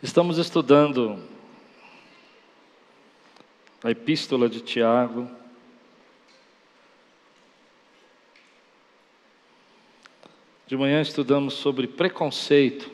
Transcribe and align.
Estamos 0.00 0.38
estudando 0.38 1.18
a 3.82 3.90
epístola 3.90 4.48
de 4.48 4.60
Tiago. 4.60 5.28
De 10.68 10.76
manhã 10.76 11.00
estudamos 11.00 11.54
sobre 11.54 11.88
preconceito. 11.88 12.88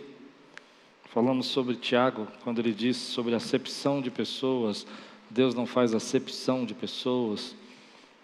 Falamos 1.10 1.48
sobre 1.48 1.76
Tiago, 1.76 2.26
quando 2.42 2.60
ele 2.60 2.72
disse 2.72 3.12
sobre 3.12 3.34
acepção 3.34 4.00
de 4.00 4.10
pessoas. 4.10 4.86
Deus 5.28 5.54
não 5.54 5.66
faz 5.66 5.94
acepção 5.94 6.64
de 6.64 6.72
pessoas. 6.72 7.54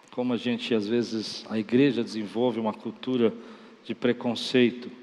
Como 0.09 0.33
a 0.33 0.37
gente, 0.37 0.73
às 0.73 0.87
vezes, 0.87 1.45
a 1.51 1.59
igreja 1.59 2.03
desenvolve 2.03 2.59
uma 2.59 2.73
cultura 2.73 3.31
de 3.85 3.93
preconceito. 3.93 5.00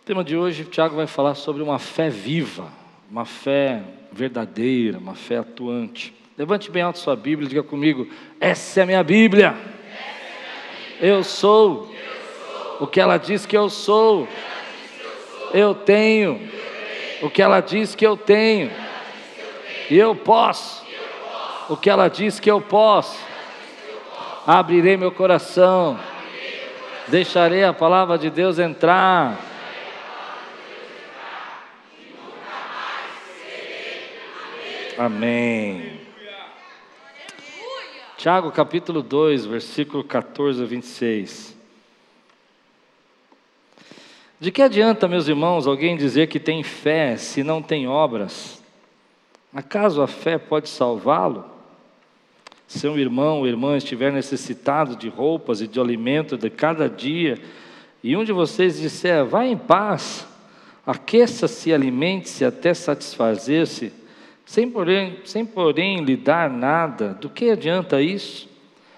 O 0.00 0.02
tema 0.02 0.24
de 0.24 0.34
hoje, 0.34 0.64
Tiago 0.64 0.96
vai 0.96 1.06
falar 1.06 1.34
sobre 1.34 1.62
uma 1.62 1.78
fé 1.78 2.08
viva, 2.08 2.68
uma 3.10 3.26
fé 3.26 3.82
verdadeira, 4.10 4.96
uma 4.96 5.14
fé 5.14 5.36
atuante. 5.36 6.14
Levante 6.38 6.70
bem 6.70 6.82
alto 6.82 6.98
sua 6.98 7.14
Bíblia 7.14 7.44
e 7.44 7.50
diga 7.50 7.62
comigo: 7.62 8.08
essa 8.40 8.80
é 8.80 8.82
a 8.82 8.86
minha 8.86 9.04
Bíblia. 9.04 9.54
Eu 11.02 11.22
sou 11.22 11.94
o 12.80 12.86
que 12.86 12.98
ela 12.98 13.18
diz 13.18 13.44
que 13.44 13.54
eu 13.56 13.68
sou. 13.68 14.26
Eu 15.52 15.74
tenho 15.74 16.48
o 17.20 17.28
que 17.28 17.42
ela 17.42 17.60
diz 17.60 17.94
que 17.94 18.06
eu 18.06 18.16
tenho. 18.16 18.70
E 19.90 19.98
eu 19.98 20.16
posso 20.16 20.82
o 21.68 21.76
que 21.76 21.90
ela 21.90 22.08
diz 22.08 22.40
que 22.40 22.50
eu 22.50 22.60
posso. 22.60 23.22
Abrirei 24.46 24.96
meu 24.96 25.12
coração. 25.12 26.00
Deixarei 27.06 27.64
a 27.64 27.74
palavra 27.74 28.16
de 28.16 28.30
Deus 28.30 28.58
entrar 28.58 29.49
Amém. 35.00 35.92
Tiago 38.18 38.52
capítulo 38.52 39.02
2, 39.02 39.46
versículo 39.46 40.04
14 40.04 40.62
a 40.62 40.66
26. 40.66 41.56
De 44.38 44.52
que 44.52 44.60
adianta, 44.60 45.08
meus 45.08 45.26
irmãos, 45.26 45.66
alguém 45.66 45.96
dizer 45.96 46.26
que 46.26 46.38
tem 46.38 46.62
fé 46.62 47.16
se 47.16 47.42
não 47.42 47.62
tem 47.62 47.88
obras? 47.88 48.62
Acaso 49.54 50.02
a 50.02 50.06
fé 50.06 50.36
pode 50.36 50.68
salvá-lo? 50.68 51.46
Se 52.68 52.86
um 52.86 52.98
irmão 52.98 53.38
ou 53.38 53.46
irmã 53.46 53.78
estiver 53.78 54.12
necessitado 54.12 54.96
de 54.96 55.08
roupas 55.08 55.62
e 55.62 55.66
de 55.66 55.80
alimento 55.80 56.36
de 56.36 56.50
cada 56.50 56.90
dia, 56.90 57.38
e 58.04 58.14
um 58.14 58.22
de 58.22 58.32
vocês 58.32 58.78
disser, 58.78 59.24
vá 59.24 59.46
em 59.46 59.56
paz, 59.56 60.28
aqueça-se 60.86 61.70
e 61.70 61.72
alimente-se 61.72 62.44
até 62.44 62.74
satisfazer-se, 62.74 63.98
sem 64.50 64.68
porém, 64.68 65.18
sem 65.24 65.46
porém 65.46 66.02
lhe 66.02 66.16
dar 66.16 66.50
nada, 66.50 67.14
do 67.20 67.28
que 67.28 67.50
adianta 67.50 68.02
isso? 68.02 68.48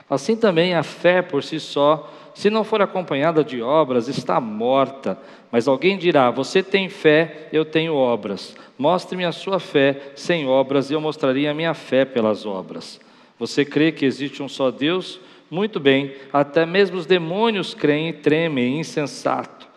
Assim 0.09 0.35
também 0.35 0.73
a 0.73 0.83
fé 0.83 1.21
por 1.21 1.45
si 1.45 1.61
só, 1.61 2.11
se 2.35 2.49
não 2.49 2.65
for 2.65 2.81
acompanhada 2.81 3.45
de 3.45 3.61
obras, 3.61 4.09
está 4.09 4.41
morta. 4.41 5.19
Mas 5.51 5.69
alguém 5.69 5.99
dirá: 5.99 6.31
Você 6.31 6.63
tem 6.63 6.89
fé, 6.89 7.49
eu 7.53 7.67
tenho 7.67 7.95
obras. 7.95 8.57
Mostre-me 8.79 9.27
a 9.27 9.31
sua 9.31 9.61
fé 9.61 10.13
sem 10.17 10.49
obras, 10.49 10.91
e 10.91 10.95
eu 10.95 11.03
mostraria 11.03 11.51
a 11.51 11.55
minha 11.55 11.75
fé 11.75 12.07
pelas 12.07 12.47
obras. 12.47 12.99
Você 13.39 13.63
crê 13.63 13.93
que 13.93 14.07
existe 14.07 14.43
um 14.43 14.49
só 14.49 14.71
Deus? 14.71 15.21
Muito 15.51 15.79
bem, 15.79 16.15
até 16.33 16.65
mesmo 16.65 16.97
os 16.97 17.05
demônios 17.05 17.75
creem 17.75 18.09
e 18.09 18.15
tremem, 18.15 18.81
insensato. 18.81 19.69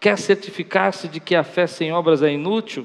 Quer 0.00 0.18
certificar-se 0.18 1.06
de 1.06 1.20
que 1.20 1.36
a 1.36 1.44
fé 1.44 1.68
sem 1.68 1.92
obras 1.92 2.20
é 2.20 2.32
inútil? 2.32 2.84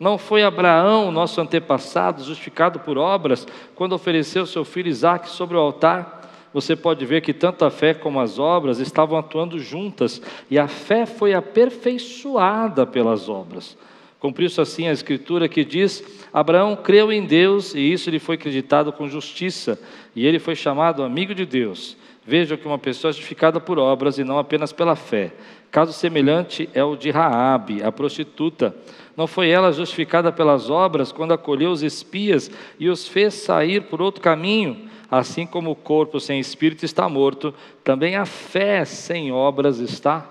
Não 0.00 0.16
foi 0.16 0.42
Abraão, 0.42 1.12
nosso 1.12 1.42
antepassado, 1.42 2.24
justificado 2.24 2.80
por 2.80 2.96
obras, 2.96 3.46
quando 3.74 3.92
ofereceu 3.92 4.46
seu 4.46 4.64
filho 4.64 4.88
Isaque 4.88 5.28
sobre 5.28 5.58
o 5.58 5.60
altar? 5.60 6.48
Você 6.54 6.74
pode 6.74 7.04
ver 7.04 7.20
que 7.20 7.34
tanto 7.34 7.66
a 7.66 7.70
fé 7.70 7.92
como 7.92 8.18
as 8.18 8.38
obras 8.38 8.80
estavam 8.80 9.18
atuando 9.18 9.58
juntas, 9.58 10.22
e 10.50 10.58
a 10.58 10.66
fé 10.66 11.04
foi 11.04 11.34
aperfeiçoada 11.34 12.86
pelas 12.86 13.28
obras. 13.28 13.76
Cumpriu-se 14.18 14.58
assim 14.58 14.88
a 14.88 14.92
escritura 14.92 15.50
que 15.50 15.66
diz: 15.66 16.02
Abraão 16.32 16.74
creu 16.76 17.12
em 17.12 17.26
Deus 17.26 17.74
e 17.74 17.92
isso 17.92 18.08
lhe 18.08 18.18
foi 18.18 18.36
acreditado 18.36 18.92
com 18.94 19.06
justiça, 19.06 19.78
e 20.16 20.26
ele 20.26 20.38
foi 20.38 20.56
chamado 20.56 21.02
amigo 21.02 21.34
de 21.34 21.44
Deus. 21.44 21.94
Veja 22.26 22.56
que 22.56 22.66
uma 22.66 22.78
pessoa 22.78 23.10
é 23.10 23.12
justificada 23.12 23.60
por 23.60 23.78
obras 23.78 24.18
e 24.18 24.24
não 24.24 24.38
apenas 24.38 24.72
pela 24.72 24.96
fé. 24.96 25.32
Caso 25.70 25.92
semelhante 25.92 26.68
é 26.74 26.82
o 26.82 26.96
de 26.96 27.10
Raabe, 27.10 27.82
a 27.82 27.92
prostituta. 27.92 28.74
Não 29.16 29.26
foi 29.26 29.50
ela 29.50 29.72
justificada 29.72 30.32
pelas 30.32 30.68
obras 30.68 31.12
quando 31.12 31.32
acolheu 31.32 31.70
os 31.70 31.82
espias 31.82 32.50
e 32.78 32.88
os 32.88 33.06
fez 33.06 33.34
sair 33.34 33.82
por 33.82 34.02
outro 34.02 34.20
caminho? 34.20 34.88
Assim 35.10 35.46
como 35.46 35.70
o 35.70 35.76
corpo 35.76 36.18
sem 36.18 36.40
espírito 36.40 36.84
está 36.84 37.08
morto, 37.08 37.54
também 37.84 38.16
a 38.16 38.24
fé 38.24 38.84
sem 38.84 39.32
obras 39.32 39.78
está 39.78 40.28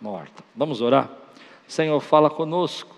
morta. 0.00 0.42
Vamos 0.54 0.80
orar? 0.80 1.10
Senhor, 1.66 2.00
fala 2.00 2.28
conosco. 2.28 2.94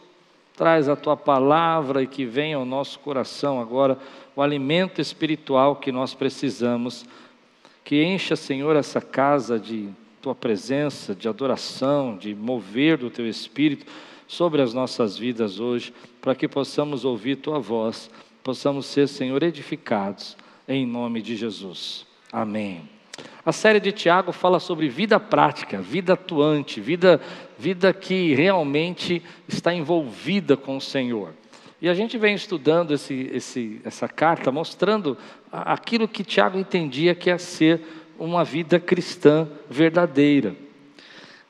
Traz 0.57 0.89
a 0.89 0.97
tua 0.97 1.17
palavra 1.17 2.03
e 2.03 2.07
que 2.07 2.25
venha 2.25 2.57
ao 2.57 2.65
nosso 2.65 2.99
coração 2.99 3.61
agora 3.61 3.97
o 4.35 4.43
alimento 4.43 5.01
espiritual 5.01 5.77
que 5.77 5.93
nós 5.93 6.15
precisamos. 6.15 7.05
Que 7.85 8.03
encha, 8.03 8.35
Senhor, 8.35 8.75
essa 8.75 9.01
casa 9.01 9.59
de 9.59 9.89
tua 10.21 10.35
presença, 10.35 11.15
de 11.15 11.29
adoração, 11.29 12.17
de 12.17 12.35
mover 12.35 12.99
do 12.99 13.11
teu 13.11 13.29
espírito 13.29 13.87
sobre 14.27 14.61
as 14.61 14.75
nossas 14.75 15.17
vidas 15.17 15.59
hoje, 15.59 15.93
para 16.21 16.35
que 16.35 16.47
possamos 16.47 17.05
ouvir 17.05 17.37
tua 17.37 17.59
voz, 17.59 18.11
possamos 18.43 18.87
ser, 18.87 19.09
Senhor, 19.09 19.43
edificados 19.43 20.37
em 20.69 20.87
nome 20.87 21.23
de 21.23 21.35
Jesus. 21.35 22.07
Amém. 22.31 22.89
A 23.45 23.53
série 23.53 23.81
de 23.81 23.91
Tiago 23.91 24.31
fala 24.31 24.61
sobre 24.61 24.89
vida 24.89 25.19
prática, 25.19 25.81
vida 25.81 26.13
atuante, 26.13 26.81
vida, 26.81 27.21
vida 27.59 27.93
que 27.95 28.35
realmente 28.35 29.23
está 29.49 29.73
envolvida 29.73 30.57
com 30.57 30.77
o 30.77 30.81
Senhor. 30.81 31.33
E 31.81 31.89
a 31.89 31.95
gente 31.95 32.19
vem 32.19 32.35
estudando 32.35 32.93
esse, 32.93 33.31
esse, 33.33 33.81
essa 33.85 34.09
carta, 34.09 34.53
mostrando 34.53 35.17
aquilo 35.51 36.07
que 36.07 36.25
Tiago 36.25 36.59
entendia 36.59 37.15
que 37.15 37.31
é 37.31 37.39
ser 37.39 37.81
uma 38.19 38.45
vida 38.45 38.81
cristã 38.81 39.49
verdadeira. 39.71 40.55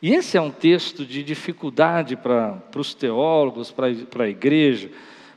E 0.01 0.15
esse 0.15 0.37
é 0.37 0.41
um 0.41 0.51
texto 0.51 1.05
de 1.05 1.23
dificuldade 1.23 2.17
para, 2.17 2.63
os 2.77 2.95
teólogos, 2.95 3.73
para 3.73 4.25
a 4.25 4.29
igreja, 4.29 4.91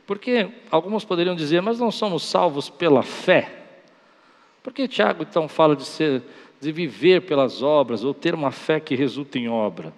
porque 0.06 0.48
alguns 0.70 1.04
poderiam 1.04 1.34
dizer, 1.34 1.60
mas 1.62 1.80
não 1.80 1.90
somos 1.90 2.22
salvos 2.22 2.70
pela 2.70 3.02
fé. 3.02 3.50
Por 4.62 4.72
que 4.72 4.86
Tiago 4.86 5.24
então 5.28 5.48
fala 5.48 5.74
de, 5.74 5.84
ser, 5.84 6.22
de 6.60 6.70
viver 6.70 7.22
pelas 7.22 7.62
obras, 7.62 8.04
ou 8.04 8.14
ter 8.14 8.34
uma 8.34 8.52
fé 8.52 8.78
que 8.78 8.94
resulta 8.94 9.38
em 9.38 9.48
obra? 9.48 9.92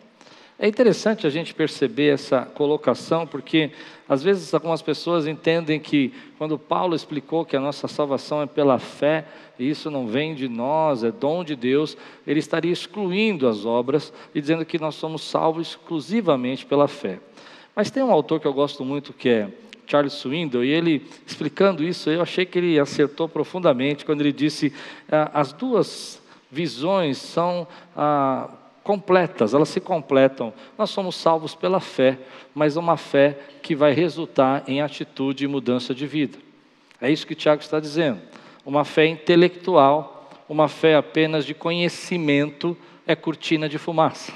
É 0.56 0.68
interessante 0.68 1.26
a 1.26 1.30
gente 1.30 1.52
perceber 1.52 2.14
essa 2.14 2.42
colocação, 2.42 3.26
porque 3.26 3.72
às 4.08 4.22
vezes 4.22 4.54
algumas 4.54 4.80
pessoas 4.80 5.26
entendem 5.26 5.80
que 5.80 6.12
quando 6.38 6.56
Paulo 6.56 6.94
explicou 6.94 7.44
que 7.44 7.56
a 7.56 7.60
nossa 7.60 7.88
salvação 7.88 8.40
é 8.40 8.46
pela 8.46 8.78
fé, 8.78 9.26
e 9.58 9.68
isso 9.68 9.90
não 9.90 10.06
vem 10.06 10.32
de 10.32 10.48
nós, 10.48 11.02
é 11.02 11.10
dom 11.10 11.42
de 11.42 11.56
Deus, 11.56 11.96
ele 12.24 12.38
estaria 12.38 12.72
excluindo 12.72 13.48
as 13.48 13.66
obras 13.66 14.12
e 14.32 14.40
dizendo 14.40 14.64
que 14.64 14.78
nós 14.78 14.94
somos 14.94 15.22
salvos 15.22 15.70
exclusivamente 15.70 16.64
pela 16.64 16.86
fé. 16.86 17.18
Mas 17.74 17.90
tem 17.90 18.04
um 18.04 18.12
autor 18.12 18.38
que 18.38 18.46
eu 18.46 18.54
gosto 18.54 18.84
muito 18.84 19.12
que 19.12 19.28
é 19.28 19.48
Charles 19.88 20.12
Swindoll, 20.12 20.64
e 20.64 20.70
ele 20.70 21.04
explicando 21.26 21.82
isso, 21.82 22.08
eu 22.10 22.22
achei 22.22 22.46
que 22.46 22.58
ele 22.58 22.78
acertou 22.78 23.28
profundamente 23.28 24.04
quando 24.04 24.20
ele 24.20 24.32
disse: 24.32 24.72
ah, 25.10 25.30
as 25.34 25.52
duas 25.52 26.22
visões 26.50 27.18
são 27.18 27.66
ah, 27.96 28.48
completas, 28.84 29.54
elas 29.54 29.70
se 29.70 29.80
completam. 29.80 30.52
Nós 30.78 30.90
somos 30.90 31.16
salvos 31.16 31.54
pela 31.54 31.80
fé, 31.80 32.18
mas 32.54 32.76
uma 32.76 32.96
fé 32.96 33.38
que 33.62 33.74
vai 33.74 33.92
resultar 33.92 34.62
em 34.68 34.82
atitude 34.82 35.44
e 35.44 35.48
mudança 35.48 35.94
de 35.94 36.06
vida. 36.06 36.38
É 37.00 37.10
isso 37.10 37.26
que 37.26 37.34
Tiago 37.34 37.62
está 37.62 37.80
dizendo. 37.80 38.20
Uma 38.64 38.84
fé 38.84 39.06
intelectual, 39.06 40.30
uma 40.48 40.68
fé 40.68 40.94
apenas 40.94 41.44
de 41.44 41.54
conhecimento, 41.54 42.76
é 43.06 43.16
cortina 43.16 43.68
de 43.68 43.78
fumaça. 43.78 44.32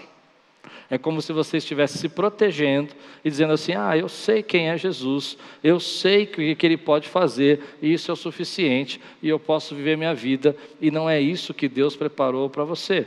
É 0.90 0.96
como 0.96 1.20
se 1.20 1.34
você 1.34 1.58
estivesse 1.58 1.98
se 1.98 2.08
protegendo 2.08 2.94
e 3.22 3.28
dizendo 3.28 3.52
assim: 3.52 3.74
Ah, 3.74 3.96
eu 3.96 4.08
sei 4.08 4.42
quem 4.42 4.70
é 4.70 4.78
Jesus, 4.78 5.36
eu 5.62 5.78
sei 5.78 6.24
o 6.24 6.56
que 6.56 6.66
ele 6.66 6.78
pode 6.78 7.08
fazer, 7.08 7.60
e 7.82 7.92
isso 7.92 8.10
é 8.10 8.14
o 8.14 8.16
suficiente, 8.16 8.98
e 9.22 9.28
eu 9.28 9.38
posso 9.38 9.74
viver 9.74 9.98
minha 9.98 10.14
vida, 10.14 10.56
e 10.80 10.90
não 10.90 11.08
é 11.08 11.20
isso 11.20 11.52
que 11.52 11.68
Deus 11.68 11.94
preparou 11.94 12.48
para 12.48 12.64
você. 12.64 13.06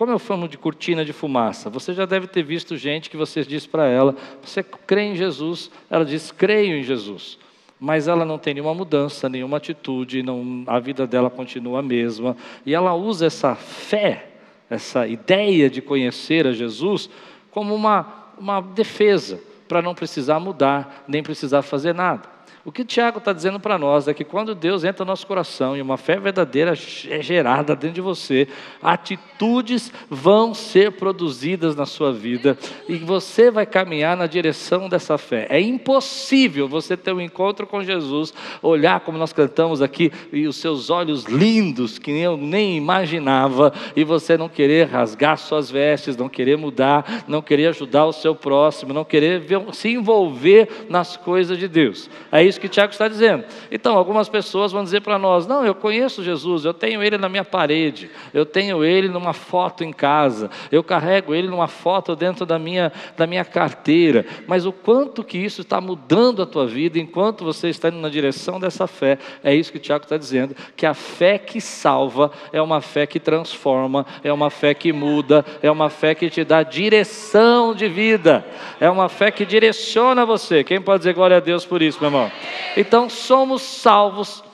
Como 0.00 0.12
eu 0.12 0.18
falo 0.18 0.48
de 0.48 0.56
cortina 0.56 1.04
de 1.04 1.12
fumaça? 1.12 1.68
Você 1.68 1.92
já 1.92 2.06
deve 2.06 2.26
ter 2.26 2.42
visto 2.42 2.74
gente 2.74 3.10
que 3.10 3.18
você 3.18 3.44
diz 3.44 3.66
para 3.66 3.86
ela: 3.86 4.16
Você 4.42 4.62
crê 4.62 5.02
em 5.02 5.14
Jesus? 5.14 5.70
Ela 5.90 6.06
diz: 6.06 6.32
Creio 6.32 6.78
em 6.78 6.82
Jesus. 6.82 7.38
Mas 7.78 8.08
ela 8.08 8.24
não 8.24 8.38
tem 8.38 8.54
nenhuma 8.54 8.72
mudança, 8.72 9.28
nenhuma 9.28 9.58
atitude, 9.58 10.22
não, 10.22 10.64
a 10.66 10.78
vida 10.78 11.06
dela 11.06 11.28
continua 11.28 11.80
a 11.80 11.82
mesma. 11.82 12.34
E 12.64 12.74
ela 12.74 12.94
usa 12.94 13.26
essa 13.26 13.54
fé, 13.54 14.30
essa 14.70 15.06
ideia 15.06 15.68
de 15.68 15.82
conhecer 15.82 16.46
a 16.46 16.52
Jesus, 16.52 17.10
como 17.50 17.74
uma, 17.74 18.32
uma 18.38 18.62
defesa, 18.62 19.38
para 19.68 19.82
não 19.82 19.94
precisar 19.94 20.40
mudar, 20.40 21.04
nem 21.06 21.22
precisar 21.22 21.60
fazer 21.60 21.94
nada. 21.94 22.22
O 22.62 22.70
que 22.70 22.84
Tiago 22.84 23.18
está 23.18 23.32
dizendo 23.32 23.58
para 23.58 23.78
nós 23.78 24.06
é 24.06 24.12
que 24.12 24.22
quando 24.22 24.54
Deus 24.54 24.84
entra 24.84 25.02
no 25.02 25.10
nosso 25.10 25.26
coração 25.26 25.74
e 25.74 25.80
uma 25.80 25.96
fé 25.96 26.20
verdadeira 26.20 26.72
é 27.08 27.22
gerada 27.22 27.74
dentro 27.74 27.94
de 27.94 28.00
você, 28.02 28.46
atitudes 28.82 29.90
vão 30.10 30.52
ser 30.52 30.92
produzidas 30.92 31.74
na 31.74 31.86
sua 31.86 32.12
vida 32.12 32.58
e 32.86 32.96
você 32.96 33.50
vai 33.50 33.64
caminhar 33.64 34.14
na 34.14 34.26
direção 34.26 34.90
dessa 34.90 35.16
fé. 35.16 35.46
É 35.48 35.58
impossível 35.58 36.68
você 36.68 36.98
ter 36.98 37.14
um 37.14 37.20
encontro 37.20 37.66
com 37.66 37.82
Jesus, 37.82 38.34
olhar 38.60 39.00
como 39.00 39.16
nós 39.16 39.32
cantamos 39.32 39.80
aqui 39.80 40.12
e 40.30 40.46
os 40.46 40.56
seus 40.56 40.90
olhos 40.90 41.24
lindos 41.24 41.98
que 41.98 42.10
eu 42.10 42.36
nem 42.36 42.76
imaginava 42.76 43.72
e 43.96 44.04
você 44.04 44.36
não 44.36 44.50
querer 44.50 44.86
rasgar 44.86 45.38
suas 45.38 45.70
vestes, 45.70 46.14
não 46.14 46.28
querer 46.28 46.58
mudar, 46.58 47.24
não 47.26 47.40
querer 47.40 47.68
ajudar 47.68 48.04
o 48.04 48.12
seu 48.12 48.34
próximo, 48.34 48.92
não 48.92 49.04
querer 49.04 49.42
se 49.72 49.88
envolver 49.88 50.86
nas 50.90 51.16
coisas 51.16 51.56
de 51.56 51.66
Deus. 51.66 52.10
É 52.30 52.49
isso 52.50 52.60
que 52.60 52.68
Tiago 52.68 52.92
está 52.92 53.08
dizendo. 53.08 53.44
Então, 53.70 53.96
algumas 53.96 54.28
pessoas 54.28 54.72
vão 54.72 54.84
dizer 54.84 55.00
para 55.00 55.18
nós: 55.18 55.46
não, 55.46 55.64
eu 55.64 55.74
conheço 55.74 56.22
Jesus, 56.22 56.64
eu 56.64 56.74
tenho 56.74 57.02
ele 57.02 57.16
na 57.16 57.28
minha 57.28 57.44
parede, 57.44 58.10
eu 58.34 58.44
tenho 58.44 58.84
ele 58.84 59.08
numa 59.08 59.32
foto 59.32 59.82
em 59.82 59.92
casa, 59.92 60.50
eu 60.70 60.84
carrego 60.84 61.34
ele 61.34 61.48
numa 61.48 61.68
foto 61.68 62.14
dentro 62.14 62.44
da 62.44 62.58
minha, 62.58 62.92
da 63.16 63.26
minha 63.26 63.44
carteira. 63.44 64.26
Mas 64.46 64.66
o 64.66 64.72
quanto 64.72 65.24
que 65.24 65.38
isso 65.38 65.62
está 65.62 65.80
mudando 65.80 66.42
a 66.42 66.46
tua 66.46 66.66
vida 66.66 66.98
enquanto 66.98 67.44
você 67.44 67.68
está 67.68 67.88
indo 67.88 67.98
na 67.98 68.08
direção 68.08 68.60
dessa 68.60 68.86
fé, 68.86 69.18
é 69.42 69.54
isso 69.54 69.72
que 69.72 69.78
Tiago 69.78 70.04
está 70.04 70.16
dizendo: 70.16 70.54
que 70.76 70.84
a 70.84 70.94
fé 70.94 71.38
que 71.38 71.60
salva 71.60 72.30
é 72.52 72.60
uma 72.60 72.80
fé 72.80 73.06
que 73.06 73.18
transforma, 73.18 74.04
é 74.22 74.32
uma 74.32 74.50
fé 74.50 74.74
que 74.74 74.92
muda, 74.92 75.44
é 75.62 75.70
uma 75.70 75.88
fé 75.88 76.14
que 76.14 76.28
te 76.28 76.44
dá 76.44 76.62
direção 76.62 77.74
de 77.74 77.88
vida, 77.88 78.44
é 78.80 78.90
uma 78.90 79.08
fé 79.08 79.30
que 79.30 79.46
direciona 79.46 80.26
você. 80.26 80.64
Quem 80.64 80.80
pode 80.80 81.00
dizer 81.00 81.14
glória 81.14 81.36
a 81.36 81.40
Deus 81.40 81.64
por 81.64 81.80
isso, 81.80 81.98
meu 82.00 82.08
irmão? 82.08 82.30
Então 82.76 83.08
somos 83.08 83.62
salvos 83.62 84.44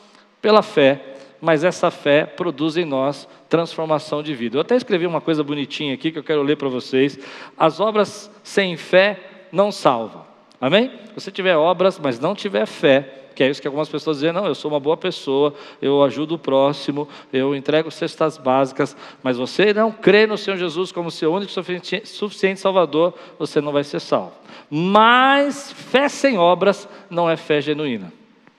pela 0.41 0.62
fé, 0.62 1.03
mas 1.41 1.65
essa 1.65 1.91
fé 1.91 2.25
produz 2.25 2.77
em 2.77 2.85
nós 2.85 3.29
transformação 3.49 4.23
de 4.23 4.35
vida. 4.35 4.56
Eu 4.56 4.62
até 4.62 4.77
escrevi 4.77 5.06
uma 5.06 5.21
coisa 5.21 5.43
bonitinha 5.44 5.94
aqui 5.94 6.11
que 6.11 6.19
eu 6.19 6.25
quero 6.25 6.43
ler 6.43 6.56
para 6.56 6.69
vocês. 6.69 7.19
As 7.56 7.81
obras 7.81 8.31
sem 8.43 8.77
fé 8.77 9.21
não 9.53 9.71
salvam. 9.71 10.25
Amém? 10.61 10.91
Se 11.09 11.15
você 11.15 11.31
tiver 11.31 11.56
obras, 11.56 11.99
mas 11.99 12.19
não 12.19 12.35
tiver 12.35 12.67
fé, 12.67 13.25
que 13.37 13.44
é 13.44 13.50
isso 13.50 13.61
que 13.61 13.69
algumas 13.69 13.88
pessoas 13.88 14.17
dizem, 14.17 14.33
não, 14.33 14.47
eu 14.47 14.55
sou 14.55 14.71
uma 14.71 14.81
boa 14.81 14.97
pessoa, 14.97 15.53
eu 15.81 16.03
ajudo 16.03 16.37
o 16.37 16.38
próximo, 16.38 17.06
eu 17.31 17.55
entrego 17.55 17.91
cestas 17.91 18.38
básicas, 18.38 18.97
mas 19.23 19.37
você 19.37 19.75
não 19.75 19.93
crê 19.93 20.27
no 20.27 20.38
Senhor 20.38 20.56
Jesus 20.56 20.91
como 20.91 21.11
seu 21.11 21.31
único 21.35 21.53
suficiente, 21.53 22.59
Salvador, 22.59 23.12
você 23.38 23.61
não 23.61 23.73
vai 23.73 23.85
ser 23.85 24.00
salvo. 24.00 24.33
Mas 24.71 25.71
fé 25.71 26.09
sem 26.09 26.38
obras 26.38 26.88
não 27.11 27.29
é 27.29 27.37
fé 27.37 27.61
genuína. 27.61 28.11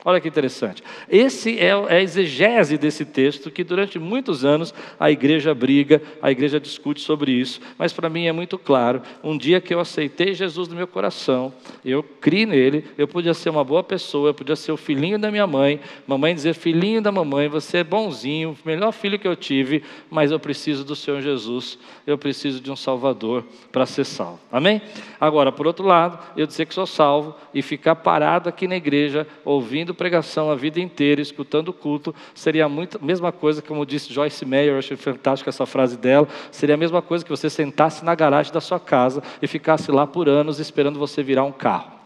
Olha 0.07 0.21
que 0.21 0.27
interessante. 0.30 0.81
Esse 1.09 1.59
é, 1.59 1.65
é 1.65 1.98
a 1.98 2.01
exegese 2.01 2.77
desse 2.77 3.04
texto 3.04 3.51
que 3.51 3.62
durante 3.62 4.00
muitos 4.00 4.45
anos 4.45 4.74
a 4.98 5.12
igreja 5.12 5.54
briga, 5.54 6.01
a 6.21 6.31
igreja 6.31 6.62
discute 6.62 7.01
sobre 7.01 7.33
isso, 7.33 7.59
mas 7.77 7.92
para 7.92 8.09
mim 8.09 8.25
é 8.25 8.31
muito 8.31 8.57
claro. 8.57 9.01
Um 9.21 9.38
dia 9.38 9.59
que 9.59 9.74
eu 9.74 9.81
aceitei 9.81 10.33
Jesus 10.33 10.69
no 10.69 10.77
meu 10.77 10.88
coração, 10.88 11.51
eu 11.83 12.01
criei 12.01 12.45
nele, 12.45 12.86
eu 12.98 13.06
podia 13.06 13.33
ser 13.33 13.50
uma 13.50 13.65
boa 13.65 13.83
pessoa, 13.83 14.30
eu 14.30 14.33
podia 14.33 14.56
ser 14.56 14.71
o 14.71 14.77
filhinho 14.77 15.19
da 15.19 15.30
minha 15.30 15.45
mãe, 15.45 15.81
mamãe 16.07 16.33
dizer 16.33 16.54
filhinho 16.54 17.01
da 17.01 17.12
mamãe, 17.12 17.50
você 17.50 17.80
é 17.80 17.83
bonzinho, 17.83 18.57
melhor 18.63 18.94
filho 18.94 19.19
que 19.19 19.27
eu 19.27 19.36
tive, 19.36 19.83
mas 20.09 20.31
eu 20.31 20.39
preciso 20.39 20.86
do 20.86 20.95
Senhor 20.95 21.21
Jesus, 21.21 21.77
eu 22.06 22.18
preciso 22.18 22.62
de 22.62 22.71
um 22.71 22.77
Salvador 22.77 23.44
para 23.74 23.86
ser 23.86 24.06
salvo. 24.06 24.39
Amém? 24.50 24.81
Agora, 25.19 25.51
por 25.51 25.68
outro 25.68 25.86
lado, 25.86 26.18
eu 26.38 26.48
dizer 26.48 26.65
que 26.65 26.74
sou 26.74 26.88
salvo 26.88 27.36
e 27.54 27.62
ficar 27.62 27.95
parado 27.95 28.48
aqui 28.48 28.69
na 28.69 28.77
igreja 28.77 29.27
ouvindo 29.44 29.96
pregação 29.97 30.49
a 30.51 30.55
vida 30.55 30.79
inteira, 30.79 31.21
escutando 31.21 31.69
o 31.69 31.73
culto, 31.73 32.13
seria 32.33 32.65
a 32.65 32.69
mesma 33.01 33.31
coisa, 33.31 33.61
como 33.61 33.85
disse 33.85 34.13
Joyce 34.13 34.45
Meyer, 34.45 34.73
eu 34.73 34.79
achei 34.79 34.95
fantástica 34.95 35.49
essa 35.49 35.65
frase 35.65 35.97
dela, 35.97 36.27
seria 36.51 36.75
a 36.75 36.77
mesma 36.77 37.01
coisa 37.01 37.25
que 37.25 37.31
você 37.31 37.49
sentasse 37.49 38.05
na 38.05 38.15
garagem 38.15 38.53
da 38.53 38.61
sua 38.61 38.79
casa 38.79 39.21
e 39.41 39.47
ficasse 39.47 39.91
lá 39.91 40.05
por 40.07 40.29
anos 40.29 40.59
esperando 40.59 40.99
você 40.99 41.21
virar 41.23 41.44
um 41.44 41.51
carro. 41.51 41.97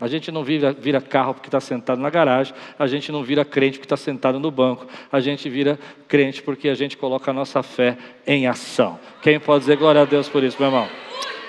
A 0.00 0.08
gente 0.08 0.32
não 0.32 0.42
vira, 0.42 0.72
vira 0.72 1.00
carro 1.00 1.34
porque 1.34 1.48
está 1.48 1.60
sentado 1.60 2.00
na 2.00 2.08
garagem, 2.08 2.54
a 2.78 2.86
gente 2.86 3.12
não 3.12 3.22
vira 3.22 3.44
crente 3.44 3.78
porque 3.78 3.84
está 3.84 3.98
sentado 3.98 4.40
no 4.40 4.50
banco, 4.50 4.86
a 5.12 5.20
gente 5.20 5.48
vira 5.50 5.78
crente 6.08 6.42
porque 6.42 6.70
a 6.70 6.74
gente 6.74 6.96
coloca 6.96 7.30
a 7.30 7.34
nossa 7.34 7.62
fé 7.62 7.98
em 8.26 8.46
ação. 8.46 8.98
Quem 9.20 9.38
pode 9.38 9.60
dizer 9.60 9.76
glória 9.76 10.00
a 10.00 10.04
Deus 10.06 10.26
por 10.26 10.42
isso, 10.42 10.56
meu 10.58 10.68
irmão? 10.68 10.88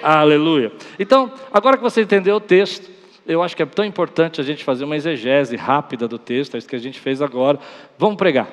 Aleluia. 0.03 0.71
Então, 0.99 1.31
agora 1.53 1.77
que 1.77 1.83
você 1.83 2.01
entendeu 2.01 2.35
o 2.35 2.39
texto, 2.41 2.89
eu 3.31 3.41
acho 3.41 3.55
que 3.55 3.63
é 3.63 3.65
tão 3.65 3.85
importante 3.85 4.41
a 4.41 4.43
gente 4.43 4.63
fazer 4.63 4.83
uma 4.83 4.95
exegese 4.95 5.55
rápida 5.55 6.07
do 6.07 6.19
texto, 6.19 6.55
é 6.55 6.57
isso 6.57 6.67
que 6.67 6.75
a 6.75 6.79
gente 6.79 6.99
fez 6.99 7.21
agora. 7.21 7.59
Vamos 7.97 8.17
pregar. 8.17 8.47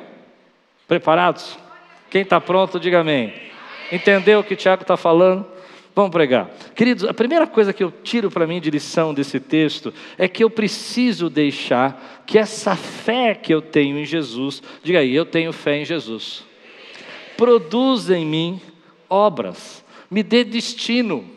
Preparados? 0.87 1.59
Quem 2.11 2.23
está 2.23 2.41
pronto, 2.41 2.81
diga 2.81 3.01
amém. 3.01 3.33
Entendeu 3.93 4.41
o 4.41 4.45
que 4.45 4.55
o 4.55 4.57
Tiago 4.57 4.83
está 4.83 4.97
falando? 4.97 5.47
Vamos 5.95 6.13
pregar. 6.13 6.49
Queridos, 6.77 7.05
a 7.05 7.13
primeira 7.13 7.47
coisa 7.47 7.73
que 7.73 7.83
eu 7.83 7.91
tiro 7.91 8.31
para 8.31 8.47
mim 8.47 8.61
de 8.61 8.71
lição 8.71 9.13
desse 9.13 9.41
texto 9.41 9.93
é 10.17 10.29
que 10.29 10.45
eu 10.45 10.49
preciso 10.49 11.29
deixar 11.29 12.23
que 12.25 12.39
essa 12.39 12.77
fé 12.77 13.35
que 13.35 13.53
eu 13.53 13.61
tenho 13.61 13.99
em 13.99 14.05
Jesus, 14.05 14.63
diga 14.83 15.01
aí, 15.01 15.13
eu 15.13 15.27
tenho 15.27 15.53
fé 15.53 15.81
em 15.81 15.85
Jesus, 15.85 16.45
produza 17.37 18.17
em 18.17 18.25
mim 18.25 18.61
obras, 19.11 19.85
me 20.09 20.23
dê 20.23 20.45
destino, 20.45 21.29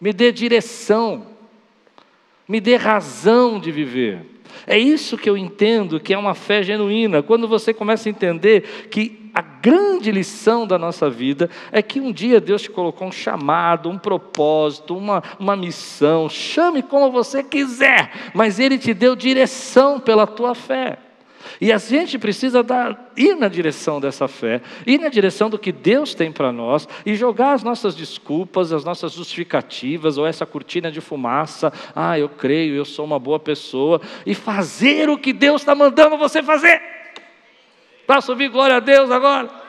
me 0.00 0.12
dê 0.12 0.32
direção 0.32 1.35
me 2.48 2.60
dê 2.60 2.76
razão 2.76 3.58
de 3.58 3.70
viver. 3.70 4.36
É 4.66 4.78
isso 4.78 5.18
que 5.18 5.28
eu 5.28 5.36
entendo 5.36 6.00
que 6.00 6.14
é 6.14 6.18
uma 6.18 6.34
fé 6.34 6.62
genuína. 6.62 7.22
Quando 7.22 7.46
você 7.46 7.74
começa 7.74 8.08
a 8.08 8.10
entender 8.10 8.88
que 8.90 9.30
a 9.34 9.42
grande 9.42 10.10
lição 10.10 10.66
da 10.66 10.78
nossa 10.78 11.10
vida 11.10 11.50
é 11.70 11.82
que 11.82 12.00
um 12.00 12.10
dia 12.10 12.40
Deus 12.40 12.62
te 12.62 12.70
colocou 12.70 13.06
um 13.06 13.12
chamado, 13.12 13.90
um 13.90 13.98
propósito, 13.98 14.96
uma, 14.96 15.22
uma 15.38 15.54
missão, 15.54 16.28
chame 16.28 16.82
como 16.82 17.12
você 17.12 17.42
quiser, 17.42 18.30
mas 18.32 18.58
Ele 18.58 18.78
te 18.78 18.94
deu 18.94 19.14
direção 19.14 20.00
pela 20.00 20.26
tua 20.26 20.54
fé. 20.54 20.98
E 21.60 21.72
a 21.72 21.78
gente 21.78 22.18
precisa 22.18 22.62
dar, 22.62 23.12
ir 23.16 23.34
na 23.34 23.48
direção 23.48 24.00
dessa 24.00 24.28
fé, 24.28 24.60
ir 24.86 24.98
na 24.98 25.08
direção 25.08 25.50
do 25.50 25.58
que 25.58 25.72
Deus 25.72 26.14
tem 26.14 26.30
para 26.32 26.52
nós 26.52 26.88
e 27.04 27.14
jogar 27.14 27.52
as 27.52 27.62
nossas 27.62 27.94
desculpas, 27.94 28.72
as 28.72 28.84
nossas 28.84 29.12
justificativas 29.12 30.18
ou 30.18 30.26
essa 30.26 30.46
cortina 30.46 30.90
de 30.90 31.00
fumaça. 31.00 31.72
Ah, 31.94 32.18
eu 32.18 32.28
creio, 32.28 32.74
eu 32.74 32.84
sou 32.84 33.04
uma 33.04 33.18
boa 33.18 33.38
pessoa 33.38 34.00
e 34.24 34.34
fazer 34.34 35.08
o 35.08 35.18
que 35.18 35.32
Deus 35.32 35.62
está 35.62 35.74
mandando 35.74 36.16
você 36.16 36.42
fazer. 36.42 36.80
Posso 38.06 38.32
ouvir 38.32 38.48
glória 38.48 38.76
a 38.76 38.80
Deus 38.80 39.10
agora? 39.10 39.65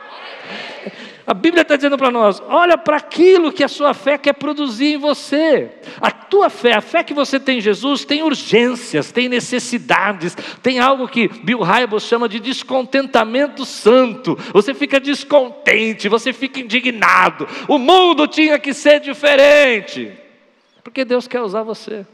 A 1.27 1.33
Bíblia 1.33 1.63
está 1.63 1.75
dizendo 1.75 1.97
para 1.97 2.09
nós: 2.09 2.41
olha 2.47 2.77
para 2.77 2.95
aquilo 2.95 3.51
que 3.51 3.61
a 3.61 3.67
sua 3.67 3.93
fé 3.93 4.17
quer 4.17 4.31
produzir 4.31 4.93
em 4.93 4.97
você. 4.97 5.69
A 5.99 6.09
tua 6.09 6.49
fé, 6.49 6.73
a 6.73 6.79
fé 6.79 7.03
que 7.03 7.13
você 7.13 7.37
tem 7.37 7.57
em 7.57 7.61
Jesus, 7.61 8.05
tem 8.05 8.23
urgências, 8.23 9.11
tem 9.11 9.27
necessidades, 9.27 10.37
tem 10.63 10.79
algo 10.79 11.05
que 11.05 11.27
Bill 11.27 11.59
Hybels 11.59 12.03
chama 12.03 12.29
de 12.29 12.39
descontentamento 12.39 13.65
santo. 13.65 14.37
Você 14.53 14.73
fica 14.73 15.01
descontente, 15.01 16.07
você 16.07 16.31
fica 16.31 16.61
indignado. 16.61 17.45
O 17.67 17.77
mundo 17.77 18.25
tinha 18.25 18.57
que 18.57 18.73
ser 18.73 19.01
diferente, 19.01 20.09
porque 20.81 21.03
Deus 21.03 21.27
quer 21.27 21.41
usar 21.41 21.63
você. 21.63 22.05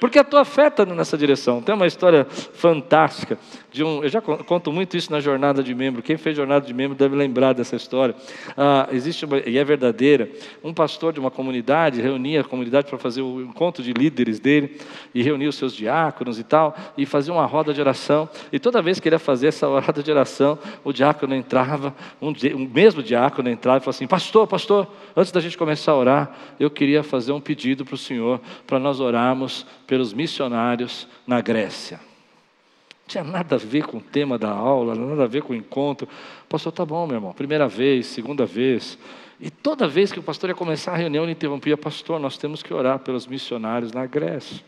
Porque 0.00 0.18
a 0.18 0.24
tua 0.24 0.44
fé 0.44 0.68
está 0.68 0.84
nessa 0.84 1.16
direção. 1.16 1.60
Tem 1.60 1.74
uma 1.74 1.86
história 1.86 2.26
fantástica 2.28 3.38
de 3.70 3.84
um. 3.84 4.02
Eu 4.02 4.08
já 4.08 4.20
conto 4.20 4.72
muito 4.72 4.96
isso 4.96 5.10
na 5.10 5.20
jornada 5.20 5.62
de 5.62 5.74
membro. 5.74 6.02
Quem 6.02 6.16
fez 6.16 6.36
jornada 6.36 6.66
de 6.66 6.72
membro 6.74 6.96
deve 6.96 7.16
lembrar 7.16 7.52
dessa 7.52 7.76
história. 7.76 8.14
Ah, 8.56 8.88
existe 8.92 9.24
uma, 9.24 9.38
e 9.38 9.58
é 9.58 9.64
verdadeira. 9.64 10.28
Um 10.62 10.72
pastor 10.72 11.12
de 11.12 11.20
uma 11.20 11.30
comunidade 11.30 12.00
reunia 12.00 12.40
a 12.40 12.44
comunidade 12.44 12.88
para 12.88 12.98
fazer 12.98 13.22
o 13.22 13.40
encontro 13.40 13.82
de 13.82 13.92
líderes 13.92 14.40
dele 14.40 14.78
e 15.14 15.22
reunia 15.22 15.48
os 15.48 15.56
seus 15.56 15.74
diáconos 15.74 16.38
e 16.38 16.44
tal 16.44 16.76
e 16.96 17.06
fazia 17.06 17.32
uma 17.32 17.46
roda 17.46 17.72
de 17.72 17.80
oração. 17.80 18.28
E 18.52 18.58
toda 18.58 18.80
vez 18.82 19.00
que 19.00 19.08
ele 19.08 19.14
ia 19.16 19.20
fazer 19.20 19.48
essa 19.48 19.66
roda 19.66 20.02
de 20.02 20.10
oração, 20.10 20.58
o 20.84 20.92
diácono 20.92 21.34
entrava, 21.34 21.94
um, 22.20 22.28
um 22.28 22.68
mesmo 22.72 23.02
diácono 23.02 23.48
entrava 23.48 23.78
e 23.78 23.80
falava 23.80 23.90
assim: 23.90 24.06
Pastor, 24.06 24.46
pastor, 24.46 24.86
antes 25.16 25.32
da 25.32 25.40
gente 25.40 25.56
começar 25.56 25.92
a 25.92 25.96
orar, 25.96 26.36
eu 26.58 26.70
queria 26.70 27.02
fazer 27.02 27.32
um 27.32 27.40
pedido 27.40 27.84
para 27.84 27.94
o 27.94 27.98
senhor 27.98 28.40
para 28.66 28.78
nós 28.78 29.00
orarmos 29.00 29.66
pelos 29.86 30.12
missionários 30.12 31.08
na 31.26 31.40
Grécia. 31.40 31.98
Não 31.98 33.06
tinha 33.08 33.24
nada 33.24 33.56
a 33.56 33.58
ver 33.58 33.86
com 33.86 33.98
o 33.98 34.02
tema 34.02 34.38
da 34.38 34.50
aula, 34.50 34.94
nada 34.94 35.24
a 35.24 35.26
ver 35.26 35.42
com 35.42 35.52
o 35.52 35.56
encontro. 35.56 36.08
Pastor, 36.48 36.72
tá 36.72 36.84
bom, 36.84 37.06
meu 37.06 37.16
irmão. 37.16 37.32
Primeira 37.32 37.66
vez, 37.66 38.06
segunda 38.06 38.44
vez. 38.44 38.98
E 39.40 39.50
toda 39.50 39.86
vez 39.88 40.12
que 40.12 40.18
o 40.18 40.22
pastor 40.22 40.50
ia 40.50 40.54
começar 40.54 40.92
a 40.92 40.96
reunião, 40.96 41.24
ele 41.24 41.32
interrompia, 41.32 41.76
pastor, 41.76 42.18
nós 42.18 42.36
temos 42.36 42.62
que 42.62 42.74
orar 42.74 42.98
pelos 42.98 43.26
missionários 43.26 43.92
na 43.92 44.04
Grécia. 44.04 44.62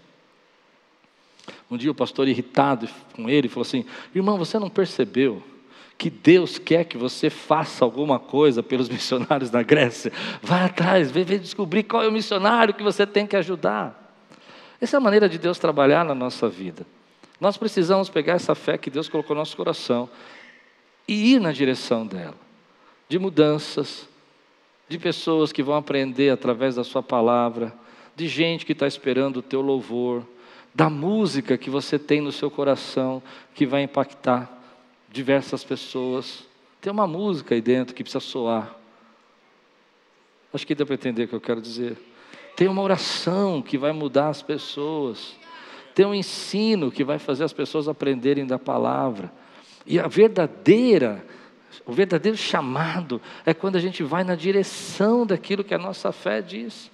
Um 1.71 1.77
dia 1.77 1.91
o 1.91 1.95
pastor, 1.95 2.29
irritado 2.29 2.89
com 3.15 3.29
ele, 3.29 3.49
falou 3.49 3.63
assim: 3.63 3.85
Irmão, 4.15 4.39
você 4.39 4.59
não 4.59 4.71
percebeu 4.71 5.43
que 6.01 6.09
Deus 6.09 6.59
quer 6.59 6.85
que 6.85 6.97
você 6.97 7.29
faça 7.29 7.85
alguma 7.85 8.19
coisa 8.19 8.63
pelos 8.63 8.89
missionários 8.89 9.51
na 9.51 9.63
Grécia, 9.63 10.11
vai 10.43 10.65
atrás, 10.65 11.11
vem 11.11 11.27
descobrir 11.27 11.83
qual 11.83 12.03
é 12.03 12.09
o 12.09 12.13
missionário 12.13 12.73
que 12.73 12.83
você 12.83 13.07
tem 13.07 13.27
que 13.27 13.37
ajudar. 13.37 14.00
Essa 14.81 14.97
é 14.97 14.99
a 14.99 15.01
maneira 15.01 15.29
de 15.29 15.39
Deus 15.39 15.59
trabalhar 15.59 16.05
na 16.05 16.15
nossa 16.15 16.49
vida. 16.49 16.87
Nós 17.41 17.57
precisamos 17.57 18.09
pegar 18.09 18.35
essa 18.35 18.55
fé 18.55 18.79
que 18.79 18.91
Deus 18.91 19.09
colocou 19.09 19.35
no 19.35 19.41
nosso 19.41 19.57
coração 19.57 20.09
e 21.07 21.35
ir 21.35 21.41
na 21.41 21.53
direção 21.53 22.07
dela, 22.07 22.37
de 23.09 23.19
mudanças, 23.19 24.09
de 24.89 24.99
pessoas 24.99 25.53
que 25.53 25.63
vão 25.63 25.75
aprender 25.75 26.31
através 26.31 26.75
da 26.77 26.85
Sua 26.85 27.03
palavra, 27.03 27.75
de 28.17 28.29
gente 28.29 28.67
que 28.67 28.73
está 28.73 28.87
esperando 28.87 29.39
o 29.39 29.43
teu 29.43 29.61
louvor, 29.61 30.25
da 30.75 30.89
música 30.89 31.59
que 31.59 31.71
você 31.71 31.99
tem 31.99 32.21
no 32.21 32.33
seu 32.33 32.51
coração 32.51 33.23
que 33.55 33.67
vai 33.67 33.83
impactar 33.83 34.51
diversas 35.11 35.65
pessoas. 35.65 36.45
Tem 36.81 36.93
uma 36.93 37.07
música 37.07 37.55
aí 37.55 37.61
dentro 37.61 37.95
que 37.95 38.03
precisa 38.03 38.21
soar. 38.21 38.75
Acho 40.53 40.67
que 40.67 40.75
dá 40.75 40.85
para 40.87 40.95
entender 40.95 41.25
o 41.25 41.29
que 41.29 41.35
eu 41.35 41.41
quero 41.41 41.61
dizer. 41.61 41.97
Tem 42.61 42.69
uma 42.69 42.83
oração 42.83 43.63
que 43.63 43.79
vai 43.79 43.91
mudar 43.91 44.29
as 44.29 44.43
pessoas. 44.43 45.35
Tem 45.95 46.05
um 46.05 46.15
ensino 46.15 46.93
que 46.93 47.03
vai 47.03 47.19
fazer 47.19 47.43
as 47.43 47.55
pessoas 47.55 47.89
aprenderem 47.89 48.47
da 48.47 48.59
palavra. 48.59 49.33
E 49.87 49.99
a 49.99 50.07
verdadeira, 50.07 51.25
o 51.87 51.93
verdadeiro 51.95 52.37
chamado 52.37 53.19
é 53.47 53.55
quando 53.55 53.77
a 53.77 53.81
gente 53.81 54.03
vai 54.03 54.25
na 54.25 54.35
direção 54.35 55.25
daquilo 55.25 55.65
que 55.65 55.73
a 55.73 55.79
nossa 55.79 56.13
fé 56.13 56.43
diz. 56.43 56.91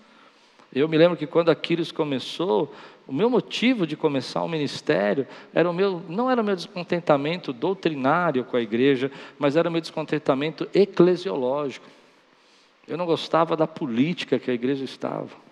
Eu 0.73 0.89
me 0.89 0.97
lembro 0.97 1.17
que 1.17 1.27
quando 1.27 1.49
Aquiles 1.49 1.91
começou, 1.91 2.73
o 3.05 3.13
meu 3.13 3.29
motivo 3.29 3.89
de 3.89 3.97
começar 3.97 4.45
o 4.45 4.49
ministério 4.49 5.27
era 5.53 5.69
o 5.69 5.75
meu, 5.75 6.01
não 6.09 6.31
era 6.31 6.41
o 6.41 6.45
meu 6.45 6.55
descontentamento 6.55 7.53
doutrinário 7.53 8.45
com 8.45 8.57
a 8.57 8.63
igreja, 8.63 9.11
mas 9.37 9.57
era 9.57 9.69
o 9.69 9.73
meu 9.73 9.81
descontentamento 9.81 10.69
eclesiológico. 10.73 11.87
Eu 12.87 12.97
não 12.97 13.05
gostava 13.05 13.57
da 13.57 13.67
política 13.67 14.39
que 14.39 14.49
a 14.49 14.55
igreja 14.55 14.85
estava. 14.85 15.46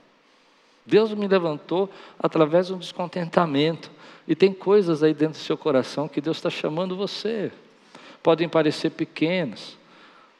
Deus 0.86 1.12
me 1.14 1.26
levantou 1.26 1.90
através 2.18 2.66
de 2.66 2.74
um 2.74 2.78
descontentamento. 2.78 3.90
E 4.26 4.34
tem 4.34 4.52
coisas 4.52 5.02
aí 5.02 5.14
dentro 5.14 5.38
do 5.38 5.44
seu 5.44 5.56
coração 5.56 6.08
que 6.08 6.20
Deus 6.20 6.38
está 6.38 6.50
chamando 6.50 6.96
você. 6.96 7.52
Podem 8.22 8.48
parecer 8.48 8.90
pequenas. 8.90 9.78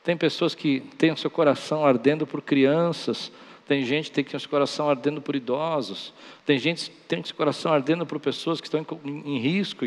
Tem 0.03 0.17
pessoas 0.17 0.55
que 0.55 0.81
têm 0.99 1.13
o 1.13 1.17
seu 1.17 1.31
coração 1.31 1.85
ardendo 1.85 2.27
por 2.27 2.43
crianças, 2.43 3.33
tem 3.67 3.83
gente 3.83 4.11
que 4.11 4.23
tem 4.23 4.39
seu 4.39 4.51
coração 4.51 4.91
ardendo 4.91 5.23
por 5.23 5.35
idosos. 5.35 6.13
Tem 6.45 6.59
gente 6.59 6.91
que 6.91 6.97
tem 7.09 7.25
seu 7.25 7.35
coração 7.35 7.73
ardendo 7.73 8.05
por 8.05 8.21
pessoas 8.21 8.61
que 8.61 8.67
estão 8.67 8.85
em, 9.05 9.37
em 9.37 9.39
risco, 9.39 9.87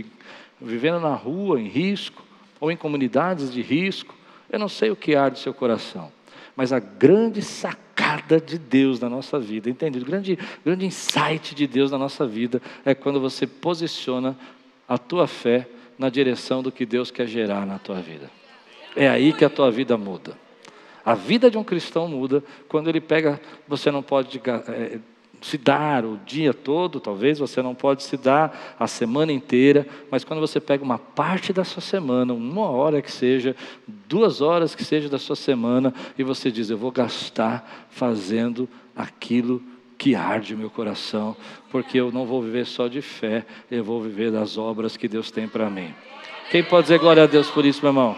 vivendo 0.60 1.00
na 1.00 1.14
rua 1.14 1.62
em 1.62 1.68
risco, 1.68 2.24
ou 2.60 2.72
em 2.72 2.78
comunidades 2.78 3.52
de 3.52 3.62
risco. 3.62 4.16
Eu 4.50 4.58
não 4.58 4.68
sei 4.68 4.90
o 4.90 4.96
que 4.96 5.16
arde 5.16 5.40
seu 5.40 5.54
coração, 5.54 6.12
mas 6.56 6.74
a 6.74 6.80
grande 6.80 7.42
sacada 7.42 7.87
de 8.46 8.58
Deus 8.58 9.00
na 9.00 9.10
nossa 9.10 9.40
vida, 9.40 9.70
entende? 9.70 10.00
O 10.00 10.06
grande, 10.06 10.38
grande 10.66 10.86
insight 10.86 11.56
de 11.56 11.66
Deus 11.66 11.92
na 11.92 11.98
nossa 11.98 12.26
vida 12.26 12.62
é 12.86 12.94
quando 12.94 13.20
você 13.20 13.48
posiciona 13.48 14.38
a 14.88 14.98
tua 14.98 15.28
fé 15.28 15.68
na 15.98 16.10
direção 16.10 16.62
do 16.62 16.72
que 16.72 16.86
Deus 16.86 17.10
quer 17.10 17.28
gerar 17.28 17.66
na 17.66 17.80
tua 17.80 18.02
vida. 18.02 18.30
É 18.96 19.08
aí 19.08 19.34
que 19.34 19.46
a 19.46 19.50
tua 19.50 19.72
vida 19.72 19.98
muda. 19.98 20.38
A 21.06 21.14
vida 21.14 21.50
de 21.50 21.58
um 21.58 21.64
cristão 21.64 22.08
muda 22.08 22.44
quando 22.68 22.90
ele 22.90 23.00
pega, 23.00 23.40
você 23.68 23.90
não 23.90 24.04
pode 24.04 24.42
é, 24.68 25.00
se 25.42 25.58
dar 25.58 26.04
o 26.06 26.20
dia 26.26 26.54
todo, 26.54 27.00
talvez 27.00 27.40
você 27.40 27.62
não 27.62 27.76
pode 27.76 28.04
se 28.04 28.18
dar 28.18 28.76
a 28.80 28.88
semana 28.88 29.32
inteira, 29.32 29.88
mas 30.10 30.24
quando 30.24 30.40
você 30.40 30.60
pega 30.60 30.84
uma 30.84 30.98
parte 30.98 31.54
da 31.54 31.64
sua 31.64 31.82
semana, 31.82 32.34
uma 32.34 32.70
hora 32.70 33.02
que 33.02 33.12
seja, 33.12 33.56
duas 34.08 34.42
horas 34.42 34.74
que 34.74 34.84
seja 34.84 35.08
da 35.08 35.20
sua 35.20 35.36
semana, 35.36 35.94
e 36.18 36.24
você 36.24 36.52
diz: 36.52 36.70
Eu 36.70 36.78
vou 36.78 36.92
gastar 36.92 37.88
fazendo 37.90 38.68
aquilo 38.96 39.62
que 39.98 40.16
arde 40.16 40.54
o 40.54 40.58
meu 40.58 40.70
coração, 40.70 41.36
porque 41.72 42.00
eu 42.00 42.12
não 42.12 42.26
vou 42.26 42.42
viver 42.42 42.66
só 42.66 42.88
de 42.88 43.02
fé, 43.02 43.46
eu 43.70 43.84
vou 43.84 44.02
viver 44.02 44.32
das 44.32 44.58
obras 44.58 44.96
que 44.96 45.08
Deus 45.08 45.32
tem 45.32 45.48
para 45.48 45.70
mim. 45.70 45.94
Quem 46.52 46.64
pode 46.64 46.84
dizer 46.84 47.00
glória 47.00 47.24
a 47.24 47.28
Deus 47.28 47.50
por 47.50 47.66
isso, 47.66 47.82
meu 47.82 47.90
irmão? 47.90 48.16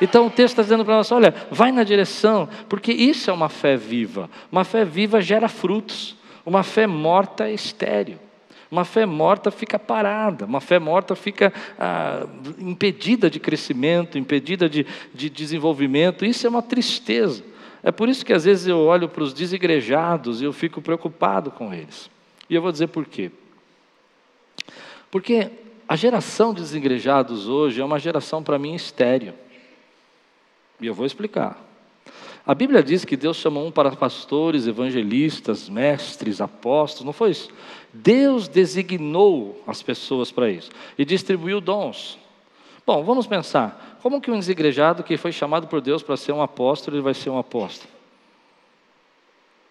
Então 0.00 0.26
o 0.26 0.30
texto 0.30 0.54
está 0.54 0.62
dizendo 0.62 0.84
para 0.84 0.96
nós: 0.96 1.12
olha, 1.12 1.34
vai 1.50 1.70
na 1.70 1.84
direção, 1.84 2.48
porque 2.68 2.92
isso 2.92 3.30
é 3.30 3.32
uma 3.32 3.48
fé 3.48 3.76
viva. 3.76 4.28
Uma 4.50 4.64
fé 4.64 4.84
viva 4.84 5.20
gera 5.20 5.48
frutos, 5.48 6.16
uma 6.44 6.62
fé 6.62 6.86
morta 6.86 7.48
é 7.48 7.54
estéreo. 7.54 8.18
Uma 8.70 8.86
fé 8.86 9.04
morta 9.04 9.50
fica 9.50 9.78
parada, 9.78 10.46
uma 10.46 10.60
fé 10.60 10.78
morta 10.78 11.14
fica 11.14 11.52
ah, 11.78 12.26
impedida 12.58 13.28
de 13.28 13.38
crescimento, 13.38 14.16
impedida 14.16 14.66
de, 14.66 14.86
de 15.12 15.28
desenvolvimento. 15.28 16.24
Isso 16.24 16.46
é 16.46 16.50
uma 16.50 16.62
tristeza. 16.62 17.44
É 17.82 17.92
por 17.92 18.08
isso 18.08 18.24
que 18.24 18.32
às 18.32 18.44
vezes 18.44 18.66
eu 18.66 18.78
olho 18.78 19.10
para 19.10 19.22
os 19.22 19.34
desigrejados 19.34 20.40
e 20.40 20.44
eu 20.44 20.54
fico 20.54 20.80
preocupado 20.80 21.50
com 21.50 21.74
eles. 21.74 22.08
E 22.48 22.54
eu 22.54 22.62
vou 22.62 22.72
dizer 22.72 22.86
por 22.86 23.04
quê. 23.04 23.30
Porque 25.10 25.50
a 25.86 25.94
geração 25.94 26.54
de 26.54 26.62
desigrejados 26.62 27.48
hoje 27.48 27.80
é 27.80 27.84
uma 27.84 27.98
geração, 27.98 28.42
para 28.42 28.58
mim, 28.58 28.74
estéreo. 28.74 29.34
E 30.80 30.86
eu 30.86 30.94
vou 30.94 31.04
explicar. 31.04 31.62
A 32.44 32.54
Bíblia 32.54 32.82
diz 32.82 33.04
que 33.04 33.16
Deus 33.16 33.36
chamou 33.36 33.66
um 33.66 33.70
para 33.70 33.92
pastores, 33.92 34.66
evangelistas, 34.66 35.68
mestres, 35.68 36.40
apóstolos, 36.40 37.06
não 37.06 37.12
foi 37.12 37.30
isso? 37.30 37.48
Deus 37.92 38.48
designou 38.48 39.62
as 39.66 39.80
pessoas 39.80 40.32
para 40.32 40.50
isso 40.50 40.70
e 40.98 41.04
distribuiu 41.04 41.60
dons. 41.60 42.18
Bom, 42.84 43.04
vamos 43.04 43.28
pensar, 43.28 43.98
como 44.02 44.20
que 44.20 44.30
um 44.30 44.38
desigrejado 44.38 45.04
que 45.04 45.16
foi 45.16 45.30
chamado 45.30 45.68
por 45.68 45.80
Deus 45.80 46.02
para 46.02 46.16
ser 46.16 46.32
um 46.32 46.42
apóstolo, 46.42 46.96
ele 46.96 47.02
vai 47.04 47.14
ser 47.14 47.30
um 47.30 47.38
apóstolo? 47.38 47.88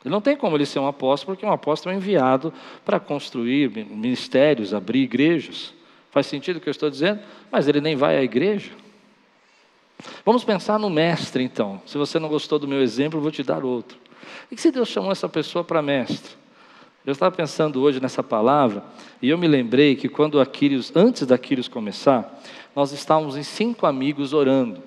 Ele 0.04 0.12
não 0.12 0.22
tem 0.22 0.36
como 0.36 0.56
ele 0.56 0.66
ser 0.66 0.80
um 0.80 0.88
apóstolo, 0.88 1.36
porque 1.36 1.46
um 1.46 1.52
apóstolo 1.52 1.94
é 1.94 1.98
enviado 1.98 2.54
para 2.86 3.00
construir 3.00 3.70
ministérios, 3.70 4.74
abrir 4.74 5.04
igrejas. 5.04 5.74
Faz 6.10 6.26
sentido 6.26 6.58
o 6.58 6.60
que 6.60 6.70
eu 6.70 6.72
estou 6.72 6.90
dizendo? 6.90 7.20
Mas 7.52 7.68
ele 7.68 7.82
nem 7.82 7.96
vai 7.96 8.18
à 8.18 8.24
igreja. 8.24 8.72
Vamos 10.26 10.44
pensar 10.44 10.80
no 10.80 10.90
mestre, 10.90 11.44
então. 11.44 11.82
Se 11.86 11.98
você 11.98 12.20
não 12.20 12.30
gostou 12.30 12.60
do 12.60 12.68
meu 12.68 12.82
exemplo, 12.82 13.20
vou 13.20 13.32
te 13.32 13.44
dar 13.44 13.64
outro. 13.64 13.98
E 14.52 14.56
que 14.56 14.62
se 14.62 14.72
Deus 14.72 14.90
chamou 14.90 15.12
essa 15.12 15.28
pessoa 15.28 15.64
para 15.64 15.82
mestre? 15.82 16.36
Eu 17.06 17.14
estava 17.14 17.36
pensando 17.36 17.82
hoje 17.82 18.00
nessa 18.00 18.22
palavra 18.22 18.84
e 19.22 19.30
eu 19.30 19.38
me 19.38 19.48
lembrei 19.48 19.96
que 19.96 20.08
quando 20.08 20.40
Aquiles, 20.40 20.92
antes 20.96 21.26
da 21.26 21.36
Aquiles 21.36 21.68
começar, 21.68 22.40
nós 22.76 22.92
estávamos 22.92 23.36
em 23.36 23.44
cinco 23.44 23.88
amigos 23.88 24.34
orando. 24.34 24.84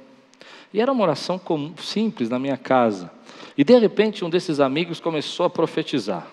E 0.72 0.80
era 0.80 0.92
uma 0.92 1.02
oração 1.02 1.38
comum, 1.38 1.74
simples 1.76 2.28
na 2.28 2.38
minha 2.38 2.56
casa. 2.56 3.10
E 3.58 3.64
de 3.64 3.76
repente 3.78 4.24
um 4.24 4.30
desses 4.30 4.60
amigos 4.60 5.00
começou 5.00 5.46
a 5.46 5.50
profetizar. 5.50 6.28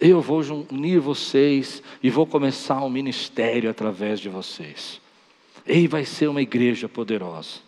Eu 0.00 0.20
vou 0.20 0.42
unir 0.70 1.00
vocês 1.00 1.82
e 2.02 2.08
vou 2.08 2.26
começar 2.26 2.80
um 2.82 2.90
ministério 2.90 3.70
através 3.70 4.20
de 4.20 4.28
vocês. 4.28 5.00
E 5.66 5.88
vai 5.88 6.04
ser 6.04 6.28
uma 6.28 6.42
igreja 6.42 6.88
poderosa. 6.88 7.63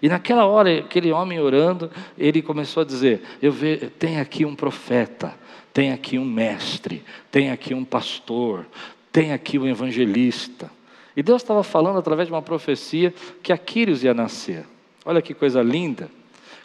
E 0.00 0.08
naquela 0.08 0.46
hora, 0.46 0.78
aquele 0.78 1.12
homem 1.12 1.40
orando, 1.40 1.90
ele 2.16 2.40
começou 2.40 2.82
a 2.82 2.86
dizer: 2.86 3.22
Eu 3.40 3.52
vejo, 3.52 3.90
tem 3.90 4.20
aqui 4.20 4.44
um 4.44 4.54
profeta, 4.54 5.34
tem 5.72 5.92
aqui 5.92 6.18
um 6.18 6.24
mestre, 6.24 7.02
tem 7.30 7.50
aqui 7.50 7.74
um 7.74 7.84
pastor, 7.84 8.66
tem 9.10 9.32
aqui 9.32 9.58
um 9.58 9.66
evangelista. 9.66 10.70
E 11.16 11.22
Deus 11.22 11.42
estava 11.42 11.62
falando 11.62 11.98
através 11.98 12.28
de 12.28 12.32
uma 12.32 12.42
profecia 12.42 13.12
que 13.42 13.52
Aquiles 13.52 14.02
ia 14.02 14.14
nascer. 14.14 14.64
Olha 15.04 15.20
que 15.20 15.34
coisa 15.34 15.62
linda. 15.62 16.10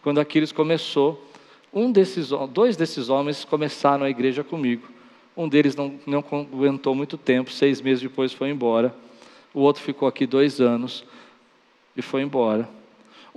Quando 0.01 0.19
Aquiles 0.19 0.51
começou, 0.51 1.27
um 1.74 1.91
desses, 1.91 2.29
dois 2.51 2.77
desses 2.77 3.10
homens 3.10 3.43
começaram 3.43 4.05
a 4.05 4.10
igreja 4.10 4.43
comigo. 4.43 4.88
Um 5.36 5.48
deles 5.48 5.75
não, 5.75 6.00
não 6.05 6.19
aguentou 6.19 6.96
muito 6.96 7.17
tempo, 7.17 7.51
seis 7.51 7.81
meses 7.81 8.01
depois 8.01 8.34
foi 8.34 8.50
embora. 8.50 8.96
O 9.53 9.60
outro 9.60 9.84
ficou 9.84 10.07
aqui 10.07 10.25
dois 10.25 10.60
anos 10.62 11.03
e 11.96 12.01
foi 12.01 12.22
embora. 12.22 12.67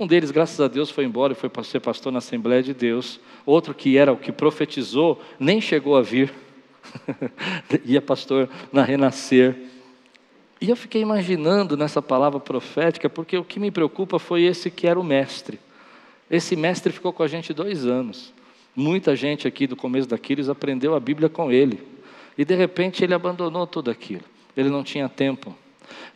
Um 0.00 0.07
deles, 0.07 0.30
graças 0.30 0.59
a 0.59 0.66
Deus, 0.66 0.88
foi 0.88 1.04
embora 1.04 1.35
e 1.35 1.37
foi 1.37 1.50
ser 1.62 1.78
pastor 1.78 2.11
na 2.11 2.21
Assembleia 2.21 2.62
de 2.62 2.73
Deus. 2.73 3.21
Outro 3.45 3.75
que 3.75 3.99
era 3.99 4.11
o 4.11 4.16
que 4.16 4.33
profetizou, 4.33 5.21
nem 5.38 5.61
chegou 5.61 5.95
a 5.95 6.00
vir. 6.00 6.33
Ia 7.85 8.00
pastor 8.00 8.49
na 8.73 8.83
Renascer. 8.83 9.54
E 10.59 10.71
eu 10.71 10.75
fiquei 10.75 11.02
imaginando 11.02 11.76
nessa 11.76 12.00
palavra 12.00 12.40
profética, 12.40 13.11
porque 13.11 13.37
o 13.37 13.45
que 13.45 13.61
me 13.61 13.71
preocupa 13.71 14.19
foi 14.19 14.45
esse 14.45 14.71
que 14.71 14.87
era 14.87 14.99
o 14.99 15.04
mestre. 15.04 15.61
Esse 16.30 16.57
mestre 16.57 16.90
ficou 16.90 17.12
com 17.12 17.23
a 17.23 17.28
gente 17.28 17.52
dois 17.52 17.85
anos. 17.85 18.33
Muita 18.75 19.14
gente 19.14 19.47
aqui 19.47 19.66
do 19.66 19.76
começo 19.76 20.09
daqueles 20.09 20.49
aprendeu 20.49 20.95
a 20.95 21.00
Bíblia 21.00 21.28
com 21.28 21.52
ele. 21.52 21.78
E 22.38 22.45
de 22.47 22.54
repente 22.54 23.04
ele 23.04 23.12
abandonou 23.12 23.66
tudo 23.66 23.90
aquilo. 23.90 24.25
Ele 24.57 24.71
não 24.71 24.83
tinha 24.83 25.11
tempo. 25.11 25.54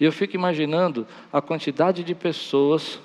E 0.00 0.06
eu 0.06 0.12
fico 0.12 0.34
imaginando 0.34 1.06
a 1.30 1.42
quantidade 1.42 2.02
de 2.02 2.14
pessoas 2.14 2.98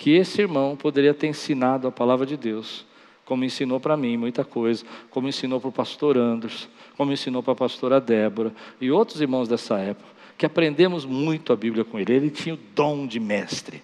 que 0.00 0.12
esse 0.12 0.40
irmão 0.40 0.74
poderia 0.76 1.12
ter 1.12 1.26
ensinado 1.26 1.86
a 1.86 1.92
palavra 1.92 2.24
de 2.24 2.34
Deus, 2.34 2.86
como 3.22 3.44
ensinou 3.44 3.78
para 3.78 3.98
mim 3.98 4.16
muita 4.16 4.42
coisa, 4.42 4.82
como 5.10 5.28
ensinou 5.28 5.60
para 5.60 5.68
o 5.68 5.72
pastor 5.72 6.16
Anders, 6.16 6.70
como 6.96 7.12
ensinou 7.12 7.42
para 7.42 7.52
a 7.52 7.56
pastora 7.56 8.00
Débora 8.00 8.50
e 8.80 8.90
outros 8.90 9.20
irmãos 9.20 9.46
dessa 9.46 9.78
época, 9.78 10.08
que 10.38 10.46
aprendemos 10.46 11.04
muito 11.04 11.52
a 11.52 11.56
Bíblia 11.56 11.84
com 11.84 12.00
ele. 12.00 12.14
Ele 12.14 12.30
tinha 12.30 12.54
o 12.54 12.58
dom 12.74 13.06
de 13.06 13.20
mestre. 13.20 13.82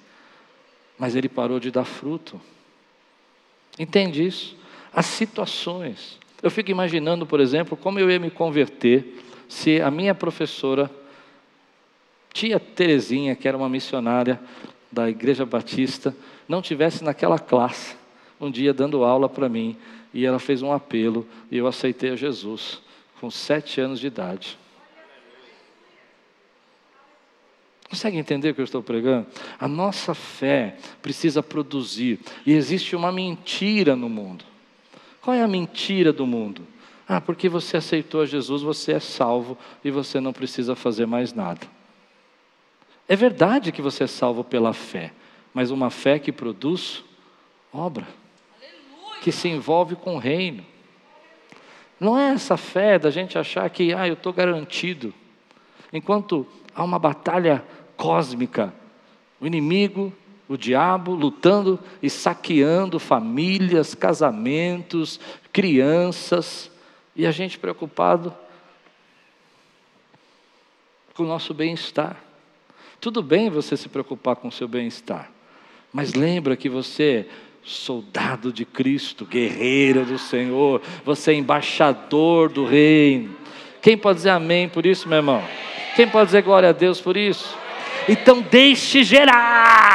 mas 0.99 1.15
ele 1.15 1.29
parou 1.29 1.61
de 1.61 1.71
dar 1.71 1.85
fruto. 1.85 2.41
Entende 3.79 4.27
isso? 4.27 4.57
As 4.95 5.05
situações. 5.05 6.19
Eu 6.43 6.51
fico 6.51 6.71
imaginando, 6.71 7.27
por 7.27 7.41
exemplo, 7.41 7.77
como 7.77 7.99
eu 7.99 8.11
ia 8.11 8.19
me 8.19 8.31
converter 8.31 9.23
se 9.51 9.83
a 9.83 9.91
minha 9.91 10.15
professora, 10.15 10.91
tia 12.33 12.59
Terezinha, 12.59 13.37
que 13.37 13.47
era 13.47 13.55
uma 13.55 13.69
missionária 13.69 14.41
da 14.97 15.11
Igreja 15.11 15.45
Batista, 15.45 16.17
não 16.49 16.63
tivesse 16.63 17.05
naquela 17.05 17.39
classe, 17.39 17.95
um 18.41 18.51
dia 18.51 18.73
dando 18.73 19.05
aula 19.05 19.29
para 19.29 19.47
mim, 19.47 19.77
e 20.15 20.25
ela 20.25 20.39
fez 20.39 20.63
um 20.63 20.73
apelo, 20.73 21.29
e 21.51 21.59
eu 21.59 21.67
aceitei 21.67 22.13
a 22.13 22.17
Jesus, 22.17 22.81
com 23.21 23.31
sete 23.31 23.79
anos 23.79 24.01
de 24.01 24.07
idade. 24.07 24.59
Consegue 27.91 28.17
entender 28.17 28.51
o 28.51 28.55
que 28.55 28.61
eu 28.63 28.65
estou 28.65 28.83
pregando? 28.83 29.27
A 29.61 29.69
nossa 29.69 30.15
fé 30.15 30.79
precisa 31.03 31.43
produzir, 31.43 32.19
e 32.47 32.55
existe 32.55 32.97
uma 32.97 33.13
mentira 33.13 33.95
no 33.95 34.09
mundo. 34.09 34.47
Qual 35.21 35.37
é 35.37 35.43
a 35.43 35.49
mentira 35.49 36.11
do 36.11 36.27
mundo? 36.27 36.63
Ah, 37.07 37.21
porque 37.21 37.51
você 37.51 37.77
aceitou 37.77 38.23
a 38.23 38.27
Jesus, 38.27 38.63
você 38.63 38.93
é 38.93 39.01
salvo 39.01 39.59
e 39.85 39.91
você 39.91 40.21
não 40.21 40.33
precisa 40.33 40.75
fazer 40.75 41.05
mais 41.05 41.35
nada. 41.35 41.76
É 43.09 43.15
verdade 43.15 43.73
que 43.73 43.83
você 43.83 44.05
é 44.05 44.07
salvo 44.07 44.43
pela 44.43 44.73
fé, 44.73 45.13
mas 45.55 45.71
uma 45.71 45.91
fé 45.91 46.19
que 46.19 46.33
produz 46.33 47.05
obra, 47.73 48.07
que 49.23 49.31
se 49.31 49.49
envolve 49.49 49.97
com 49.97 50.17
o 50.17 50.19
reino. 50.19 50.65
Não 51.99 52.19
é 52.19 52.33
essa 52.33 52.57
fé 52.57 52.99
da 52.99 53.11
gente 53.11 53.39
achar 53.39 53.69
que, 53.71 53.95
ah, 53.95 54.07
eu 54.07 54.15
estou 54.15 54.33
garantido. 54.33 55.15
Enquanto 55.93 56.47
há 56.75 56.85
uma 56.85 56.99
batalha 56.99 57.65
cósmica. 57.97 58.73
O 59.41 59.47
inimigo, 59.47 60.13
o 60.49 60.57
diabo, 60.57 61.15
lutando 61.15 61.81
e 62.03 62.11
saqueando 62.11 62.99
famílias, 62.99 63.95
casamentos, 63.95 65.19
crianças, 65.53 66.71
e 67.15 67.27
a 67.27 67.31
gente 67.31 67.59
preocupado 67.59 68.33
com 71.15 71.23
o 71.23 71.27
nosso 71.27 71.55
bem-estar. 71.55 72.26
Tudo 73.01 73.23
bem 73.23 73.51
você 73.51 73.77
se 73.77 73.89
preocupar 73.89 74.37
com 74.37 74.49
o 74.49 74.53
seu 74.53 74.67
bem-estar, 74.67 75.31
mas 75.93 76.15
lembra 76.15 76.57
que 76.57 76.69
você 76.69 77.03
é 77.03 77.47
soldado 77.63 78.53
de 78.53 78.65
Cristo, 78.65 79.25
guerreiro 79.25 80.05
do 80.05 80.19
Senhor, 80.19 80.81
você 81.05 81.33
é 81.33 81.35
embaixador 81.35 82.49
do 82.49 82.65
reino. 82.65 83.37
Quem 83.83 83.97
pode 83.97 84.19
dizer 84.19 84.31
amém 84.31 84.69
por 84.69 84.87
isso, 84.87 85.09
meu 85.09 85.19
irmão? 85.19 85.43
Quem 85.95 86.09
pode 86.09 86.27
dizer 86.27 86.43
glória 86.43 86.69
a 86.69 86.73
Deus 86.73 87.01
por 87.01 87.17
isso? 87.17 87.57
Então 88.09 88.41
deixe 88.41 89.03
gerar, 89.03 89.86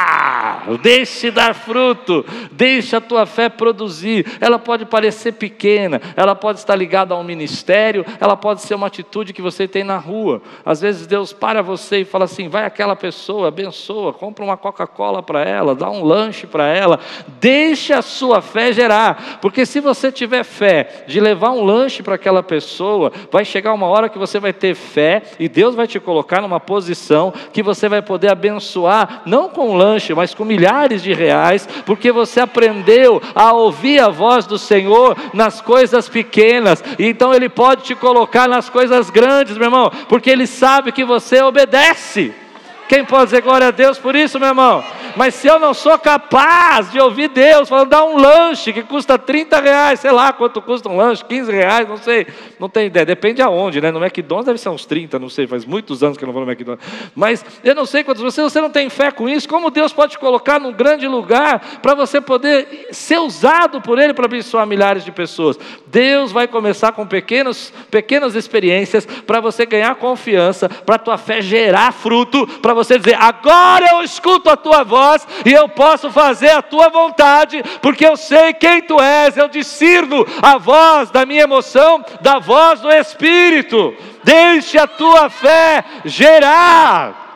deixe 0.80 1.30
dar 1.30 1.54
fruto, 1.54 2.24
deixe 2.50 2.94
a 2.96 3.00
tua 3.00 3.26
fé 3.26 3.48
produzir. 3.48 4.26
Ela 4.40 4.58
pode 4.58 4.84
parecer 4.84 5.32
pequena, 5.32 6.00
ela 6.16 6.34
pode 6.34 6.58
estar 6.58 6.76
ligada 6.76 7.14
a 7.14 7.18
um 7.18 7.24
ministério, 7.24 8.04
ela 8.20 8.36
pode 8.36 8.62
ser 8.62 8.74
uma 8.74 8.86
atitude 8.86 9.32
que 9.32 9.42
você 9.42 9.66
tem 9.66 9.84
na 9.84 9.96
rua. 9.96 10.42
Às 10.64 10.80
vezes 10.80 11.06
Deus 11.06 11.32
para 11.32 11.62
você 11.62 12.00
e 12.00 12.04
fala 12.04 12.24
assim: 12.24 12.48
vai 12.48 12.64
aquela 12.64 12.96
pessoa, 12.96 13.48
abençoa, 13.48 14.12
compra 14.12 14.44
uma 14.44 14.56
Coca-Cola 14.56 15.22
para 15.22 15.42
ela, 15.42 15.74
dá 15.74 15.90
um 15.90 16.04
lanche 16.04 16.46
para 16.46 16.66
ela. 16.66 17.00
Deixe 17.40 17.92
a 17.92 18.02
sua 18.02 18.40
fé 18.40 18.72
gerar, 18.72 19.38
porque 19.40 19.66
se 19.66 19.80
você 19.80 20.12
tiver 20.12 20.44
fé 20.44 21.04
de 21.06 21.20
levar 21.20 21.50
um 21.50 21.64
lanche 21.64 22.02
para 22.02 22.14
aquela 22.14 22.42
pessoa, 22.42 23.12
vai 23.30 23.44
chegar 23.44 23.72
uma 23.72 23.86
hora 23.86 24.08
que 24.08 24.18
você 24.18 24.38
vai 24.38 24.52
ter 24.52 24.74
fé 24.74 25.22
e 25.38 25.48
Deus 25.48 25.74
vai 25.74 25.86
te 25.86 25.98
colocar 25.98 26.40
numa 26.40 26.60
posição 26.60 27.32
que 27.52 27.62
você 27.62 27.88
vai 27.88 28.02
poder 28.02 28.30
abençoar, 28.30 29.22
não 29.26 29.48
com 29.48 29.76
lanche, 29.76 30.14
mas 30.14 30.34
com 30.34 30.44
milhares 30.52 31.02
de 31.02 31.12
reais, 31.12 31.68
porque 31.86 32.12
você 32.12 32.40
aprendeu 32.40 33.20
a 33.34 33.52
ouvir 33.52 34.00
a 34.00 34.08
voz 34.08 34.46
do 34.46 34.58
Senhor 34.58 35.16
nas 35.32 35.60
coisas 35.60 36.08
pequenas, 36.08 36.82
então 36.98 37.34
Ele 37.34 37.48
pode 37.48 37.84
te 37.84 37.94
colocar 37.94 38.48
nas 38.48 38.68
coisas 38.68 39.08
grandes, 39.08 39.56
meu 39.56 39.66
irmão, 39.66 39.90
porque 40.08 40.30
Ele 40.30 40.46
sabe 40.46 40.92
que 40.92 41.04
você 41.04 41.40
obedece. 41.42 42.41
Quem 42.88 43.04
pode 43.04 43.24
dizer 43.26 43.42
glória 43.42 43.68
a 43.68 43.70
Deus 43.70 43.98
por 43.98 44.14
isso, 44.14 44.38
meu 44.38 44.48
irmão? 44.48 44.84
Mas 45.16 45.34
se 45.34 45.46
eu 45.46 45.58
não 45.58 45.74
sou 45.74 45.98
capaz 45.98 46.90
de 46.90 47.00
ouvir 47.00 47.28
Deus 47.28 47.68
falando, 47.68 47.90
dá 47.90 48.04
um 48.04 48.16
lanche 48.16 48.72
que 48.72 48.82
custa 48.82 49.18
30 49.18 49.60
reais, 49.60 50.00
sei 50.00 50.10
lá 50.10 50.32
quanto 50.32 50.60
custa 50.62 50.88
um 50.88 50.96
lanche, 50.96 51.24
15 51.24 51.52
reais, 51.52 51.88
não 51.88 51.96
sei, 51.96 52.26
não 52.58 52.68
tenho 52.68 52.86
ideia, 52.86 53.04
depende 53.04 53.42
aonde, 53.42 53.80
né? 53.80 53.90
No 53.90 54.02
McDonald's 54.02 54.46
deve 54.46 54.58
ser 54.58 54.70
uns 54.70 54.86
30, 54.86 55.18
não 55.18 55.28
sei, 55.28 55.46
faz 55.46 55.64
muitos 55.64 56.02
anos 56.02 56.16
que 56.16 56.24
eu 56.24 56.26
não 56.26 56.32
vou 56.32 56.44
no 56.44 56.50
McDonald's. 56.50 56.86
Mas 57.14 57.44
eu 57.62 57.74
não 57.74 57.84
sei 57.84 58.04
quantos, 58.04 58.22
você, 58.22 58.42
você 58.42 58.60
não 58.60 58.70
tem 58.70 58.88
fé 58.88 59.10
com 59.10 59.28
isso, 59.28 59.48
como 59.48 59.70
Deus 59.70 59.92
pode 59.92 60.12
te 60.12 60.18
colocar 60.18 60.58
num 60.58 60.72
grande 60.72 61.06
lugar 61.06 61.60
para 61.82 61.94
você 61.94 62.20
poder 62.20 62.88
ser 62.90 63.18
usado 63.18 63.80
por 63.80 63.98
Ele 63.98 64.14
para 64.14 64.24
abençoar 64.24 64.66
milhares 64.66 65.04
de 65.04 65.12
pessoas? 65.12 65.58
Deus 65.86 66.32
vai 66.32 66.48
começar 66.48 66.92
com 66.92 67.06
pequenos, 67.06 67.72
pequenas 67.90 68.34
experiências 68.34 69.04
para 69.04 69.40
você 69.40 69.66
ganhar 69.66 69.94
confiança, 69.96 70.68
para 70.68 70.96
a 70.96 70.98
tua 70.98 71.18
fé 71.18 71.40
gerar 71.40 71.92
fruto, 71.92 72.46
para 72.46 72.72
você 72.72 72.81
dizer, 72.84 73.16
agora 73.20 73.86
eu 73.86 74.02
escuto 74.02 74.50
a 74.50 74.56
tua 74.56 74.84
voz 74.84 75.02
voz 75.02 75.26
e 75.44 75.52
eu 75.52 75.68
posso 75.68 76.10
fazer 76.10 76.50
a 76.50 76.62
tua 76.62 76.88
vontade, 76.88 77.62
porque 77.80 78.06
eu 78.06 78.16
sei 78.16 78.52
quem 78.52 78.82
tu 78.82 79.00
és, 79.00 79.36
eu 79.36 79.48
discerno 79.48 80.26
a 80.40 80.58
voz 80.58 81.10
da 81.10 81.26
minha 81.26 81.42
emoção, 81.42 82.04
da 82.20 82.38
voz 82.38 82.80
do 82.80 82.90
Espírito. 82.90 83.94
Deixe 84.22 84.78
a 84.78 84.86
tua 84.86 85.28
fé 85.28 85.84
gerar. 86.04 87.31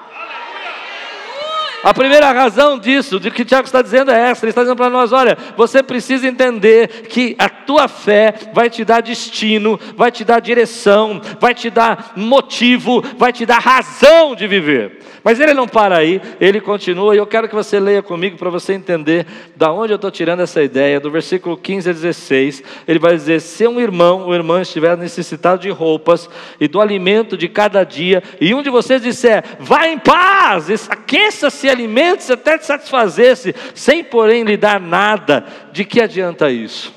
A 1.87 1.95
primeira 1.95 2.33
razão 2.33 2.81
disso, 2.81 3.21
de 3.21 3.31
que 3.31 3.45
Tiago 3.45 3.65
está 3.65 3.81
dizendo 3.81 4.11
é 4.11 4.31
essa: 4.31 4.45
ele 4.45 4.51
está 4.51 4.63
dizendo 4.63 4.77
para 4.77 4.91
nós: 4.91 5.13
olha, 5.13 5.39
você 5.57 5.85
precisa 5.85 6.27
entender 6.27 6.89
que 7.09 7.37
a 7.39 7.49
tua 7.49 7.87
fé 7.87 8.35
vai 8.53 8.69
te 8.69 8.85
dar 8.85 9.01
destino, 9.01 9.79
vai 9.97 10.11
te 10.11 10.25
dar 10.25 10.41
direção, 10.41 11.21
vai 11.39 11.55
te 11.55 11.71
dar 11.71 12.15
motivo, 12.17 13.01
vai 13.17 13.33
te 13.33 13.47
dar 13.47 13.61
razão 13.61 14.35
de 14.35 14.49
viver. 14.49 14.99
Mas 15.23 15.39
ele 15.39 15.55
não 15.55 15.69
para 15.69 15.97
aí, 15.97 16.21
ele 16.41 16.61
continua, 16.61 17.15
e 17.15 17.19
eu 17.19 17.27
quero 17.27 17.49
que 17.49 17.55
você 17.55 17.79
leia 17.79 18.03
comigo 18.03 18.37
para 18.37 18.51
você 18.51 18.73
entender 18.73 19.25
da 19.55 19.73
onde 19.73 19.93
eu 19.93 19.97
estou 19.97 20.11
tirando 20.11 20.41
essa 20.41 20.63
ideia. 20.65 20.99
Do 20.99 21.11
versículo 21.11 21.57
15 21.57 21.91
a 21.91 21.93
16, 21.93 22.65
ele 22.89 22.99
vai 22.99 23.15
dizer: 23.15 23.41
Se 23.41 23.65
um 23.65 23.81
irmão 23.81 24.23
ou 24.23 24.35
irmã 24.35 24.61
estiver 24.61 24.97
necessitado 24.97 25.63
de 25.63 25.71
roupas 25.71 26.29
e 26.61 26.67
do 26.67 26.81
alimento 26.81 27.37
de 27.37 27.47
cada 27.47 27.85
dia, 27.85 28.25
e 28.41 28.53
um 28.53 28.63
de 28.63 28.71
vocês 28.71 29.01
disser, 29.01 29.45
vá 29.61 29.87
em 29.87 30.01
paz, 30.01 30.89
aqueça-se, 30.91 31.76
alimente-se 31.77 32.33
até 32.33 32.59
te 32.59 32.67
satisfazer-se, 32.67 33.55
sem 33.75 34.03
porém 34.03 34.43
lhe 34.43 34.57
dar 34.57 34.81
nada, 34.81 35.47
de 35.73 35.85
que 35.85 36.01
adianta 36.01 36.51
isso? 36.51 36.93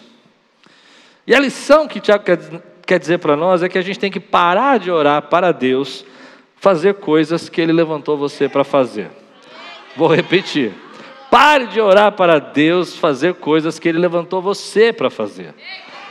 E 1.28 1.36
a 1.36 1.40
lição 1.40 1.88
que 1.88 2.00
Tiago 2.00 2.24
quer, 2.24 2.40
quer 2.86 3.00
dizer 3.00 3.20
para 3.20 3.36
nós 3.36 3.62
é 3.62 3.70
que 3.70 3.78
a 3.78 3.82
gente 3.82 4.00
tem 4.00 4.10
que 4.10 4.20
parar 4.20 4.80
de 4.80 4.90
orar 4.90 5.24
para 5.24 5.52
Deus 5.52 6.04
fazer 6.56 6.96
coisas 6.96 7.50
que 7.50 7.62
Ele 7.62 7.72
levantou 7.72 8.18
você 8.18 8.50
para 8.50 8.64
fazer. 8.64 9.10
Vou 9.96 10.08
repetir. 10.08 10.74
Pare 11.30 11.68
de 11.68 11.80
orar 11.80 12.14
para 12.14 12.40
Deus 12.40 12.98
fazer 12.98 13.36
coisas 13.36 13.78
que 13.78 13.88
Ele 13.88 14.00
levantou 14.00 14.42
você 14.42 14.92
para 14.92 15.10
fazer. 15.10 15.54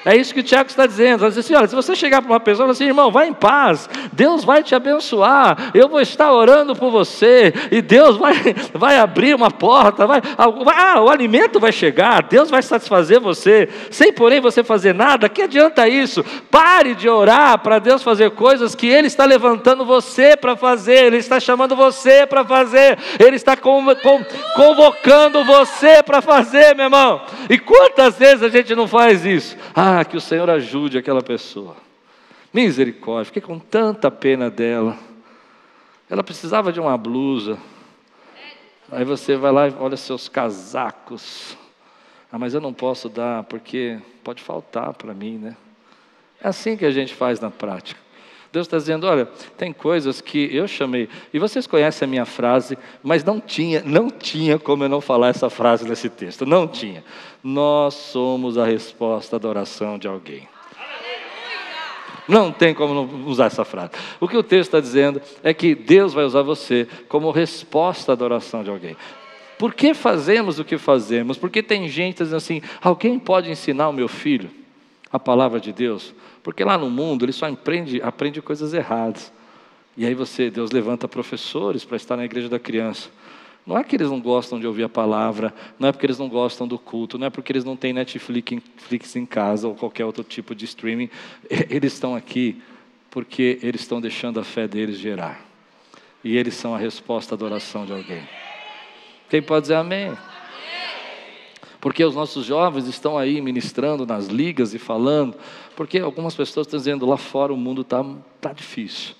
É 0.05 0.17
isso 0.17 0.33
que 0.33 0.41
o 0.41 0.43
Tiago 0.45 0.69
está 0.69 0.87
dizendo. 0.87 1.25
Ele 1.25 1.31
diz 1.31 1.39
assim: 1.39 1.55
olha, 1.55 1.67
se 1.67 1.75
você 1.75 1.95
chegar 1.95 2.23
para 2.23 2.31
uma 2.31 2.41
pessoa 2.41 2.65
e 2.65 2.67
falar 2.67 2.73
assim, 2.73 2.87
irmão, 2.87 3.11
vai 3.11 3.29
em 3.29 3.33
paz, 3.33 3.89
Deus 4.13 4.45
vai 4.45 4.63
te 4.63 4.75
abençoar, 4.75 5.71
eu 5.75 5.89
vou 5.89 6.01
estar 6.01 6.33
orando 6.33 6.75
por 6.75 6.91
você, 6.91 7.53
e 7.71 7.83
Deus 7.83 8.17
vai, 8.17 8.35
vai 8.75 8.99
abrir 8.99 9.35
uma 9.35 9.51
porta, 9.51 10.07
vai, 10.07 10.21
ah, 10.37 11.01
o 11.01 11.11
alimento 11.11 11.61
vai 11.61 11.73
chegar, 11.73 12.23
Deus 12.23 12.51
vai 12.51 12.63
satisfazer 12.63 13.21
você, 13.21 13.69
sem 13.91 14.13
porém 14.13 14.41
você 14.41 14.63
fazer 14.65 14.95
nada, 14.95 15.29
que 15.29 15.43
adianta 15.43 15.89
isso? 15.89 16.25
Pare 16.51 16.95
de 16.95 17.09
orar 17.09 17.59
para 17.59 17.79
Deus 17.79 18.03
fazer 18.03 18.31
coisas 18.31 18.75
que 18.75 18.87
Ele 18.87 19.07
está 19.07 19.25
levantando 19.25 19.85
você 19.85 20.37
para 20.37 20.57
fazer, 20.57 21.07
Ele 21.07 21.19
está 21.19 21.41
chamando 21.41 21.77
você 21.77 22.27
para 22.27 22.45
fazer, 22.45 22.99
Ele 23.19 23.37
está 23.37 23.57
convocando 23.57 25.45
você 25.45 26.03
para 26.03 26.21
fazer, 26.21 26.75
meu 26.75 26.87
irmão. 26.87 27.23
E 27.49 27.59
quantas 27.59 28.19
vezes 28.19 28.43
a 28.43 28.49
gente 28.49 28.75
não 28.75 28.87
faz 28.87 29.25
isso? 29.25 29.57
Ah, 29.75 29.98
ah, 30.01 30.05
que 30.05 30.17
o 30.17 30.21
Senhor 30.21 30.49
ajude 30.49 30.99
aquela 30.99 31.23
pessoa. 31.23 31.77
Misericórdia, 32.53 33.27
fiquei 33.27 33.43
com 33.43 33.59
tanta 33.59 34.11
pena 34.11 34.51
dela. 34.51 34.97
Ela 36.09 36.23
precisava 36.23 36.73
de 36.73 36.81
uma 36.81 36.97
blusa. 36.97 37.59
Aí 38.91 39.05
você 39.05 39.37
vai 39.37 39.53
lá 39.53 39.69
e 39.69 39.75
olha 39.79 39.97
seus 39.97 40.29
casacos. 40.29 41.57
Ah, 42.33 42.39
mas 42.39 42.55
eu 42.55 42.61
não 42.61 42.73
posso 42.73 43.09
dar 43.09 43.45
porque 43.45 43.99
pode 44.25 44.43
faltar 44.43 44.95
para 44.95 45.13
mim, 45.13 45.37
né? 45.39 45.57
É 46.41 46.49
assim 46.49 46.77
que 46.77 46.85
a 46.85 46.91
gente 46.91 47.15
faz 47.15 47.41
na 47.41 47.51
prática. 47.51 48.01
Deus 48.53 48.67
está 48.67 48.77
dizendo: 48.77 49.07
olha, 49.07 49.27
tem 49.57 49.73
coisas 49.73 50.21
que 50.21 50.55
eu 50.55 50.67
chamei, 50.67 51.09
e 51.33 51.39
vocês 51.39 51.67
conhecem 51.67 52.07
a 52.07 52.09
minha 52.09 52.25
frase, 52.25 52.79
mas 53.03 53.25
não 53.25 53.41
tinha, 53.41 53.83
não 53.85 54.11
tinha 54.11 54.59
como 54.59 54.85
eu 54.85 54.89
não 54.89 55.01
falar 55.01 55.29
essa 55.29 55.51
frase 55.51 55.89
nesse 55.89 56.09
texto, 56.09 56.47
não 56.47 56.67
tinha. 56.67 57.05
Nós 57.43 57.95
somos 57.95 58.57
a 58.59 58.65
resposta 58.65 59.39
da 59.39 59.49
oração 59.49 59.99
de 59.99 60.09
alguém. 60.09 60.49
Não 62.27 62.53
tem 62.53 62.75
como 62.75 62.93
não 62.93 63.27
usar 63.27 63.47
essa 63.47 63.65
frase. 63.65 63.93
O 64.21 64.29
que 64.29 64.37
o 64.37 64.43
texto 64.43 64.69
está 64.69 64.81
dizendo 64.81 65.21
é 65.43 65.55
que 65.55 65.75
Deus 65.75 66.13
vai 66.13 66.25
usar 66.25 66.43
você 66.43 66.87
como 67.09 67.31
resposta 67.31 68.15
da 68.15 68.23
oração 68.23 68.63
de 68.63 68.69
alguém. 68.69 68.95
Por 69.59 69.75
que 69.75 69.95
fazemos 69.95 70.59
o 70.59 70.65
que 70.65 70.77
fazemos? 70.77 71.39
Porque 71.39 71.63
tem 71.63 71.89
gente 71.89 72.19
dizendo 72.19 72.37
assim: 72.37 72.63
alguém 72.83 73.19
pode 73.19 73.51
ensinar 73.51 73.89
o 73.89 73.93
meu 73.93 74.09
filho 74.09 74.51
a 75.11 75.19
palavra 75.19 75.59
de 75.59 75.73
Deus? 75.73 76.15
Porque 76.49 76.65
lá 76.65 76.79
no 76.79 76.89
mundo 76.89 77.27
ele 77.27 77.33
só 77.33 77.45
aprende, 77.45 78.01
aprende 78.01 78.41
coisas 78.41 78.73
erradas. 78.73 79.31
E 79.95 80.07
aí 80.07 80.15
você, 80.15 80.51
Deus 80.51 80.71
levanta 80.71 81.07
professores 81.07 81.85
para 81.85 81.99
estar 81.99 82.17
na 82.17 82.25
igreja 82.25 82.49
da 82.49 82.59
criança. 82.59 83.11
Não 83.67 83.77
é 83.77 83.85
que 83.85 83.95
eles 83.95 84.09
não 84.09 84.19
gostam 84.19 84.59
de 84.59 84.67
ouvir 84.67 84.85
a 84.85 84.89
palavra, 84.89 85.53
não 85.79 85.91
é 85.91 85.93
porque 85.93 86.07
eles 86.07 86.19
não 86.19 86.27
gostam 86.27 86.67
do 86.67 86.79
culto, 86.79 87.19
não 87.19 87.27
é 87.27 87.31
porque 87.31 87.53
eles 87.53 87.65
não 87.65 87.77
têm 87.77 87.93
Netflix 87.93 89.15
em 89.15 89.27
casa 89.27 89.69
ou 89.69 89.75
qualquer 89.75 90.07
outro 90.07 90.25
tipo 90.25 90.55
de 90.55 90.65
streaming. 90.65 91.11
Eles 91.69 91.93
estão 91.93 92.17
aqui 92.17 92.63
porque 93.11 93.59
eles 93.63 93.83
estão 93.83 94.01
deixando 94.01 94.41
a 94.41 94.43
fé 94.43 94.67
deles 94.67 94.97
gerar. 94.97 95.45
E 96.25 96.35
eles 96.35 96.55
são 96.55 96.75
a 96.75 96.79
resposta 96.79 97.35
à 97.35 97.37
adoração 97.37 97.85
de 97.85 97.93
alguém. 97.93 98.27
Quem 99.29 99.43
pode 99.43 99.65
dizer 99.65 99.75
amém? 99.75 100.17
Porque 101.81 102.05
os 102.05 102.14
nossos 102.14 102.45
jovens 102.45 102.87
estão 102.88 103.17
aí 103.17 103.41
ministrando 103.41 104.05
nas 104.05 104.27
ligas 104.27 104.75
e 104.75 104.79
falando, 104.79 105.37
porque 105.77 105.99
algumas 105.99 106.35
pessoas 106.35 106.67
estão 106.67 106.79
dizendo 106.79 107.07
lá 107.07 107.17
fora 107.17 107.53
o 107.53 107.57
mundo 107.57 107.83
está 107.83 108.05
tá 108.41 108.53
difícil. 108.53 109.14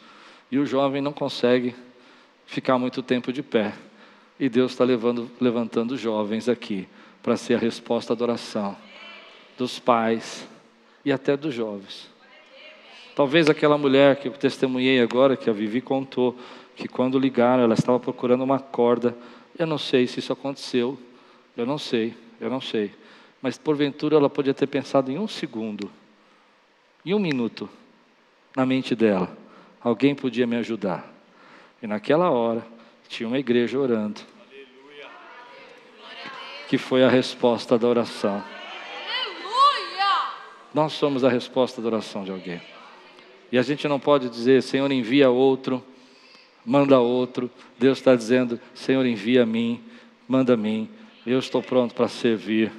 E 0.51 0.59
o 0.59 0.67
jovem 0.67 1.01
não 1.01 1.13
consegue 1.13 1.75
ficar 2.47 2.79
muito 2.79 3.03
tempo 3.03 3.33
de 3.33 3.43
pé. 3.43 3.75
E 4.41 4.49
Deus 4.49 4.73
está 4.73 4.85
levantando 5.41 5.97
jovens 5.97 6.49
aqui 6.49 6.89
para 7.23 7.37
ser 7.37 7.55
a 7.55 7.59
resposta 7.59 8.13
à 8.13 8.15
adoração 8.15 8.77
dos 9.57 9.79
pais 9.79 10.47
e 11.05 11.13
até 11.13 11.37
dos 11.37 11.53
jovens. 11.53 12.09
Talvez 13.15 13.51
aquela 13.51 13.77
mulher 13.77 14.17
que 14.17 14.29
eu 14.29 14.33
testemunhei 14.33 15.01
agora, 15.01 15.37
que 15.37 15.51
a 15.51 15.53
Vivi 15.53 15.81
contou, 15.81 16.37
que 16.77 16.87
quando 16.87 17.19
ligaram 17.19 17.65
ela 17.65 17.75
estava 17.75 17.99
procurando 17.99 18.45
uma 18.45 18.61
corda. 18.61 19.17
Eu 19.59 19.67
não 19.67 19.77
sei 19.77 20.07
se 20.07 20.21
isso 20.21 20.33
aconteceu, 20.33 20.97
eu 21.57 21.67
não 21.67 21.77
sei, 21.79 22.15
eu 22.41 22.51
não 22.51 22.61
sei. 22.61 22.93
Mas 23.41 23.57
porventura 23.57 24.17
ela 24.17 24.29
podia 24.29 24.55
ter 24.55 24.67
pensado 24.67 25.11
em 25.11 25.19
um 25.19 25.29
segundo, 25.29 25.91
em 27.05 27.15
um 27.15 27.19
minuto, 27.19 27.69
na 28.57 28.67
mente 28.67 28.95
dela: 28.95 29.37
alguém 29.81 30.15
podia 30.15 30.47
me 30.47 30.57
ajudar. 30.57 31.13
E 31.83 31.87
naquela 31.87 32.31
hora, 32.31 32.67
tinha 33.09 33.29
uma 33.29 33.39
igreja 33.39 33.79
orando, 33.79 34.21
que 36.69 36.77
foi 36.77 37.05
a 37.05 37.09
resposta 37.09 37.79
da 37.79 37.87
oração. 37.87 38.43
Nós 40.75 40.93
somos 40.93 41.25
a 41.25 41.29
resposta 41.29 41.81
da 41.81 41.89
oração 41.89 42.25
de 42.25 42.31
alguém. 42.31 42.61
E 43.51 43.59
a 43.59 43.63
gente 43.63 43.89
não 43.89 43.99
pode 43.99 44.29
dizer, 44.29 44.63
Senhor, 44.63 44.91
envia 44.93 45.31
outro, 45.31 45.83
manda 46.65 47.01
outro. 47.01 47.51
Deus 47.79 47.99
está 47.99 48.15
dizendo, 48.15 48.61
Senhor, 48.75 49.07
envia 49.07 49.45
a 49.45 49.47
mim, 49.47 49.83
manda 50.29 50.53
a 50.53 50.57
mim. 50.57 50.89
Eu 51.29 51.39
estou 51.39 51.63
pronto 51.63 51.95
para 51.95 52.09
servir. 52.09 52.73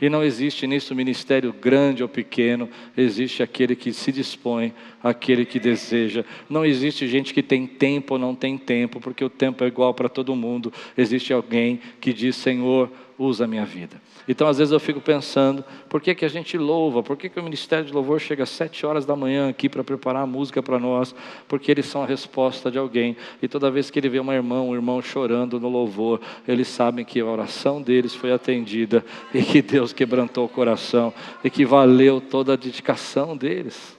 E 0.00 0.08
não 0.08 0.24
existe 0.24 0.66
nisso 0.66 0.92
ministério 0.96 1.52
grande 1.52 2.02
ou 2.02 2.08
pequeno, 2.08 2.68
existe 2.96 3.40
aquele 3.40 3.76
que 3.76 3.92
se 3.92 4.10
dispõe, 4.10 4.74
aquele 5.00 5.46
que 5.46 5.60
deseja. 5.60 6.24
Não 6.50 6.64
existe 6.64 7.06
gente 7.06 7.32
que 7.32 7.40
tem 7.40 7.68
tempo 7.68 8.14
ou 8.14 8.18
não 8.18 8.34
tem 8.34 8.58
tempo, 8.58 8.98
porque 8.98 9.24
o 9.24 9.30
tempo 9.30 9.62
é 9.62 9.68
igual 9.68 9.94
para 9.94 10.08
todo 10.08 10.34
mundo. 10.34 10.72
Existe 10.98 11.32
alguém 11.32 11.78
que 12.00 12.12
diz: 12.12 12.34
Senhor, 12.34 12.90
usa 13.22 13.44
a 13.44 13.46
minha 13.46 13.64
vida. 13.64 14.00
Então, 14.26 14.48
às 14.48 14.58
vezes 14.58 14.72
eu 14.72 14.80
fico 14.80 15.00
pensando, 15.00 15.64
por 15.88 16.00
que, 16.00 16.14
que 16.14 16.24
a 16.24 16.28
gente 16.28 16.58
louva? 16.58 17.02
Por 17.02 17.16
que, 17.16 17.28
que 17.28 17.38
o 17.38 17.42
Ministério 17.42 17.84
de 17.84 17.92
Louvor 17.92 18.20
chega 18.20 18.42
às 18.42 18.50
sete 18.50 18.84
horas 18.84 19.04
da 19.04 19.14
manhã 19.14 19.48
aqui 19.48 19.68
para 19.68 19.84
preparar 19.84 20.22
a 20.22 20.26
música 20.26 20.62
para 20.62 20.78
nós? 20.78 21.14
Porque 21.46 21.70
eles 21.70 21.86
são 21.86 22.02
a 22.02 22.06
resposta 22.06 22.70
de 22.70 22.78
alguém. 22.78 23.16
E 23.40 23.48
toda 23.48 23.70
vez 23.70 23.90
que 23.90 23.98
ele 23.98 24.08
vê 24.08 24.18
uma 24.18 24.34
irmã, 24.34 24.60
um 24.60 24.74
irmão 24.74 25.00
chorando 25.00 25.60
no 25.60 25.68
louvor, 25.68 26.20
eles 26.46 26.68
sabem 26.68 27.04
que 27.04 27.20
a 27.20 27.26
oração 27.26 27.80
deles 27.80 28.14
foi 28.14 28.32
atendida 28.32 29.04
e 29.32 29.42
que 29.42 29.62
Deus 29.62 29.92
quebrantou 29.92 30.44
o 30.44 30.48
coração 30.48 31.12
e 31.44 31.50
que 31.50 31.64
valeu 31.64 32.20
toda 32.20 32.54
a 32.54 32.56
dedicação 32.56 33.36
deles. 33.36 33.96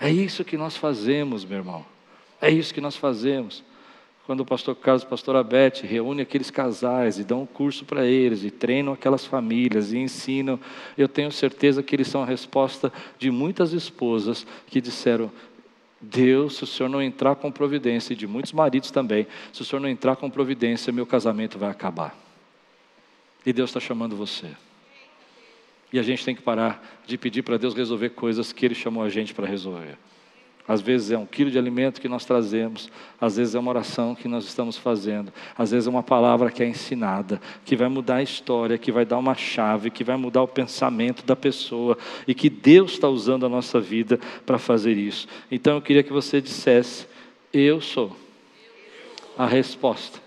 É 0.00 0.10
isso 0.10 0.44
que 0.44 0.56
nós 0.56 0.76
fazemos, 0.76 1.44
meu 1.44 1.58
irmão. 1.58 1.84
É 2.40 2.50
isso 2.50 2.72
que 2.72 2.80
nós 2.80 2.96
fazemos 2.96 3.62
quando 4.30 4.42
o 4.42 4.44
pastor 4.44 4.76
Carlos 4.76 5.02
e 5.02 5.06
a 5.06 5.08
pastora 5.08 5.42
Beth 5.42 5.80
reúnem 5.82 6.22
aqueles 6.22 6.52
casais 6.52 7.18
e 7.18 7.24
dão 7.24 7.42
um 7.42 7.46
curso 7.46 7.84
para 7.84 8.06
eles, 8.06 8.44
e 8.44 8.50
treinam 8.52 8.92
aquelas 8.92 9.26
famílias 9.26 9.92
e 9.92 9.98
ensinam, 9.98 10.56
eu 10.96 11.08
tenho 11.08 11.32
certeza 11.32 11.82
que 11.82 11.96
eles 11.96 12.06
são 12.06 12.22
a 12.22 12.24
resposta 12.24 12.92
de 13.18 13.28
muitas 13.28 13.72
esposas 13.72 14.46
que 14.68 14.80
disseram: 14.80 15.32
Deus, 16.00 16.54
se 16.54 16.62
o 16.62 16.66
senhor 16.68 16.88
não 16.88 17.02
entrar 17.02 17.34
com 17.34 17.50
providência, 17.50 18.12
e 18.12 18.16
de 18.16 18.24
muitos 18.24 18.52
maridos 18.52 18.92
também, 18.92 19.26
se 19.52 19.62
o 19.62 19.64
senhor 19.64 19.80
não 19.80 19.88
entrar 19.88 20.14
com 20.14 20.30
providência, 20.30 20.92
meu 20.92 21.06
casamento 21.06 21.58
vai 21.58 21.68
acabar. 21.68 22.16
E 23.44 23.52
Deus 23.52 23.70
está 23.70 23.80
chamando 23.80 24.14
você. 24.14 24.46
E 25.92 25.98
a 25.98 26.04
gente 26.04 26.24
tem 26.24 26.36
que 26.36 26.42
parar 26.42 27.00
de 27.04 27.18
pedir 27.18 27.42
para 27.42 27.56
Deus 27.56 27.74
resolver 27.74 28.10
coisas 28.10 28.52
que 28.52 28.64
Ele 28.64 28.76
chamou 28.76 29.02
a 29.02 29.08
gente 29.08 29.34
para 29.34 29.48
resolver. 29.48 29.98
Às 30.70 30.80
vezes 30.80 31.10
é 31.10 31.18
um 31.18 31.26
quilo 31.26 31.50
de 31.50 31.58
alimento 31.58 32.00
que 32.00 32.08
nós 32.08 32.24
trazemos, 32.24 32.92
às 33.20 33.36
vezes 33.36 33.56
é 33.56 33.58
uma 33.58 33.72
oração 33.72 34.14
que 34.14 34.28
nós 34.28 34.44
estamos 34.44 34.76
fazendo, 34.76 35.32
às 35.58 35.72
vezes 35.72 35.88
é 35.88 35.90
uma 35.90 36.00
palavra 36.00 36.48
que 36.48 36.62
é 36.62 36.68
ensinada, 36.68 37.40
que 37.64 37.74
vai 37.74 37.88
mudar 37.88 38.18
a 38.18 38.22
história, 38.22 38.78
que 38.78 38.92
vai 38.92 39.04
dar 39.04 39.18
uma 39.18 39.34
chave, 39.34 39.90
que 39.90 40.04
vai 40.04 40.16
mudar 40.16 40.44
o 40.44 40.46
pensamento 40.46 41.26
da 41.26 41.34
pessoa 41.34 41.98
e 42.24 42.32
que 42.32 42.48
Deus 42.48 42.92
está 42.92 43.08
usando 43.08 43.44
a 43.44 43.48
nossa 43.48 43.80
vida 43.80 44.20
para 44.46 44.60
fazer 44.60 44.96
isso. 44.96 45.26
Então 45.50 45.74
eu 45.74 45.82
queria 45.82 46.04
que 46.04 46.12
você 46.12 46.40
dissesse: 46.40 47.04
Eu 47.52 47.80
sou 47.80 48.16
a 49.36 49.46
resposta 49.46 50.20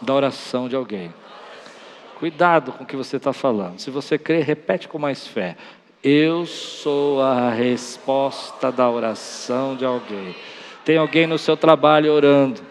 da 0.00 0.14
oração 0.14 0.68
de 0.68 0.76
alguém. 0.76 1.12
Cuidado 2.20 2.70
com 2.70 2.84
o 2.84 2.86
que 2.86 2.94
você 2.94 3.16
está 3.16 3.32
falando. 3.32 3.80
Se 3.80 3.90
você 3.90 4.16
crê, 4.16 4.40
repete 4.40 4.86
com 4.86 5.00
mais 5.00 5.26
fé. 5.26 5.56
Eu 6.10 6.46
sou 6.46 7.20
a 7.20 7.50
resposta 7.50 8.72
da 8.72 8.88
oração 8.88 9.76
de 9.76 9.84
alguém. 9.84 10.34
Tem 10.82 10.96
alguém 10.96 11.26
no 11.26 11.36
seu 11.36 11.54
trabalho 11.54 12.10
orando. 12.10 12.62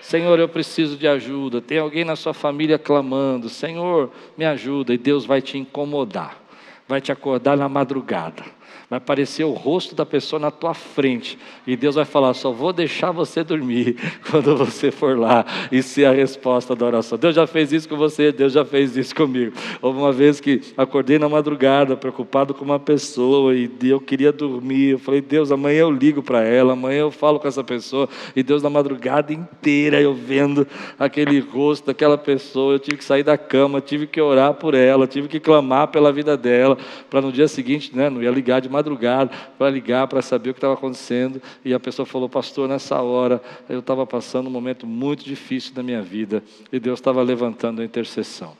Senhor, 0.00 0.36
eu 0.36 0.48
preciso 0.48 0.96
de 0.96 1.06
ajuda. 1.06 1.60
Tem 1.60 1.78
alguém 1.78 2.04
na 2.04 2.16
sua 2.16 2.34
família 2.34 2.76
clamando: 2.76 3.48
Senhor, 3.48 4.10
me 4.36 4.44
ajuda. 4.44 4.92
E 4.92 4.98
Deus 4.98 5.24
vai 5.24 5.40
te 5.40 5.58
incomodar, 5.58 6.42
vai 6.88 7.00
te 7.00 7.12
acordar 7.12 7.56
na 7.56 7.68
madrugada 7.68 8.42
vai 8.90 8.96
aparecer 8.96 9.44
o 9.44 9.52
rosto 9.52 9.94
da 9.94 10.04
pessoa 10.04 10.40
na 10.40 10.50
tua 10.50 10.74
frente, 10.74 11.38
e 11.64 11.76
Deus 11.76 11.94
vai 11.94 12.04
falar: 12.04 12.34
só 12.34 12.50
vou 12.50 12.72
deixar 12.72 13.12
você 13.12 13.44
dormir 13.44 13.96
quando 14.28 14.56
você 14.56 14.90
for 14.90 15.16
lá 15.16 15.46
e 15.70 15.80
ser 15.80 16.06
a 16.06 16.12
resposta 16.12 16.74
da 16.74 16.84
oração. 16.86 17.16
Deus 17.16 17.36
já 17.36 17.46
fez 17.46 17.72
isso 17.72 17.88
com 17.88 17.96
você, 17.96 18.32
Deus 18.32 18.52
já 18.52 18.64
fez 18.64 18.96
isso 18.96 19.14
comigo. 19.14 19.56
Houve 19.80 20.00
uma 20.00 20.10
vez 20.10 20.40
que 20.40 20.60
acordei 20.76 21.20
na 21.20 21.28
madrugada, 21.28 21.96
preocupado 21.96 22.52
com 22.52 22.64
uma 22.64 22.80
pessoa, 22.80 23.54
e 23.54 23.70
eu 23.82 24.00
queria 24.00 24.32
dormir. 24.32 24.90
Eu 24.90 24.98
falei: 24.98 25.20
Deus, 25.20 25.52
amanhã 25.52 25.82
eu 25.82 25.90
ligo 25.92 26.20
para 26.20 26.42
ela, 26.42 26.72
amanhã 26.72 27.02
eu 27.02 27.12
falo 27.12 27.38
com 27.38 27.46
essa 27.46 27.62
pessoa, 27.62 28.08
e 28.34 28.42
Deus, 28.42 28.60
na 28.60 28.70
madrugada 28.70 29.32
inteira, 29.32 30.00
eu 30.00 30.12
vendo 30.12 30.66
aquele 30.98 31.38
rosto 31.38 31.86
daquela 31.86 32.18
pessoa, 32.18 32.72
eu 32.72 32.78
tive 32.80 32.96
que 32.96 33.04
sair 33.04 33.22
da 33.22 33.38
cama, 33.38 33.80
tive 33.80 34.08
que 34.08 34.20
orar 34.20 34.54
por 34.54 34.74
ela, 34.74 35.06
tive 35.06 35.28
que 35.28 35.38
clamar 35.38 35.88
pela 35.88 36.12
vida 36.12 36.36
dela, 36.36 36.76
para 37.08 37.20
no 37.20 37.30
dia 37.30 37.46
seguinte, 37.46 37.94
né, 37.94 38.10
não 38.10 38.20
ia 38.20 38.30
ligar 38.30 38.60
de 38.60 38.68
madrugada 38.68 38.79
madrugada 38.80 39.30
para 39.58 39.70
ligar, 39.70 40.08
para 40.08 40.22
saber 40.22 40.50
o 40.50 40.54
que 40.54 40.58
estava 40.58 40.74
acontecendo. 40.74 41.40
E 41.64 41.72
a 41.72 41.80
pessoa 41.80 42.04
falou, 42.04 42.28
pastor, 42.28 42.68
nessa 42.68 43.00
hora 43.00 43.40
eu 43.68 43.80
estava 43.80 44.06
passando 44.06 44.48
um 44.48 44.50
momento 44.50 44.86
muito 44.86 45.24
difícil 45.24 45.74
da 45.74 45.82
minha 45.82 46.02
vida 46.02 46.42
e 46.72 46.80
Deus 46.80 46.98
estava 46.98 47.22
levantando 47.22 47.82
a 47.82 47.84
intercessão. 47.84 48.56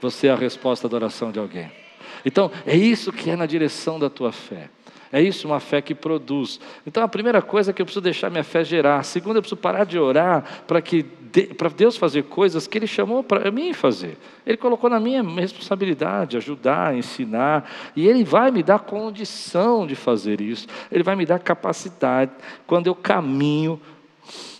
Você 0.00 0.28
é 0.28 0.30
a 0.30 0.36
resposta 0.36 0.88
da 0.88 0.96
oração 0.96 1.30
de 1.30 1.38
alguém. 1.38 1.70
Então, 2.24 2.50
é 2.66 2.76
isso 2.76 3.12
que 3.12 3.30
é 3.30 3.36
na 3.36 3.46
direção 3.46 3.98
da 3.98 4.08
tua 4.08 4.32
fé. 4.32 4.70
É 5.12 5.20
isso 5.20 5.48
uma 5.48 5.58
fé 5.58 5.82
que 5.82 5.94
produz. 5.94 6.60
Então 6.86 7.02
a 7.02 7.08
primeira 7.08 7.42
coisa 7.42 7.70
é 7.70 7.74
que 7.74 7.82
eu 7.82 7.86
preciso 7.86 8.00
deixar 8.00 8.30
minha 8.30 8.44
fé 8.44 8.62
gerar. 8.62 9.00
A 9.00 9.02
segunda, 9.02 9.38
eu 9.38 9.42
preciso 9.42 9.60
parar 9.60 9.84
de 9.84 9.98
orar 9.98 10.62
para 10.68 10.80
que 10.80 11.04
para 11.56 11.68
Deus 11.68 11.96
fazer 11.96 12.24
coisas 12.24 12.66
que 12.66 12.78
Ele 12.78 12.86
chamou 12.86 13.22
para 13.22 13.50
mim 13.50 13.72
fazer. 13.72 14.16
Ele 14.46 14.56
colocou 14.56 14.90
na 14.90 14.98
minha 14.98 15.22
responsabilidade, 15.22 16.36
ajudar, 16.36 16.96
ensinar, 16.96 17.70
e 17.94 18.06
Ele 18.06 18.24
vai 18.24 18.50
me 18.50 18.62
dar 18.62 18.80
condição 18.80 19.86
de 19.86 19.94
fazer 19.94 20.40
isso. 20.40 20.66
Ele 20.90 21.02
vai 21.02 21.16
me 21.16 21.24
dar 21.24 21.38
capacidade 21.38 22.32
quando 22.66 22.86
eu 22.86 22.94
caminho 22.94 23.80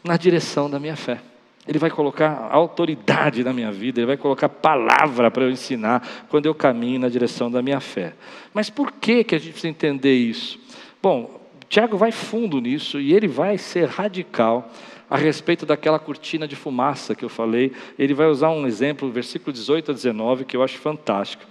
na 0.04 0.16
direção 0.16 0.70
da 0.70 0.78
minha 0.78 0.96
fé. 0.96 1.20
Ele 1.66 1.78
vai 1.78 1.90
colocar 1.90 2.48
autoridade 2.50 3.44
na 3.44 3.52
minha 3.52 3.70
vida, 3.70 4.00
Ele 4.00 4.06
vai 4.06 4.16
colocar 4.16 4.48
palavra 4.48 5.30
para 5.30 5.44
eu 5.44 5.50
ensinar 5.50 6.26
quando 6.28 6.46
eu 6.46 6.54
caminho 6.54 7.00
na 7.00 7.08
direção 7.08 7.50
da 7.50 7.62
minha 7.62 7.80
fé. 7.80 8.14
Mas 8.52 8.70
por 8.70 8.92
que, 8.92 9.24
que 9.24 9.34
a 9.34 9.38
gente 9.38 9.52
precisa 9.52 9.68
entender 9.68 10.14
isso? 10.14 10.58
Bom, 11.02 11.40
Tiago 11.70 11.96
vai 11.96 12.10
fundo 12.10 12.60
nisso 12.60 12.98
e 12.98 13.14
ele 13.14 13.28
vai 13.28 13.56
ser 13.56 13.88
radical 13.88 14.72
a 15.10 15.16
respeito 15.16 15.66
daquela 15.66 15.98
cortina 15.98 16.46
de 16.46 16.54
fumaça 16.54 17.16
que 17.16 17.24
eu 17.24 17.28
falei. 17.28 17.72
Ele 17.98 18.14
vai 18.14 18.28
usar 18.28 18.50
um 18.50 18.66
exemplo, 18.66 19.10
versículo 19.10 19.52
18 19.52 19.90
a 19.90 19.94
19, 19.94 20.44
que 20.44 20.56
eu 20.56 20.62
acho 20.62 20.78
fantástico. 20.78 21.42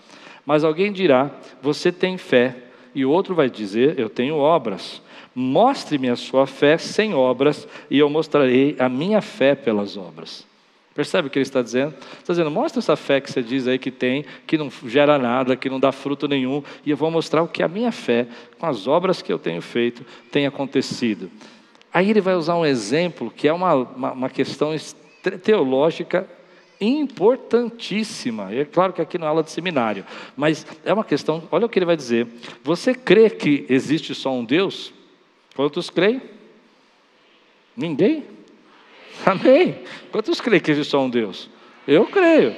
Mas 0.46 0.64
alguém 0.64 0.94
dirá: 0.94 1.30
Você 1.62 1.92
tem 1.92 2.18
fé, 2.18 2.56
e 2.96 3.06
o 3.06 3.12
outro 3.12 3.36
vai 3.36 3.50
dizer: 3.50 4.00
Eu 4.00 4.10
tenho 4.10 4.38
obras. 4.38 5.02
Mostre-me 5.36 6.10
a 6.10 6.16
sua 6.16 6.48
fé 6.48 6.78
sem 6.78 7.14
obras, 7.14 7.68
e 7.90 8.00
eu 8.00 8.10
mostrarei 8.10 8.76
a 8.80 8.88
minha 8.88 9.22
fé 9.22 9.54
pelas 9.54 9.96
obras. 9.96 10.48
Percebe 10.96 11.28
o 11.28 11.32
que 11.32 11.38
ele 11.38 11.44
está 11.44 11.62
dizendo? 11.62 11.94
Está 12.20 12.34
dizendo, 12.34 12.52
mostra 12.52 12.80
essa 12.80 12.96
fé 12.96 13.22
que 13.22 13.32
você 13.32 13.42
diz 13.42 13.68
aí 13.68 13.78
que 13.78 13.92
tem, 13.92 14.26
que 14.46 14.58
não 14.58 14.70
gera 14.86 15.18
nada, 15.18 15.56
que 15.56 15.70
não 15.70 15.80
dá 15.80 15.94
fruto 15.94 16.28
nenhum, 16.28 16.62
e 16.86 16.92
eu 16.92 16.98
vou 16.98 17.10
mostrar 17.10 17.42
o 17.42 17.48
que 17.48 17.64
a 17.64 17.70
minha 17.70 17.92
fé, 17.92 18.28
com 18.58 18.66
as 18.66 18.86
obras 18.86 19.22
que 19.22 19.32
eu 19.32 19.40
tenho 19.40 19.62
feito, 19.62 20.04
tem 20.30 20.46
acontecido. 20.46 21.32
Aí 21.94 22.10
ele 22.10 22.22
vai 22.22 22.36
usar 22.36 22.56
um 22.56 22.66
exemplo 22.66 23.32
que 23.36 23.48
é 23.48 23.54
uma, 23.54 23.74
uma, 23.74 24.12
uma 24.12 24.30
questão 24.30 24.76
teológica 25.44 26.28
importantíssima. 26.80 28.54
É 28.54 28.64
claro 28.64 28.94
que 28.94 29.02
aqui 29.02 29.18
não 29.18 29.26
é 29.26 29.30
aula 29.30 29.44
de 29.44 29.52
seminário, 29.52 30.06
mas 30.38 30.66
é 30.86 30.94
uma 30.94 31.04
questão. 31.04 31.44
Olha 31.52 31.66
o 31.66 31.70
que 31.70 31.78
ele 31.80 31.86
vai 31.86 31.96
dizer. 31.98 32.28
Você 32.64 32.94
crê 32.94 33.30
que 33.30 33.66
existe 33.70 34.16
só 34.16 34.32
um 34.32 34.46
Deus? 34.46 34.94
Quantos 35.56 35.90
creem? 35.90 36.22
Ninguém? 37.76 38.24
Amém. 39.26 39.80
Quantos 40.12 40.40
creem 40.40 40.62
que 40.62 40.72
existe 40.72 40.92
só 40.92 41.02
um 41.02 41.10
Deus? 41.10 41.50
Eu 41.88 42.06
creio. 42.06 42.56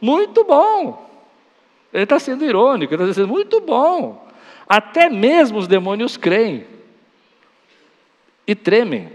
Muito 0.00 0.44
bom. 0.44 1.10
Ele 1.92 2.04
está 2.04 2.18
sendo 2.18 2.44
irônico, 2.44 2.92
ele 2.92 3.02
está 3.02 3.10
dizendo, 3.10 3.28
muito 3.28 3.60
bom. 3.60 4.28
Até 4.68 5.08
mesmo 5.08 5.58
os 5.58 5.66
demônios 5.66 6.16
creem 6.16 6.73
e 8.46 8.54
tremem. 8.54 9.10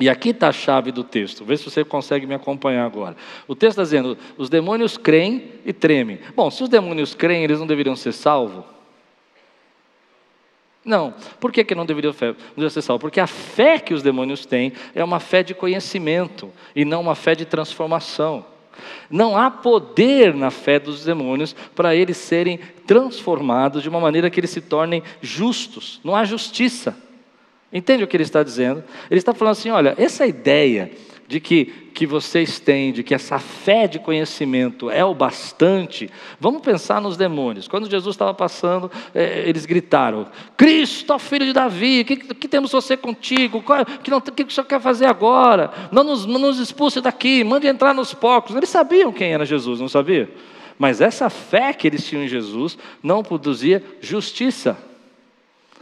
E 0.00 0.08
aqui 0.08 0.30
está 0.30 0.48
a 0.48 0.52
chave 0.52 0.90
do 0.90 1.04
texto, 1.04 1.44
vê 1.44 1.56
se 1.56 1.64
você 1.64 1.84
consegue 1.84 2.26
me 2.26 2.34
acompanhar 2.34 2.86
agora. 2.86 3.14
O 3.46 3.54
texto 3.54 3.72
está 3.72 3.82
dizendo: 3.82 4.16
os 4.38 4.48
demônios 4.48 4.96
creem 4.96 5.52
e 5.64 5.74
tremem. 5.74 6.18
Bom, 6.34 6.50
se 6.50 6.62
os 6.62 6.70
demônios 6.70 7.14
creem, 7.14 7.44
eles 7.44 7.60
não 7.60 7.66
deveriam 7.66 7.94
ser 7.94 8.12
salvos? 8.12 8.64
Não. 10.82 11.12
Por 11.38 11.52
que, 11.52 11.62
que 11.62 11.74
não 11.74 11.84
deveriam, 11.84 12.14
ser 12.14 12.82
salvos? 12.82 13.02
Porque 13.02 13.20
a 13.20 13.26
fé 13.26 13.78
que 13.78 13.92
os 13.92 14.02
demônios 14.02 14.46
têm 14.46 14.72
é 14.94 15.04
uma 15.04 15.20
fé 15.20 15.42
de 15.42 15.54
conhecimento 15.54 16.50
e 16.74 16.84
não 16.86 17.02
uma 17.02 17.14
fé 17.14 17.34
de 17.34 17.44
transformação. 17.44 18.46
Não 19.10 19.36
há 19.36 19.50
poder 19.50 20.34
na 20.34 20.50
fé 20.50 20.78
dos 20.78 21.04
demônios 21.04 21.54
para 21.74 21.94
eles 21.94 22.16
serem 22.16 22.58
transformados 22.86 23.82
de 23.82 23.90
uma 23.90 24.00
maneira 24.00 24.30
que 24.30 24.40
eles 24.40 24.48
se 24.48 24.62
tornem 24.62 25.02
justos. 25.20 26.00
Não 26.02 26.16
há 26.16 26.24
justiça. 26.24 26.96
Entende 27.72 28.02
o 28.02 28.06
que 28.06 28.16
ele 28.16 28.24
está 28.24 28.42
dizendo? 28.42 28.82
Ele 29.10 29.18
está 29.18 29.32
falando 29.32 29.52
assim: 29.52 29.70
olha, 29.70 29.94
essa 29.96 30.26
ideia 30.26 30.90
de 31.30 31.38
que, 31.38 31.66
que 31.94 32.04
vocês 32.06 32.58
têm, 32.58 32.92
de 32.92 33.04
que 33.04 33.14
essa 33.14 33.38
fé 33.38 33.86
de 33.86 34.00
conhecimento 34.00 34.90
é 34.90 35.04
o 35.04 35.14
bastante, 35.14 36.10
vamos 36.40 36.60
pensar 36.60 37.00
nos 37.00 37.16
demônios. 37.16 37.68
Quando 37.68 37.88
Jesus 37.88 38.16
estava 38.16 38.34
passando, 38.34 38.90
é, 39.14 39.48
eles 39.48 39.64
gritaram: 39.64 40.26
Cristo, 40.56 41.16
filho 41.20 41.46
de 41.46 41.52
Davi, 41.52 42.02
que, 42.02 42.16
que 42.16 42.48
temos 42.48 42.72
você 42.72 42.96
contigo? 42.96 43.62
Qual, 43.62 43.86
que, 43.86 44.10
não, 44.10 44.20
que 44.20 44.42
o 44.42 44.50
senhor 44.50 44.66
quer 44.66 44.80
fazer 44.80 45.06
agora? 45.06 45.70
Não 45.92 46.02
nos, 46.02 46.26
não 46.26 46.40
nos 46.40 46.58
expulse 46.58 47.00
daqui, 47.00 47.44
mande 47.44 47.68
entrar 47.68 47.94
nos 47.94 48.12
porcos. 48.12 48.56
Eles 48.56 48.68
sabiam 48.68 49.12
quem 49.12 49.32
era 49.32 49.46
Jesus, 49.46 49.78
não 49.78 49.88
sabia? 49.88 50.28
Mas 50.76 51.00
essa 51.00 51.30
fé 51.30 51.72
que 51.72 51.86
eles 51.86 52.04
tinham 52.04 52.24
em 52.24 52.28
Jesus 52.28 52.76
não 53.00 53.22
produzia 53.22 53.80
justiça 54.00 54.76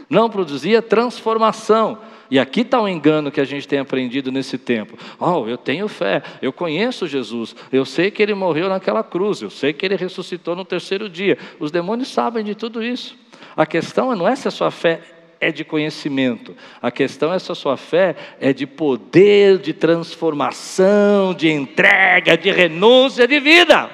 não 0.09 0.31
produzia 0.31 0.81
transformação. 0.81 1.99
E 2.31 2.39
aqui 2.39 2.61
está 2.61 2.81
o 2.81 2.85
um 2.85 2.89
engano 2.89 3.31
que 3.31 3.41
a 3.41 3.45
gente 3.45 3.67
tem 3.67 3.79
aprendido 3.79 4.31
nesse 4.31 4.59
tempo. 4.59 4.99
Oh, 5.19 5.49
eu 5.49 5.57
tenho 5.57 5.89
fé, 5.89 6.23
eu 6.43 6.53
conheço 6.53 7.07
Jesus, 7.07 7.57
eu 7.73 7.85
sei 7.85 8.11
que 8.11 8.23
ele 8.23 8.35
morreu 8.35 8.69
naquela 8.69 9.03
cruz, 9.03 9.41
eu 9.41 9.49
sei 9.49 9.73
que 9.73 9.87
ele 9.87 9.97
ressuscitou 9.97 10.55
no 10.55 10.65
terceiro 10.65 11.09
dia. 11.09 11.39
Os 11.59 11.71
demônios 11.71 12.09
sabem 12.09 12.45
de 12.45 12.55
tudo 12.55 12.83
isso. 12.83 13.17
A 13.57 13.65
questão 13.65 14.15
não 14.15 14.29
é 14.29 14.37
se 14.37 14.47
a 14.47 14.51
sua 14.51 14.71
fé 14.71 15.01
é 15.41 15.53
de 15.53 15.65
conhecimento, 15.65 16.57
a 16.83 16.91
questão 16.91 17.33
é 17.33 17.39
se 17.39 17.51
a 17.51 17.55
sua 17.55 17.77
fé 17.77 18.17
é 18.41 18.53
de 18.53 18.67
poder, 18.67 19.59
de 19.59 19.73
transformação, 19.73 21.33
de 21.33 21.49
entrega, 21.49 22.37
de 22.37 22.51
renúncia 22.51 23.27
de 23.27 23.39
vida. 23.39 23.89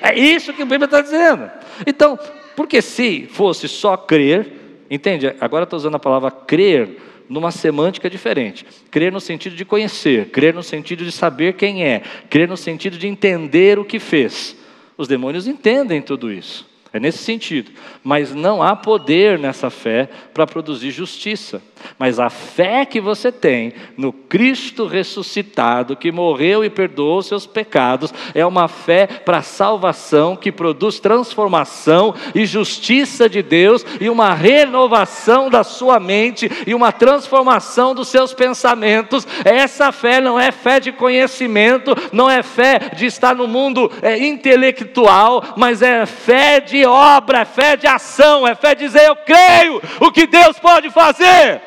É 0.00 0.18
isso 0.18 0.52
que 0.52 0.62
a 0.62 0.66
Bíblia 0.66 0.84
está 0.84 1.00
dizendo. 1.00 1.50
Então, 1.86 2.18
porque 2.54 2.80
se 2.80 3.26
fosse 3.26 3.68
só 3.68 3.96
crer, 3.96 4.63
Entende? 4.90 5.34
Agora 5.40 5.64
estou 5.64 5.76
usando 5.76 5.94
a 5.94 5.98
palavra 5.98 6.30
crer 6.30 6.98
numa 7.28 7.50
semântica 7.50 8.10
diferente. 8.10 8.66
Crer 8.90 9.10
no 9.10 9.20
sentido 9.20 9.56
de 9.56 9.64
conhecer, 9.64 10.30
crer 10.30 10.54
no 10.54 10.62
sentido 10.62 11.04
de 11.04 11.12
saber 11.12 11.54
quem 11.54 11.84
é, 11.84 12.02
crer 12.28 12.48
no 12.48 12.56
sentido 12.56 12.98
de 12.98 13.06
entender 13.06 13.78
o 13.78 13.84
que 13.84 13.98
fez. 13.98 14.56
Os 14.96 15.08
demônios 15.08 15.46
entendem 15.46 16.02
tudo 16.02 16.30
isso. 16.30 16.73
É 16.94 17.00
nesse 17.00 17.18
sentido. 17.18 17.72
Mas 18.04 18.32
não 18.32 18.62
há 18.62 18.76
poder 18.76 19.36
nessa 19.36 19.68
fé 19.68 20.08
para 20.32 20.46
produzir 20.46 20.92
justiça. 20.92 21.60
Mas 21.98 22.20
a 22.20 22.30
fé 22.30 22.84
que 22.84 23.00
você 23.00 23.32
tem 23.32 23.72
no 23.96 24.12
Cristo 24.12 24.86
ressuscitado, 24.86 25.96
que 25.96 26.12
morreu 26.12 26.64
e 26.64 26.70
perdoou 26.70 27.20
seus 27.20 27.46
pecados, 27.46 28.14
é 28.32 28.46
uma 28.46 28.68
fé 28.68 29.06
para 29.06 29.42
salvação 29.42 30.36
que 30.36 30.52
produz 30.52 31.00
transformação 31.00 32.14
e 32.32 32.46
justiça 32.46 33.28
de 33.28 33.42
Deus 33.42 33.84
e 34.00 34.08
uma 34.08 34.32
renovação 34.32 35.50
da 35.50 35.64
sua 35.64 35.98
mente 35.98 36.50
e 36.64 36.74
uma 36.74 36.92
transformação 36.92 37.92
dos 37.92 38.06
seus 38.06 38.32
pensamentos. 38.32 39.26
Essa 39.44 39.90
fé 39.90 40.20
não 40.20 40.38
é 40.38 40.52
fé 40.52 40.78
de 40.78 40.92
conhecimento, 40.92 41.94
não 42.12 42.30
é 42.30 42.42
fé 42.42 42.78
de 42.94 43.06
estar 43.06 43.34
no 43.34 43.48
mundo 43.48 43.90
é, 44.00 44.24
intelectual, 44.24 45.54
mas 45.56 45.82
é 45.82 46.06
fé 46.06 46.60
de 46.60 46.83
obra, 46.86 47.40
é 47.40 47.44
fé 47.44 47.76
de 47.76 47.86
ação, 47.86 48.46
é 48.46 48.54
fé 48.54 48.74
de 48.74 48.84
dizer 48.84 49.06
eu 49.06 49.16
creio 49.16 49.82
o 50.00 50.10
que 50.10 50.26
Deus 50.26 50.58
pode 50.58 50.90
fazer. 50.90 51.60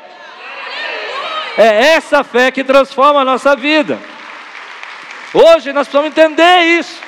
É 1.58 1.96
essa 1.96 2.24
fé 2.24 2.52
que 2.52 2.64
transforma 2.64 3.22
a 3.22 3.26
nossa 3.26 3.56
vida. 3.56 4.00
Hoje 5.34 5.74
nós 5.74 5.88
precisamos 5.88 6.10
entender 6.10 6.80
isso. 6.80 7.02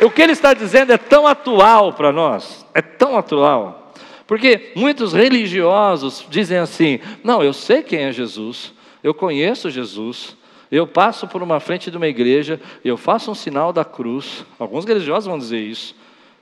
O 0.00 0.10
que 0.10 0.20
ele 0.20 0.32
está 0.32 0.52
dizendo 0.52 0.92
é 0.92 0.98
tão 0.98 1.26
atual 1.26 1.92
para 1.92 2.12
nós, 2.12 2.66
é 2.74 2.82
tão 2.82 3.16
atual. 3.16 3.92
Porque 4.26 4.72
muitos 4.74 5.12
religiosos 5.12 6.26
dizem 6.28 6.58
assim: 6.58 7.00
não, 7.22 7.42
eu 7.42 7.52
sei 7.52 7.82
quem 7.82 8.00
é 8.00 8.12
Jesus, 8.12 8.72
eu 9.02 9.14
conheço 9.14 9.70
Jesus, 9.70 10.36
eu 10.70 10.86
passo 10.86 11.28
por 11.28 11.42
uma 11.42 11.60
frente 11.60 11.90
de 11.90 11.96
uma 11.96 12.08
igreja, 12.08 12.60
eu 12.84 12.96
faço 12.96 13.30
um 13.30 13.34
sinal 13.34 13.72
da 13.72 13.84
cruz. 13.84 14.44
Alguns 14.58 14.84
religiosos 14.84 15.26
vão 15.26 15.38
dizer 15.38 15.60
isso, 15.60 15.94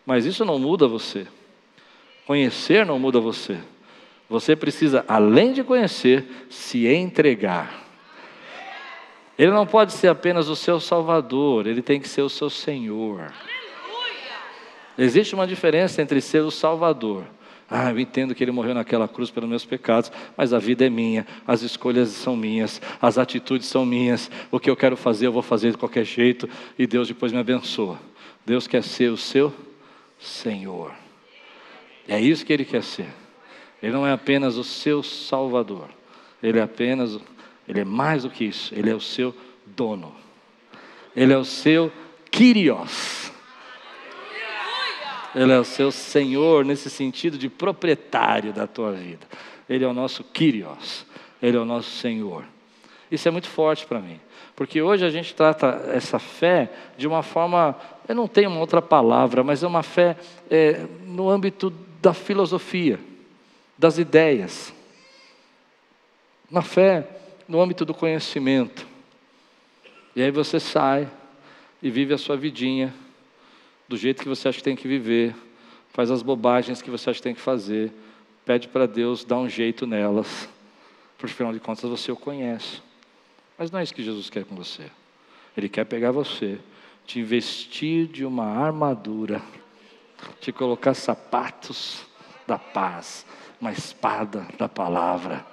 mas 0.05 0.27
isso 0.27 0.45
não 0.45 0.59
muda 0.59 0.87
você. 0.87 1.27
Conhecer 2.27 2.85
não 2.87 2.99
muda 2.99 3.21
você. 3.21 3.59
Você 4.29 4.57
precisa, 4.57 5.05
além 5.07 5.53
de 5.53 5.63
conhecer, 5.63 6.47
se 6.49 6.87
entregar. 6.87 7.85
Ele 9.39 9.51
não 9.51 9.67
pode 9.67 9.93
ser 9.93 10.09
apenas 10.09 10.49
o 10.49 10.57
seu 10.57 10.79
Salvador, 10.79 11.67
ele 11.67 11.83
tem 11.83 12.01
que 12.01 12.09
ser 12.09 12.23
o 12.23 12.29
seu 12.29 12.49
Senhor. 12.49 13.21
Aleluia! 13.21 13.35
Existe 14.97 15.35
uma 15.35 15.47
diferença 15.47 16.01
entre 16.01 16.21
ser 16.21 16.41
o 16.41 16.51
Salvador. 16.51 17.25
Ah, 17.69 17.91
eu 17.91 17.99
entendo 17.99 18.35
que 18.35 18.45
ele 18.45 18.53
morreu 18.53 18.75
naquela 18.75 19.09
cruz 19.09 19.31
pelos 19.31 19.49
meus 19.49 19.65
pecados, 19.65 20.13
mas 20.37 20.53
a 20.53 20.59
vida 20.59 20.87
é 20.87 20.91
minha, 20.91 21.27
as 21.47 21.63
escolhas 21.63 22.11
são 22.11 22.37
minhas, 22.37 22.81
as 23.01 23.19
atitudes 23.19 23.67
são 23.67 23.85
minhas, 23.85 24.31
o 24.51 24.61
que 24.61 24.71
eu 24.71 24.77
quero 24.77 24.97
fazer 24.97 25.27
eu 25.27 25.33
vou 25.33 25.43
fazer 25.43 25.73
de 25.73 25.79
qualquer 25.79 26.05
jeito 26.05 26.49
e 26.79 26.87
Deus 26.87 27.09
depois 27.09 27.33
me 27.33 27.39
abençoa. 27.39 27.99
Deus 28.47 28.69
quer 28.69 28.83
ser 28.83 29.11
o 29.11 29.17
seu 29.17 29.53
Senhor. 30.19 30.95
É 32.07 32.21
isso 32.21 32.45
que 32.45 32.53
ele 32.53 32.65
quer 32.65 32.83
ser. 32.83 33.09
Ele 33.83 33.93
não 33.93 34.07
é 34.07 34.13
apenas 34.13 34.57
o 34.57 34.65
seu 34.65 35.03
salvador. 35.03 35.89
Ele 36.43 36.59
é 36.59 36.63
apenas, 36.63 37.19
ele 37.67 37.81
é 37.81 37.85
mais 37.85 38.23
do 38.23 38.31
que 38.31 38.45
isso. 38.45 38.75
Ele 38.75 38.91
é 38.91 38.95
o 38.95 39.01
seu 39.01 39.35
dono. 39.67 40.15
Ele 41.15 41.33
é 41.33 41.39
o 41.39 41.45
seu 41.45 41.93
Kyrios. 42.31 43.31
Ele 45.35 45.53
é 45.53 45.59
o 45.59 45.65
seu 45.65 45.91
Senhor 45.91 46.65
nesse 46.65 46.89
sentido 46.89 47.37
de 47.37 47.49
proprietário 47.49 48.53
da 48.53 48.67
tua 48.67 48.93
vida. 48.93 49.27
Ele 49.69 49.85
é 49.85 49.89
o 49.89 49.93
nosso 49.93 50.23
Kyrios. 50.23 51.05
Ele 51.43 51.57
é 51.57 51.61
o 51.61 51.65
nosso 51.65 51.91
Senhor. 51.91 52.45
Isso 53.15 53.29
é 53.29 53.31
muito 53.31 53.49
forte 53.49 53.87
para 53.87 54.01
mim. 54.01 54.21
Porque 54.57 54.81
hoje 54.81 55.05
a 55.05 55.11
gente 55.11 55.35
trata 55.35 55.83
essa 55.93 56.19
fé 56.19 56.71
de 56.97 57.07
uma 57.07 57.23
forma, 57.23 57.77
eu 58.09 58.15
não 58.15 58.29
tenho 58.29 58.51
uma 58.51 58.61
outra 58.61 58.81
palavra, 58.81 59.43
mas 59.43 59.63
é 59.63 59.67
uma 59.67 59.83
fé 59.83 60.17
é, 60.51 60.87
no 61.07 61.29
âmbito 61.29 61.73
da 62.01 62.13
filosofia 62.13 62.99
das 63.77 63.99
ideias, 63.99 64.73
na 66.51 66.63
fé, 66.63 67.09
no 67.49 67.61
âmbito 67.61 67.85
do 67.85 67.93
conhecimento. 67.93 68.87
E 70.15 70.23
aí 70.23 70.31
você 70.31 70.61
sai 70.61 71.09
e 71.83 71.91
vive 71.91 72.15
a 72.15 72.19
sua 72.19 72.37
vidinha 72.37 72.95
do 73.89 73.97
jeito 73.97 74.23
que 74.23 74.29
você 74.29 74.49
acha 74.49 74.59
que 74.59 74.65
tem 74.65 74.77
que 74.77 74.89
viver, 74.89 75.35
faz 75.91 76.11
as 76.11 76.23
bobagens 76.23 76.81
que 76.81 76.91
você 76.91 77.11
acha 77.11 77.19
que 77.19 77.23
tem 77.25 77.35
que 77.35 77.41
fazer, 77.41 77.93
pede 78.45 78.69
para 78.69 78.87
Deus 78.87 79.25
dar 79.25 79.39
um 79.39 79.49
jeito 79.49 79.87
nelas, 79.87 80.49
porque 81.19 81.33
afinal 81.33 81.53
de 81.53 81.61
contas 81.61 81.91
você 81.91 82.13
o 82.13 82.17
conhece. 82.17 82.81
Mas 83.59 83.71
não 83.71 83.79
é 83.79 83.83
isso 83.83 83.95
que 83.95 84.03
Jesus 84.03 84.29
quer 84.29 84.45
com 84.45 84.55
você. 84.55 84.91
Ele 85.57 85.69
quer 85.69 85.85
pegar 85.85 86.11
você, 86.11 86.59
te 87.07 87.21
investir 87.21 88.07
de 88.07 88.25
uma 88.25 88.45
armadura, 88.45 89.41
te 90.41 90.51
colocar 90.51 90.95
sapatos 90.95 92.05
da 92.47 92.59
paz, 92.59 93.25
uma 93.61 93.73
espada 93.73 94.47
da 94.59 94.69
palavra. 94.69 95.47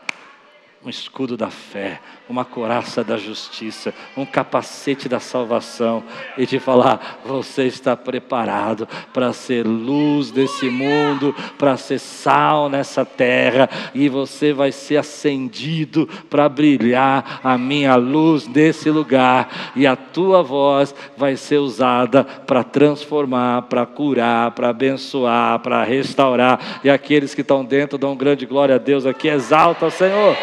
Um 0.84 0.90
escudo 0.90 1.38
da 1.38 1.52
fé, 1.52 2.00
uma 2.28 2.44
coraça 2.44 3.04
da 3.04 3.16
justiça, 3.16 3.94
um 4.18 4.26
capacete 4.26 5.08
da 5.08 5.20
salvação 5.20 6.04
e 6.36 6.46
te 6.46 6.58
falar: 6.58 7.22
você 7.24 7.66
está 7.66 7.96
preparado 7.96 8.88
para 9.14 9.32
ser 9.32 9.66
luz 9.66 10.32
desse 10.32 10.70
mundo, 10.70 11.36
para 11.58 11.78
ser 11.78 12.00
sal 12.00 12.68
nessa 12.68 13.06
terra 13.06 13.70
e 13.94 14.10
você 14.10 14.54
vai 14.54 14.72
ser 14.72 14.98
acendido 14.98 16.10
para 16.30 16.50
brilhar 16.50 17.40
a 17.44 17.58
minha 17.60 17.96
luz 17.96 18.48
nesse 18.48 18.90
lugar 18.90 19.74
e 19.76 19.86
a 19.86 19.96
tua 19.96 20.42
voz 20.42 20.96
vai 21.16 21.36
ser 21.36 21.58
usada 21.58 22.24
para 22.24 22.64
transformar, 22.64 23.64
para 23.64 23.86
curar, 23.86 24.50
para 24.52 24.70
abençoar, 24.70 25.60
para 25.60 25.84
restaurar 25.84 26.82
e 26.84 26.90
aqueles 26.90 27.36
que 27.36 27.42
estão 27.42 27.64
dentro 27.64 28.00
dão 28.00 28.16
grande 28.16 28.48
glória 28.48 28.76
a 28.76 28.80
Deus 28.80 29.06
aqui, 29.06 29.28
exalta 29.28 29.86
o 29.86 29.92
Senhor. 29.92 30.36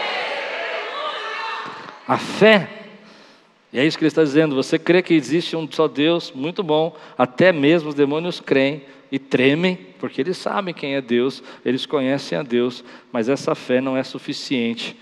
A 2.09 2.17
fé, 2.17 2.71
e 3.71 3.79
é 3.79 3.85
isso 3.85 3.99
que 3.99 4.03
ele 4.05 4.09
está 4.09 4.25
dizendo: 4.25 4.57
você 4.57 4.79
crê 4.79 5.03
que 5.03 5.13
existe 5.13 5.55
um 5.55 5.71
só 5.71 5.87
Deus, 5.87 6.33
muito 6.35 6.63
bom, 6.63 6.97
até 7.19 7.53
mesmo 7.53 7.91
os 7.91 7.95
demônios 7.95 8.41
creem 8.41 8.83
e 9.13 9.19
tremem, 9.19 9.77
porque 9.99 10.23
eles 10.23 10.39
sabem 10.39 10.73
quem 10.73 10.95
é 10.95 11.03
Deus, 11.03 11.43
eles 11.63 11.85
conhecem 11.85 12.39
a 12.39 12.43
Deus, 12.43 12.83
mas 13.13 13.29
essa 13.29 13.55
fé 13.55 13.79
não 13.83 13.95
é 13.95 14.03
suficiente 14.03 14.97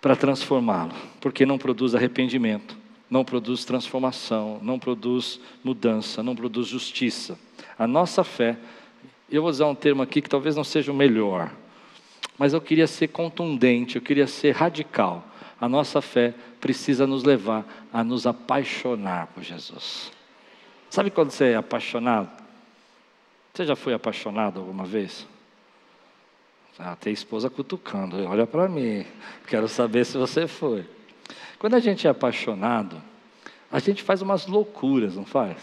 para 0.00 0.16
transformá-lo, 0.16 0.92
porque 1.20 1.44
não 1.44 1.58
produz 1.58 1.94
arrependimento, 1.94 2.78
não 3.10 3.22
produz 3.22 3.66
transformação, 3.66 4.58
não 4.62 4.78
produz 4.78 5.38
mudança, 5.62 6.22
não 6.22 6.34
produz 6.34 6.66
justiça. 6.66 7.38
A 7.78 7.86
nossa 7.86 8.24
fé, 8.24 8.56
eu 9.30 9.42
vou 9.42 9.50
usar 9.50 9.66
um 9.66 9.74
termo 9.74 10.02
aqui 10.02 10.22
que 10.22 10.30
talvez 10.30 10.56
não 10.56 10.64
seja 10.64 10.90
o 10.90 10.94
melhor, 10.94 11.52
mas 12.38 12.54
eu 12.54 12.60
queria 12.60 12.86
ser 12.86 13.08
contundente, 13.08 13.96
eu 13.96 14.02
queria 14.02 14.26
ser 14.26 14.52
radical 14.52 15.29
a 15.60 15.68
nossa 15.68 16.00
fé 16.00 16.34
precisa 16.60 17.06
nos 17.06 17.22
levar 17.22 17.64
a 17.92 18.02
nos 18.02 18.26
apaixonar 18.26 19.26
por 19.28 19.42
Jesus. 19.42 20.10
Sabe 20.88 21.10
quando 21.10 21.30
você 21.30 21.52
é 21.52 21.56
apaixonado? 21.56 22.30
Você 23.52 23.66
já 23.66 23.76
foi 23.76 23.92
apaixonado 23.92 24.58
alguma 24.60 24.84
vez? 24.84 25.26
Ah, 26.78 26.96
tem 26.96 27.12
esposa 27.12 27.50
cutucando, 27.50 28.24
olha 28.24 28.46
para 28.46 28.66
mim, 28.66 29.04
quero 29.46 29.68
saber 29.68 30.06
se 30.06 30.16
você 30.16 30.46
foi. 30.46 30.86
Quando 31.58 31.74
a 31.74 31.78
gente 31.78 32.06
é 32.06 32.10
apaixonado, 32.10 33.02
a 33.70 33.78
gente 33.78 34.02
faz 34.02 34.22
umas 34.22 34.46
loucuras, 34.46 35.14
não 35.14 35.26
faz? 35.26 35.58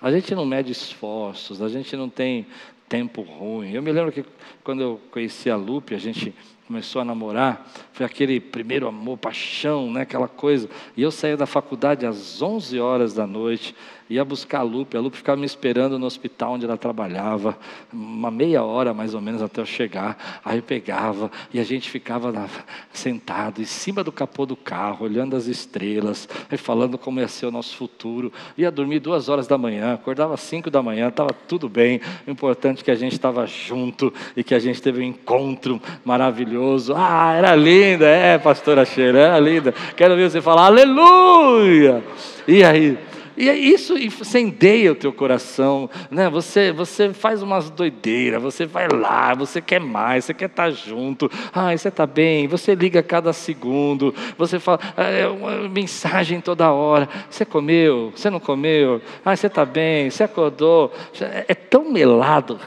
A 0.00 0.10
gente 0.10 0.34
não 0.34 0.44
mede 0.44 0.70
esforços, 0.70 1.62
a 1.62 1.68
gente 1.68 1.96
não 1.96 2.08
tem 2.08 2.46
tempo 2.86 3.22
ruim. 3.22 3.72
Eu 3.72 3.80
me 3.80 3.90
lembro 3.90 4.12
que 4.12 4.26
quando 4.62 4.82
eu 4.82 5.00
conheci 5.10 5.48
a 5.48 5.56
Lupe, 5.56 5.94
a 5.94 5.98
gente 5.98 6.34
começou 6.72 7.02
a 7.02 7.04
namorar, 7.04 7.70
foi 7.92 8.06
aquele 8.06 8.40
primeiro 8.40 8.88
amor, 8.88 9.18
paixão, 9.18 9.92
né, 9.92 10.00
aquela 10.00 10.26
coisa. 10.26 10.70
E 10.96 11.02
eu 11.02 11.10
saía 11.10 11.36
da 11.36 11.44
faculdade 11.44 12.06
às 12.06 12.40
11 12.40 12.80
horas 12.80 13.12
da 13.12 13.26
noite, 13.26 13.74
ia 14.12 14.24
buscar 14.24 14.60
a 14.60 14.62
Lupe, 14.62 14.96
a 14.96 15.00
Lupe 15.00 15.16
ficava 15.16 15.38
me 15.38 15.46
esperando 15.46 15.98
no 15.98 16.06
hospital 16.06 16.52
onde 16.52 16.64
ela 16.64 16.76
trabalhava, 16.76 17.56
uma 17.92 18.30
meia 18.30 18.62
hora 18.62 18.92
mais 18.92 19.14
ou 19.14 19.20
menos 19.20 19.40
até 19.40 19.60
eu 19.60 19.66
chegar. 19.66 20.40
Aí 20.44 20.58
eu 20.58 20.62
pegava 20.62 21.30
e 21.52 21.58
a 21.58 21.64
gente 21.64 21.90
ficava 21.90 22.30
lá, 22.30 22.48
sentado 22.92 23.60
em 23.60 23.64
cima 23.64 24.04
do 24.04 24.12
capô 24.12 24.44
do 24.44 24.56
carro, 24.56 25.04
olhando 25.04 25.36
as 25.36 25.46
estrelas, 25.46 26.28
e 26.50 26.56
falando 26.56 26.98
como 26.98 27.20
ia 27.20 27.28
ser 27.28 27.46
o 27.46 27.50
nosso 27.50 27.76
futuro. 27.76 28.32
Ia 28.56 28.70
dormir 28.70 29.00
duas 29.00 29.28
horas 29.28 29.46
da 29.46 29.56
manhã, 29.56 29.94
acordava 29.94 30.36
cinco 30.36 30.70
da 30.70 30.82
manhã, 30.82 31.08
estava 31.08 31.30
tudo 31.32 31.68
bem. 31.68 32.00
O 32.26 32.30
importante 32.30 32.82
é 32.82 32.84
que 32.84 32.90
a 32.90 32.94
gente 32.94 33.12
estava 33.12 33.46
junto 33.46 34.12
e 34.36 34.44
que 34.44 34.54
a 34.54 34.58
gente 34.58 34.80
teve 34.82 35.00
um 35.00 35.04
encontro 35.04 35.80
maravilhoso. 36.04 36.94
Ah, 36.96 37.32
era 37.32 37.54
linda, 37.54 38.06
é, 38.06 38.38
pastora 38.38 38.84
Sheila, 38.84 39.18
era 39.18 39.38
linda. 39.38 39.72
Quero 39.96 40.16
ver 40.16 40.30
você 40.30 40.40
falar 40.40 40.66
aleluia. 40.66 42.02
E 42.46 42.62
aí? 42.62 42.98
E 43.36 43.48
é 43.48 43.56
isso 43.56 43.96
incendeia 43.96 44.92
o 44.92 44.94
teu 44.94 45.12
coração, 45.12 45.88
né? 46.10 46.28
Você, 46.28 46.70
você 46.70 47.12
faz 47.14 47.42
umas 47.42 47.70
doideiras, 47.70 48.42
você 48.42 48.66
vai 48.66 48.88
lá, 48.88 49.34
você 49.34 49.60
quer 49.60 49.80
mais, 49.80 50.24
você 50.24 50.34
quer 50.34 50.50
estar 50.50 50.70
junto. 50.70 51.30
Ah, 51.52 51.76
você 51.76 51.88
está 51.88 52.06
bem, 52.06 52.46
você 52.46 52.74
liga 52.74 53.00
a 53.00 53.02
cada 53.02 53.32
segundo, 53.32 54.14
você 54.36 54.58
fala 54.58 54.80
é 54.96 55.26
uma 55.26 55.68
mensagem 55.68 56.40
toda 56.40 56.70
hora. 56.70 57.08
Você 57.30 57.44
comeu? 57.44 58.12
Você 58.14 58.28
não 58.28 58.40
comeu? 58.40 59.00
Ah, 59.24 59.34
você 59.34 59.46
está 59.46 59.64
bem? 59.64 60.10
Você 60.10 60.24
acordou? 60.24 60.92
É, 61.20 61.46
é 61.48 61.54
tão 61.54 61.90
melado, 61.90 62.60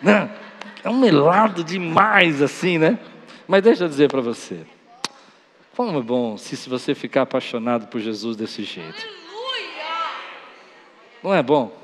né? 0.00 0.30
É 0.82 0.88
um 0.88 0.98
melado 0.98 1.62
demais 1.62 2.40
assim, 2.40 2.78
né? 2.78 2.98
Mas 3.46 3.62
deixa 3.62 3.84
eu 3.84 3.88
dizer 3.88 4.10
para 4.10 4.20
você, 4.20 4.60
como 5.76 5.98
é 5.98 6.02
bom 6.02 6.36
se, 6.38 6.56
se 6.56 6.68
você 6.68 6.94
ficar 6.94 7.22
apaixonado 7.22 7.88
por 7.88 8.00
Jesus 8.00 8.36
desse 8.36 8.62
jeito. 8.62 9.23
Não 11.24 11.32
é 11.32 11.42
bom? 11.42 11.74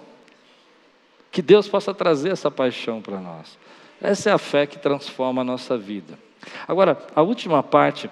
Que 1.33 1.40
Deus 1.40 1.66
possa 1.66 1.94
trazer 1.94 2.29
essa 2.29 2.50
paixão 2.50 3.00
para 3.00 3.18
nós. 3.18 3.59
Essa 3.98 4.29
é 4.29 4.33
a 4.35 4.38
fé 4.38 4.66
que 4.66 4.79
transforma 4.79 5.40
a 5.40 5.44
nossa 5.44 5.79
vida. 5.79 6.18
Agora, 6.68 6.98
a 7.16 7.22
última 7.22 7.62
parte, 7.62 8.11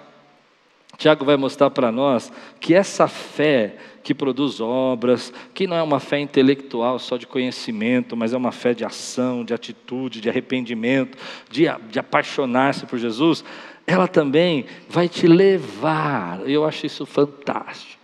Tiago 0.97 1.27
vai 1.27 1.37
mostrar 1.37 1.69
para 1.69 1.93
nós 1.93 2.33
que 2.59 2.75
essa 2.75 3.07
fé 3.07 3.77
que 4.03 4.15
produz 4.15 4.59
obras, 4.59 5.31
que 5.53 5.67
não 5.67 5.77
é 5.77 5.83
uma 5.83 6.01
fé 6.01 6.19
intelectual 6.19 6.99
só 6.99 7.19
de 7.19 7.27
conhecimento, 7.27 8.17
mas 8.17 8.33
é 8.33 8.37
uma 8.37 8.53
fé 8.53 8.73
de 8.73 8.87
ação, 8.87 9.45
de 9.45 9.53
atitude, 9.53 10.23
de 10.23 10.31
arrependimento, 10.31 11.19
de, 11.51 11.65
de 11.91 11.99
apaixonar-se 11.99 12.87
por 12.87 12.99
Jesus, 12.99 13.45
ela 13.87 14.09
também 14.09 14.65
vai 14.89 15.11
te 15.11 15.27
levar. 15.27 16.41
Eu 16.49 16.65
acho 16.65 16.87
isso 16.87 17.05
fantástico 17.05 17.98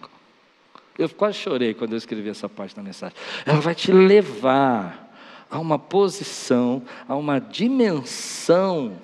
eu 0.99 1.09
quase 1.09 1.39
chorei 1.39 1.75
quando 1.75 1.93
eu 1.93 1.99
escrevi 1.99 2.29
essa 2.29 2.49
parte 2.49 2.75
da 2.75 2.83
mensagem. 2.83 3.17
Ela 3.45 3.61
vai 3.61 3.75
te 3.75 3.93
levar 3.93 5.15
a 5.51 5.59
uma 5.59 5.79
posição, 5.79 6.83
a 7.09 7.15
uma 7.15 7.39
dimensão 7.39 8.97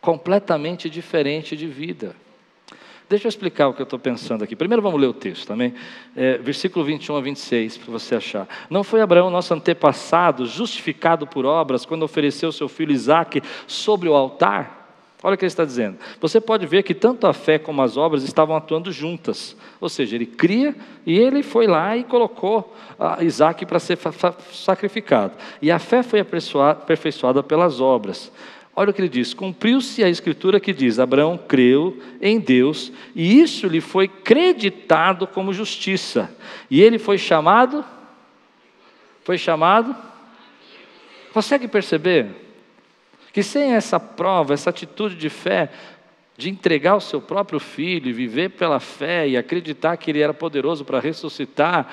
completamente 0.00 0.88
diferente 0.88 1.56
de 1.56 1.66
vida. 1.66 2.14
Deixa 3.08 3.26
eu 3.26 3.30
explicar 3.30 3.68
o 3.68 3.74
que 3.74 3.80
eu 3.80 3.84
estou 3.84 3.98
pensando 3.98 4.44
aqui. 4.44 4.54
Primeiro 4.54 4.82
vamos 4.82 5.00
ler 5.00 5.06
o 5.06 5.14
texto 5.14 5.46
também. 5.46 5.72
É, 6.14 6.36
versículo 6.36 6.84
21 6.84 7.16
a 7.16 7.20
26, 7.22 7.78
para 7.78 7.92
você 7.92 8.16
achar. 8.16 8.46
Não 8.68 8.84
foi 8.84 9.00
Abraão, 9.00 9.30
nosso 9.30 9.54
antepassado, 9.54 10.44
justificado 10.44 11.26
por 11.26 11.46
obras, 11.46 11.86
quando 11.86 12.02
ofereceu 12.02 12.52
seu 12.52 12.68
filho 12.68 12.92
Isaque 12.92 13.42
sobre 13.66 14.10
o 14.10 14.14
altar? 14.14 14.77
Olha 15.22 15.34
o 15.34 15.36
que 15.38 15.44
ele 15.44 15.48
está 15.48 15.64
dizendo. 15.64 15.98
Você 16.20 16.40
pode 16.40 16.64
ver 16.64 16.84
que 16.84 16.94
tanto 16.94 17.26
a 17.26 17.32
fé 17.32 17.58
como 17.58 17.82
as 17.82 17.96
obras 17.96 18.22
estavam 18.22 18.56
atuando 18.56 18.92
juntas. 18.92 19.56
Ou 19.80 19.88
seja, 19.88 20.14
ele 20.14 20.26
cria 20.26 20.76
e 21.04 21.18
ele 21.18 21.42
foi 21.42 21.66
lá 21.66 21.96
e 21.96 22.04
colocou 22.04 22.74
Isaac 23.20 23.66
para 23.66 23.80
ser 23.80 23.98
sacrificado. 24.52 25.32
E 25.60 25.72
a 25.72 25.78
fé 25.80 26.04
foi 26.04 26.20
aperfeiçoada 26.20 27.42
pelas 27.42 27.80
obras. 27.80 28.30
Olha 28.76 28.90
o 28.90 28.94
que 28.94 29.00
ele 29.00 29.08
diz: 29.08 29.34
cumpriu-se 29.34 30.04
a 30.04 30.08
escritura 30.08 30.60
que 30.60 30.72
diz: 30.72 31.00
Abraão 31.00 31.36
creu 31.36 32.00
em 32.22 32.38
Deus 32.38 32.92
e 33.12 33.40
isso 33.40 33.66
lhe 33.66 33.80
foi 33.80 34.06
creditado 34.06 35.26
como 35.26 35.52
justiça. 35.52 36.30
E 36.70 36.80
ele 36.80 36.96
foi 36.96 37.18
chamado. 37.18 37.84
Foi 39.24 39.36
chamado. 39.36 39.96
Consegue 41.32 41.66
perceber? 41.66 42.47
Que 43.38 43.42
sem 43.44 43.74
essa 43.74 44.00
prova, 44.00 44.52
essa 44.52 44.70
atitude 44.70 45.14
de 45.14 45.30
fé, 45.30 45.70
de 46.36 46.50
entregar 46.50 46.96
o 46.96 47.00
seu 47.00 47.20
próprio 47.20 47.60
filho, 47.60 48.12
viver 48.12 48.48
pela 48.48 48.80
fé 48.80 49.28
e 49.28 49.36
acreditar 49.36 49.96
que 49.96 50.10
ele 50.10 50.20
era 50.20 50.34
poderoso 50.34 50.84
para 50.84 50.98
ressuscitar, 50.98 51.86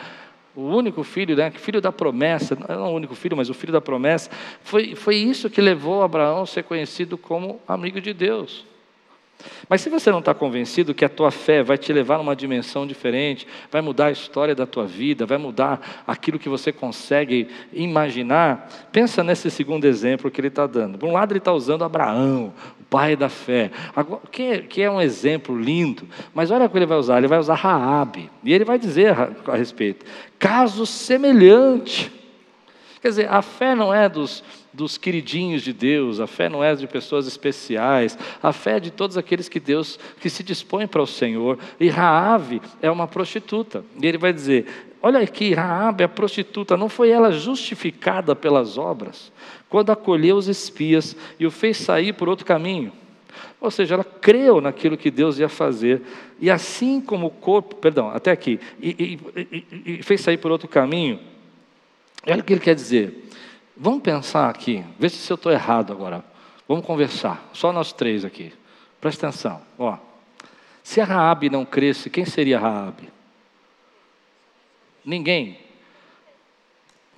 o 0.56 0.64
único 0.64 1.04
filho, 1.04 1.36
né, 1.36 1.52
filho 1.52 1.80
da 1.80 1.92
promessa, 1.92 2.58
não 2.68 2.92
o 2.92 2.96
único 2.96 3.14
filho, 3.14 3.38
mas 3.38 3.48
o 3.48 3.54
filho 3.54 3.72
da 3.72 3.80
promessa, 3.80 4.32
foi, 4.64 4.96
foi 4.96 5.18
isso 5.18 5.48
que 5.48 5.62
levou 5.62 6.02
Abraão 6.02 6.42
a 6.42 6.46
ser 6.48 6.64
conhecido 6.64 7.16
como 7.16 7.62
amigo 7.68 8.02
de 8.02 8.12
Deus. 8.12 8.66
Mas 9.68 9.82
se 9.82 9.90
você 9.90 10.12
não 10.12 10.20
está 10.20 10.34
convencido 10.34 10.94
que 10.94 11.06
a 11.06 11.10
tua 11.10 11.32
fé 11.32 11.64
vai 11.64 11.78
te 11.78 11.92
levar 11.92 12.16
a 12.16 12.20
uma 12.20 12.36
dimensão 12.36 12.86
diferente, 12.86 13.48
vai 13.72 13.82
mudar 13.82 14.08
a 14.08 14.12
história 14.12 14.56
da 14.56 14.66
tua 14.66 14.86
vida, 14.86 15.26
vai 15.26 15.38
mudar 15.38 16.04
aquilo 16.08 16.40
que 16.40 16.50
você 16.50 16.72
consegue 16.72 17.48
imaginar, 17.74 18.70
pensa 18.92 19.24
nesse 19.24 19.50
segundo 19.50 19.86
exemplo 19.86 20.30
que 20.30 20.40
ele 20.40 20.48
está 20.48 20.68
dando. 20.68 20.98
Por 20.98 21.10
um 21.10 21.14
lado, 21.14 21.32
ele 21.32 21.40
está 21.40 21.54
usando 21.54 21.84
Abraão, 21.84 22.54
o 22.80 22.84
pai 22.84 23.16
da 23.16 23.30
fé, 23.30 23.72
que, 24.32 24.60
que 24.64 24.82
é 24.82 24.90
um 24.90 25.02
exemplo 25.02 25.60
lindo, 25.60 26.08
mas 26.34 26.52
olha 26.52 26.66
o 26.66 26.70
que 26.70 26.78
ele 26.78 26.86
vai 26.86 26.98
usar: 26.98 27.18
ele 27.18 27.28
vai 27.28 27.40
usar 27.40 27.56
Raabe, 27.56 28.30
e 28.44 28.54
ele 28.54 28.66
vai 28.66 28.78
dizer 28.78 29.16
a 29.48 29.56
respeito, 29.56 30.06
caso 30.38 30.86
semelhante. 30.86 32.12
Quer 33.02 33.10
dizer, 33.10 33.32
a 33.32 33.44
fé 33.44 33.76
não 33.76 33.94
é 33.94 34.10
dos 34.10 34.44
dos 34.76 34.98
queridinhos 34.98 35.62
de 35.62 35.72
Deus, 35.72 36.20
a 36.20 36.28
fé 36.28 36.50
não 36.50 36.64
é 36.64 36.76
de 36.76 36.86
pessoas 36.88 37.26
especiais, 37.28 38.18
a 38.44 38.52
fé 38.52 38.78
é 38.78 38.80
de 38.80 38.92
todos 38.92 39.18
aqueles 39.18 39.48
que 39.48 39.60
Deus 39.60 39.98
que 40.20 40.30
se 40.30 40.44
dispõe 40.44 40.86
para 40.86 41.02
o 41.02 41.08
Senhor. 41.08 41.58
E 41.80 41.88
Raave 41.88 42.62
é 42.82 42.92
uma 42.92 43.08
prostituta. 43.08 43.84
E 44.02 44.06
ele 44.06 44.18
vai 44.18 44.34
dizer: 44.34 44.66
Olha 45.02 45.20
aqui, 45.20 45.54
Raabe, 45.54 46.04
a 46.04 46.08
prostituta, 46.10 46.76
não 46.76 46.90
foi 46.90 47.12
ela 47.12 47.32
justificada 47.32 48.36
pelas 48.36 48.76
obras, 48.76 49.32
quando 49.70 49.92
acolheu 49.92 50.36
os 50.36 50.48
espias 50.48 51.16
e 51.40 51.46
o 51.46 51.52
fez 51.52 51.78
sair 51.78 52.12
por 52.14 52.28
outro 52.28 52.44
caminho. 52.44 52.92
Ou 53.62 53.70
seja, 53.70 53.94
ela 53.94 54.04
creu 54.04 54.60
naquilo 54.60 54.98
que 54.98 55.12
Deus 55.12 55.38
ia 55.38 55.48
fazer. 55.48 56.02
E 56.40 56.50
assim 56.50 57.00
como 57.00 57.28
o 57.28 57.30
corpo, 57.30 57.76
perdão, 57.76 58.10
até 58.10 58.32
aqui, 58.32 58.60
e, 58.82 59.20
e, 59.36 59.44
e, 59.76 60.00
e 60.00 60.04
fez 60.04 60.22
sair 60.22 60.38
por 60.38 60.50
outro 60.50 60.68
caminho. 60.68 61.20
Olha 62.26 62.42
o 62.42 62.44
que 62.44 62.54
ele 62.54 62.60
quer 62.60 62.74
dizer. 62.74 63.30
Vamos 63.78 64.02
pensar 64.02 64.50
aqui, 64.50 64.84
ver 64.98 65.10
se 65.10 65.32
eu 65.32 65.36
estou 65.36 65.52
errado 65.52 65.92
agora. 65.92 66.24
Vamos 66.68 66.86
conversar, 66.86 67.44
só 67.54 67.74
nós 67.74 67.92
três 67.92 68.24
aqui. 68.24 68.54
Presta 69.02 69.28
atenção. 69.28 69.62
Ó, 69.78 69.98
se 70.82 71.02
a 71.02 71.06
Raabe 71.06 71.50
não 71.50 71.66
cresce, 71.66 72.10
quem 72.10 72.26
seria 72.26 72.60
Raabe? 72.60 73.10
Ninguém. 75.04 75.60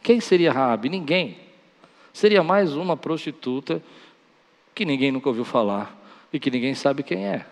Quem 0.02 0.20
seria 0.20 0.52
Raabe? 0.52 0.90
Ninguém. 0.90 1.38
Seria 2.12 2.42
mais 2.42 2.76
uma 2.76 2.98
prostituta 2.98 3.82
que 4.74 4.84
ninguém 4.84 5.12
nunca 5.12 5.30
ouviu 5.30 5.46
falar 5.46 5.96
e 6.34 6.40
que 6.40 6.50
ninguém 6.50 6.74
sabe 6.74 7.04
quem 7.04 7.26
é. 7.26 7.46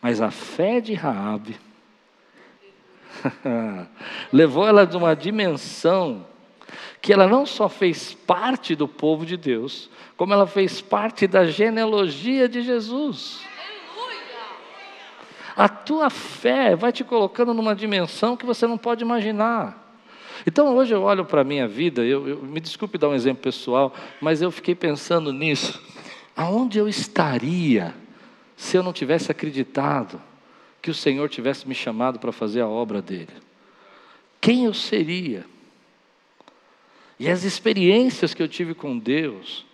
Mas 0.00 0.20
a 0.20 0.30
fé 0.30 0.80
de 0.80 0.92
Raabe 0.92 1.58
levou 4.32 4.66
ela 4.66 4.86
de 4.86 4.96
uma 4.96 5.14
dimensão 5.14 6.26
que 7.00 7.12
ela 7.12 7.26
não 7.26 7.44
só 7.44 7.68
fez 7.68 8.14
parte 8.14 8.74
do 8.74 8.86
povo 8.86 9.26
de 9.26 9.36
Deus, 9.36 9.90
como 10.16 10.32
ela 10.32 10.46
fez 10.46 10.80
parte 10.80 11.26
da 11.26 11.44
genealogia 11.44 12.48
de 12.48 12.62
Jesus. 12.62 13.40
A 15.56 15.68
tua 15.68 16.08
fé 16.08 16.74
vai 16.74 16.92
te 16.92 17.04
colocando 17.04 17.52
numa 17.52 17.74
dimensão 17.74 18.36
que 18.36 18.46
você 18.46 18.66
não 18.66 18.78
pode 18.78 19.02
imaginar. 19.02 19.82
Então 20.46 20.74
hoje 20.74 20.94
eu 20.94 21.02
olho 21.02 21.24
para 21.24 21.42
a 21.42 21.44
minha 21.44 21.68
vida, 21.68 22.02
eu, 22.02 22.26
eu, 22.26 22.42
me 22.42 22.60
desculpe 22.60 22.98
dar 22.98 23.08
um 23.08 23.14
exemplo 23.14 23.42
pessoal, 23.42 23.94
mas 24.20 24.42
eu 24.42 24.50
fiquei 24.50 24.74
pensando 24.74 25.32
nisso. 25.32 25.80
Aonde 26.34 26.78
eu 26.78 26.88
estaria 26.88 27.94
se 28.56 28.76
eu 28.76 28.82
não 28.82 28.92
tivesse 28.92 29.30
acreditado 29.30 30.20
que 30.80 30.90
o 30.90 30.94
Senhor 30.94 31.28
tivesse 31.28 31.68
me 31.68 31.74
chamado 31.74 32.18
para 32.18 32.32
fazer 32.32 32.60
a 32.60 32.68
obra 32.68 33.00
dele? 33.00 33.32
Quem 34.40 34.64
eu 34.64 34.74
seria? 34.74 35.44
E 37.22 37.30
as 37.30 37.44
experiências 37.44 38.34
que 38.34 38.42
eu 38.42 38.48
tive 38.48 38.74
com 38.74 38.98
Deus, 38.98 39.64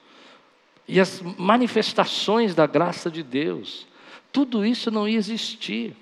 e 0.87 1.01
as 1.01 1.23
manifestações 1.23 2.55
da 2.55 2.67
graça 2.67 3.11
de 3.11 3.23
Deus, 3.23 3.87
tudo 4.31 4.67
isso 4.67 4.91
não 4.91 5.09
ia 5.09 5.17
existir. 5.17 5.97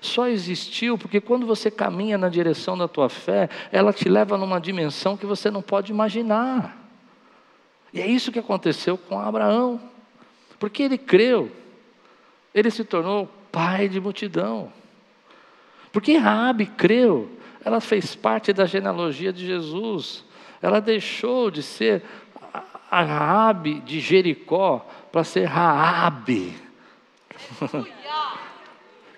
Só 0.00 0.26
existiu 0.26 0.98
porque 0.98 1.20
quando 1.20 1.46
você 1.46 1.70
caminha 1.70 2.18
na 2.18 2.28
direção 2.28 2.76
da 2.76 2.88
tua 2.88 3.08
fé, 3.08 3.48
ela 3.70 3.92
te 3.92 4.08
leva 4.08 4.36
numa 4.36 4.60
dimensão 4.60 5.16
que 5.16 5.24
você 5.24 5.52
não 5.52 5.62
pode 5.62 5.92
imaginar. 5.92 6.76
E 7.92 8.00
é 8.00 8.06
isso 8.08 8.32
que 8.32 8.40
aconteceu 8.40 8.98
com 8.98 9.20
Abraão. 9.20 9.80
Porque 10.58 10.82
ele 10.82 10.98
creu, 10.98 11.48
ele 12.52 12.72
se 12.72 12.82
tornou 12.82 13.30
pai 13.52 13.88
de 13.88 14.00
multidão. 14.00 14.72
Porque 15.92 16.16
Raabe 16.16 16.66
creu, 16.66 17.30
ela 17.64 17.80
fez 17.80 18.16
parte 18.16 18.52
da 18.52 18.66
genealogia 18.66 19.32
de 19.32 19.46
Jesus. 19.46 20.25
Ela 20.60 20.80
deixou 20.80 21.50
de 21.50 21.62
ser 21.62 22.02
a 22.90 23.02
Raabe 23.02 23.80
de 23.80 24.00
Jericó 24.00 24.86
para 25.10 25.24
ser 25.24 25.44
Raabe. 25.44 26.56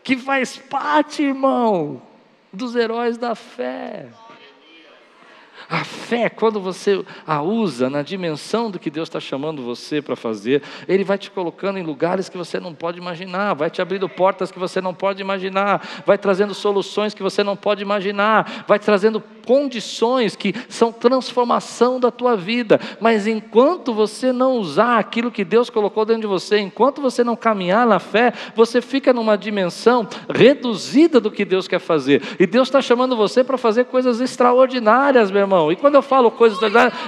que 0.02 0.16
faz 0.16 0.56
parte, 0.56 1.22
irmão, 1.22 2.00
dos 2.52 2.74
heróis 2.74 3.18
da 3.18 3.34
fé. 3.34 4.08
A 5.70 5.84
fé, 5.84 6.30
quando 6.30 6.60
você 6.60 7.04
a 7.26 7.42
usa 7.42 7.90
na 7.90 8.00
dimensão 8.00 8.70
do 8.70 8.78
que 8.78 8.88
Deus 8.88 9.06
está 9.06 9.20
chamando 9.20 9.62
você 9.62 10.00
para 10.00 10.16
fazer, 10.16 10.62
Ele 10.88 11.04
vai 11.04 11.18
te 11.18 11.30
colocando 11.30 11.78
em 11.78 11.82
lugares 11.82 12.30
que 12.30 12.38
você 12.38 12.58
não 12.58 12.72
pode 12.72 12.96
imaginar, 12.96 13.52
vai 13.52 13.68
te 13.68 13.82
abrindo 13.82 14.08
portas 14.08 14.50
que 14.50 14.58
você 14.58 14.80
não 14.80 14.94
pode 14.94 15.20
imaginar, 15.20 16.02
vai 16.06 16.16
trazendo 16.16 16.54
soluções 16.54 17.12
que 17.12 17.22
você 17.22 17.44
não 17.44 17.54
pode 17.54 17.82
imaginar, 17.82 18.64
vai 18.66 18.78
trazendo 18.78 19.20
condições 19.48 20.36
que 20.36 20.54
são 20.68 20.92
transformação 20.92 21.98
da 21.98 22.10
tua 22.10 22.36
vida. 22.36 22.78
Mas 23.00 23.26
enquanto 23.26 23.94
você 23.94 24.30
não 24.30 24.58
usar 24.58 24.98
aquilo 24.98 25.30
que 25.30 25.42
Deus 25.42 25.70
colocou 25.70 26.04
dentro 26.04 26.20
de 26.20 26.26
você, 26.26 26.58
enquanto 26.58 27.00
você 27.00 27.24
não 27.24 27.34
caminhar 27.34 27.86
na 27.86 27.98
fé, 27.98 28.34
você 28.54 28.82
fica 28.82 29.10
numa 29.10 29.38
dimensão 29.38 30.06
reduzida 30.28 31.18
do 31.18 31.30
que 31.30 31.46
Deus 31.46 31.66
quer 31.66 31.78
fazer. 31.78 32.20
E 32.38 32.46
Deus 32.46 32.68
está 32.68 32.82
chamando 32.82 33.16
você 33.16 33.42
para 33.42 33.56
fazer 33.56 33.86
coisas 33.86 34.20
extraordinárias, 34.20 35.30
meu 35.30 35.40
irmão. 35.40 35.72
E 35.72 35.76
quando 35.76 35.94
eu 35.94 36.02
falo 36.02 36.30
coisas, 36.30 36.58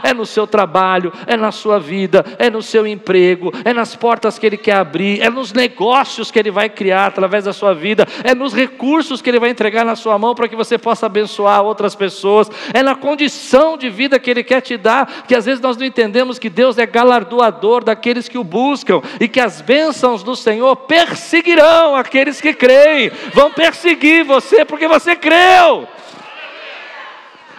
é 0.03 0.15
no 0.15 0.25
seu 0.25 0.47
trabalho, 0.47 1.13
é 1.27 1.37
na 1.37 1.53
sua 1.53 1.79
vida, 1.79 2.25
é 2.39 2.49
no 2.49 2.63
seu 2.63 2.87
emprego, 2.87 3.53
é 3.67 3.75
nas 3.75 3.95
portas 3.95 4.39
que 4.39 4.47
Ele 4.47 4.57
quer 4.57 4.77
abrir, 4.77 5.21
é 5.21 5.29
nos 5.29 5.53
negócios 5.53 6.31
que 6.31 6.39
Ele 6.39 6.51
vai 6.51 6.71
criar 6.71 7.09
através 7.09 7.45
da 7.45 7.53
sua 7.53 7.75
vida, 7.75 8.07
é 8.25 8.35
nos 8.35 8.55
recursos 8.55 9.21
que 9.21 9.29
Ele 9.29 9.39
vai 9.39 9.51
entregar 9.51 9.85
na 9.85 9.95
sua 9.95 10.19
mão 10.19 10.35
para 10.35 10.49
que 10.49 10.57
você 10.57 10.79
possa 10.79 11.05
abençoar 11.05 11.63
outras 11.63 11.95
pessoas, 11.95 12.30
é 12.73 12.83
na 12.83 12.95
condição 12.95 13.77
de 13.77 13.89
vida 13.89 14.19
que 14.19 14.31
Ele 14.31 14.45
quer 14.45 14.61
te 14.61 14.77
dar, 14.77 15.25
que 15.27 15.35
às 15.35 15.47
vezes 15.47 15.61
nós 15.61 15.77
não 15.77 15.85
entendemos 15.85 16.39
que 16.39 16.51
Deus 16.51 16.79
é 16.79 16.87
galardoador 16.87 17.83
daqueles 17.85 18.29
que 18.29 18.39
o 18.39 18.45
buscam 18.45 19.01
e 19.19 19.29
que 19.29 19.41
as 19.41 19.61
bênçãos 19.61 20.23
do 20.23 20.37
Senhor 20.37 20.75
perseguirão 20.77 21.97
aqueles 21.97 22.41
que 22.41 22.53
creem, 22.53 23.11
vão 23.33 23.51
perseguir 23.51 24.25
você 24.25 24.65
porque 24.65 24.87
você 24.87 25.17
creu. 25.17 25.89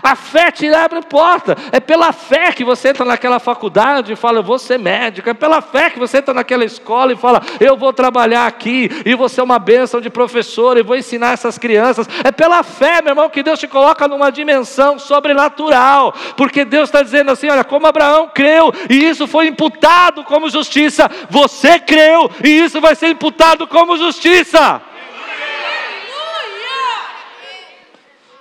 A 0.04 0.16
fé 0.16 0.52
te 0.52 0.68
abre 0.74 1.02
porta. 1.02 1.56
É 1.72 1.80
pela 1.80 2.12
fé 2.12 2.52
que 2.52 2.64
você 2.64 2.90
entra 2.90 3.06
naquela 3.06 3.40
faculdade 3.40 4.14
e 4.14 4.16
fala, 4.16 4.40
eu 4.40 4.44
vou 4.44 4.58
ser 4.58 4.78
médico. 4.78 5.30
É 5.30 5.34
pela 5.34 5.62
fé 5.62 5.90
que 5.90 6.00
você 6.00 6.18
entra 6.18 6.34
naquela 6.34 6.66
escola 6.66 7.14
e 7.14 7.16
fala, 7.16 7.42
eu 7.60 7.78
vou 7.78 7.94
trabalhar 7.94 8.48
aqui 8.48 8.90
e 9.06 9.16
vou 9.16 9.30
ser 9.30 9.42
uma 9.42 9.60
bênção 9.60 10.02
de 10.02 10.10
professor 10.10 10.78
e 10.78 10.84
vou 10.84 10.96
ensinar 10.96 11.34
essas 11.34 11.58
crianças. 11.58 12.08
É 12.24 12.32
pela 12.32 12.64
fé, 12.64 13.02
meu 13.02 13.12
irmão, 13.12 13.30
que 13.30 13.44
Deus 13.44 13.60
te 13.60 13.68
coloca 13.68 14.08
numa 14.08 14.32
dimensão 14.32 14.98
sobrenatural. 14.98 16.14
Porque 16.36 16.66
Deus 16.66 16.90
está 16.90 17.02
dizendo 17.02 17.32
assim: 17.32 17.50
olha, 17.50 17.64
como 17.64 17.88
Abraão 17.88 18.30
creu 18.34 18.74
e 18.90 19.06
isso 19.06 19.28
foi 19.28 19.48
imputado 19.48 20.24
como 20.24 20.50
justiça, 20.50 21.10
você 21.30 21.80
creu 21.80 22.30
e 22.44 22.50
isso 22.50 22.82
vai 22.82 22.96
ser 22.96 23.10
imputado 23.10 23.68
como 23.68 23.98
justiça. 23.98 24.82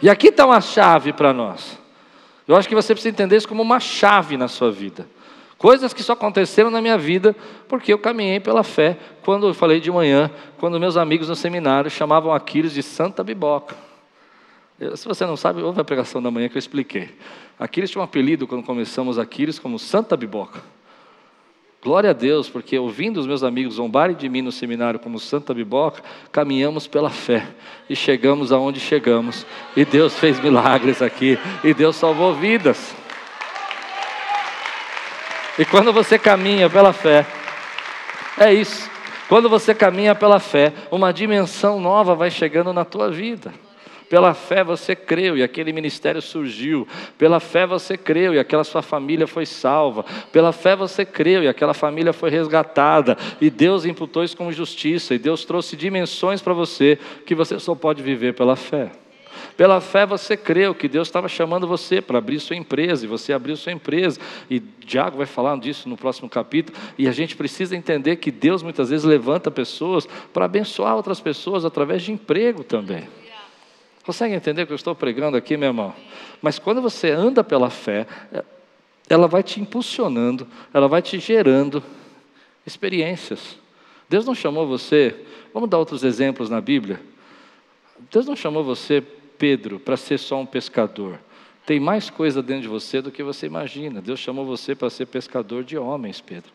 E 0.03 0.09
aqui 0.09 0.29
está 0.29 0.47
uma 0.47 0.61
chave 0.61 1.13
para 1.13 1.33
nós. 1.33 1.79
Eu 2.49 2.57
acho 2.57 2.69
que 2.69 2.75
você 2.75 2.95
precisa 2.95 3.11
entender 3.11 3.37
isso 3.37 3.49
como 3.49 3.63
uma 3.63 3.79
chave 3.79 4.37
na 4.37 4.49
sua 4.49 4.73
vida. 4.73 5.07
Coisas 5.57 5.93
que 5.93 6.03
só 6.03 6.15
aconteceram 6.15 6.71
na 6.71 6.81
minha 6.81 6.97
vida 6.97 7.37
porque 7.69 7.93
eu 7.93 7.99
caminhei 7.99 8.41
pela 8.41 8.65
fé. 8.65 8.97
Quando 9.23 9.47
eu 9.49 9.55
falei 9.55 9.79
de 9.79 9.91
manhã, 9.91 10.31
quando 10.59 10.81
meus 10.81 10.97
amigos 10.97 11.29
no 11.29 11.37
seminário 11.37 11.91
chamavam 11.91 12.33
Aquiles 12.33 12.73
de 12.73 12.83
Santa 12.83 13.23
Biboca. 13.23 13.77
Eu, 14.81 14.97
se 14.97 15.07
você 15.07 15.27
não 15.27 15.37
sabe, 15.37 15.61
ouve 15.61 15.79
a 15.79 15.85
pregação 15.85 16.23
da 16.23 16.31
manhã 16.31 16.49
que 16.49 16.57
eu 16.57 16.59
expliquei. 16.59 17.15
Aquiles 17.59 17.91
tinha 17.91 18.01
um 18.01 18.05
apelido 18.05 18.47
quando 18.47 18.65
começamos 18.65 19.19
Aquiles 19.19 19.59
como 19.59 19.79
Santa 19.79 20.17
Biboca. 20.17 20.63
Glória 21.83 22.11
a 22.11 22.13
Deus, 22.13 22.47
porque 22.47 22.79
ouvindo 22.79 23.19
os 23.19 23.27
meus 23.27 23.43
amigos 23.43 23.77
zombarem 23.77 24.15
de 24.15 24.29
mim 24.29 24.43
no 24.43 24.53
seminário 24.53 25.01
como 25.01 25.19
Santa 25.19 25.55
Biboca, 25.55 26.03
caminhamos 26.31 26.87
pela 26.87 27.09
fé 27.09 27.47
e 27.89 27.97
chegamos 27.97 28.53
aonde 28.53 28.79
chegamos. 28.79 29.47
E 29.75 29.83
Deus 29.87 30.19
fez 30.19 30.39
milagres 30.41 31.01
aqui, 31.01 31.39
e 31.65 31.73
Deus 31.73 31.97
salvou 31.97 32.35
vidas. 32.35 32.95
E 35.59 35.65
quando 35.65 35.91
você 35.91 36.19
caminha 36.19 36.69
pela 36.69 36.93
fé, 36.93 37.27
é 38.37 38.53
isso. 38.53 38.91
Quando 39.27 39.49
você 39.49 39.75
caminha 39.75 40.15
pela 40.15 40.39
fé, 40.39 40.75
uma 40.91 41.13
dimensão 41.13 41.81
nova 41.81 42.15
vai 42.15 42.31
chegando 42.31 42.75
na 42.75 42.85
tua 42.85 43.11
vida. 43.11 43.55
Pela 44.11 44.35
fé 44.35 44.65
você 44.65 44.97
creu 44.97 45.39
e 45.39 45.43
aquele 45.43 45.73
ministério 45.73 46.21
surgiu. 46.21 46.87
Pela 47.17 47.39
fé 47.39 47.65
você 47.65 47.97
creu 47.97 48.35
e 48.35 48.41
aquela 48.41 48.65
sua 48.65 48.83
família 48.83 49.25
foi 49.25 49.47
salva. 49.47 50.05
Pela 50.33 50.51
fé 50.51 50.75
você 50.75 51.05
creu 51.05 51.45
e 51.45 51.49
aquela 51.49 51.73
família 51.73 52.13
foi 52.13 52.29
resgatada. 52.29 53.17
E 53.41 53.49
Deus 53.49 53.85
imputou 53.85 54.25
isso 54.25 54.37
como 54.37 54.51
justiça. 54.51 55.15
E 55.15 55.19
Deus 55.19 55.45
trouxe 55.45 55.77
dimensões 55.77 56.43
para 56.43 56.53
você 56.53 56.99
que 57.25 57.37
você 57.37 57.57
só 57.61 57.73
pode 57.77 58.03
viver 58.03 58.35
pela 58.35 58.57
fé. 58.57 58.91
Pela 59.57 59.81
fé 59.81 60.05
você 60.05 60.37
creu 60.37 60.75
que 60.75 60.89
Deus 60.89 61.07
estava 61.07 61.29
chamando 61.29 61.69
você 61.69 62.03
para 62.03 62.19
abrir 62.19 62.41
sua 62.41 62.57
empresa, 62.57 63.05
e 63.05 63.09
você 63.09 63.33
abriu 63.33 63.57
sua 63.57 63.71
empresa. 63.71 64.19
E 64.51 64.59
Tiago 64.59 65.19
vai 65.19 65.27
falar 65.27 65.57
disso 65.61 65.89
no 65.89 65.97
próximo 65.97 66.29
capítulo. 66.29 66.77
E 66.99 67.07
a 67.07 67.13
gente 67.13 67.37
precisa 67.37 67.77
entender 67.77 68.17
que 68.17 68.33
Deus 68.33 68.61
muitas 68.61 68.91
vezes 68.91 69.05
levanta 69.05 69.53
pessoas 69.53 70.09
para 70.33 70.47
abençoar 70.47 70.97
outras 70.97 71.21
pessoas 71.21 71.65
através 71.65 72.03
de 72.03 72.11
emprego 72.11 72.65
também. 72.65 73.07
Consegue 74.11 74.35
entender 74.35 74.65
o 74.65 74.67
que 74.67 74.73
eu 74.73 74.77
estou 74.77 74.93
pregando 74.93 75.37
aqui, 75.37 75.57
meu 75.57 75.69
irmão? 75.69 75.95
Mas 76.43 76.59
quando 76.59 76.83
você 76.83 77.13
anda 77.13 77.45
pela 77.45 77.71
fé, 77.71 78.09
ela 79.09 79.29
vai 79.29 79.41
te 79.41 79.61
impulsionando, 79.61 80.49
ela 80.75 80.89
vai 80.89 81.01
te 81.01 81.21
gerando 81.21 81.81
experiências. 82.67 83.57
Deus 84.09 84.27
não 84.27 84.35
chamou 84.35 84.67
você, 84.67 85.15
vamos 85.55 85.71
dar 85.71 85.79
outros 85.79 86.03
exemplos 86.03 86.51
na 86.51 86.61
Bíblia. 86.61 87.01
Deus 88.11 88.27
não 88.27 88.35
chamou 88.35 88.65
você, 88.65 89.01
Pedro, 89.39 89.79
para 89.79 89.97
ser 89.97 90.19
só 90.19 90.41
um 90.41 90.47
pescador. 90.47 91.21
Tem 91.65 91.79
mais 91.79 92.11
coisa 92.11 92.43
dentro 92.43 92.63
de 92.63 92.69
você 92.69 93.01
do 93.01 93.13
que 93.13 93.23
você 93.23 93.47
imagina. 93.47 94.03
Deus 94.03 94.19
chamou 94.19 94.45
você 94.45 94.75
para 94.75 94.91
ser 94.91 95.07
pescador 95.07 95.63
de 95.63 95.79
homens, 95.79 96.21
Pedro. 96.21 96.51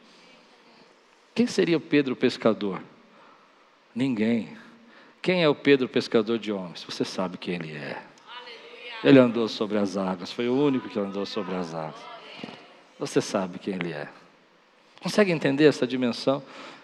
Quem 1.34 1.48
seria 1.48 1.78
o 1.78 1.80
Pedro 1.80 2.18
pescador? 2.18 2.84
Ninguém. 3.96 4.65
Quem 5.26 5.42
é 5.42 5.50
o 5.50 5.56
Pedro 5.56 5.90
pescador 5.90 6.38
de 6.38 6.52
homens? 6.52 6.84
Você 6.84 7.04
sabe 7.04 7.36
quem 7.40 7.56
ele 7.56 7.74
é. 7.74 8.00
Ele 9.04 9.18
andou 9.18 9.48
sobre 9.48 9.76
as 9.80 9.98
águas, 9.98 10.32
foi 10.32 10.48
o 10.48 10.54
único 10.54 10.88
que 10.88 11.00
andou 11.00 11.26
sobre 11.26 11.56
as 11.56 11.74
águas. 11.74 12.00
Você 13.00 13.20
sabe 13.20 13.58
quem 13.58 13.74
ele 13.74 13.92
é. 13.92 14.08
Consegue 15.02 15.32
entender 15.32 15.64
essa 15.64 15.88
dimensão? 15.88 16.44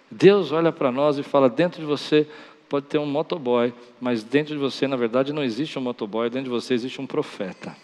Deus 0.09 0.51
olha 0.51 0.71
para 0.71 0.91
nós 0.91 1.19
e 1.19 1.23
fala: 1.23 1.47
dentro 1.47 1.81
de 1.81 1.85
você 1.85 2.27
pode 2.67 2.87
ter 2.87 2.97
um 2.97 3.05
motoboy, 3.05 3.71
mas 3.99 4.23
dentro 4.23 4.55
de 4.55 4.59
você, 4.59 4.87
na 4.87 4.95
verdade, 4.95 5.31
não 5.31 5.43
existe 5.43 5.77
um 5.77 5.81
motoboy, 5.83 6.27
dentro 6.27 6.45
de 6.45 6.49
você 6.49 6.73
existe 6.73 6.99
um 6.99 7.05
profeta. 7.05 7.77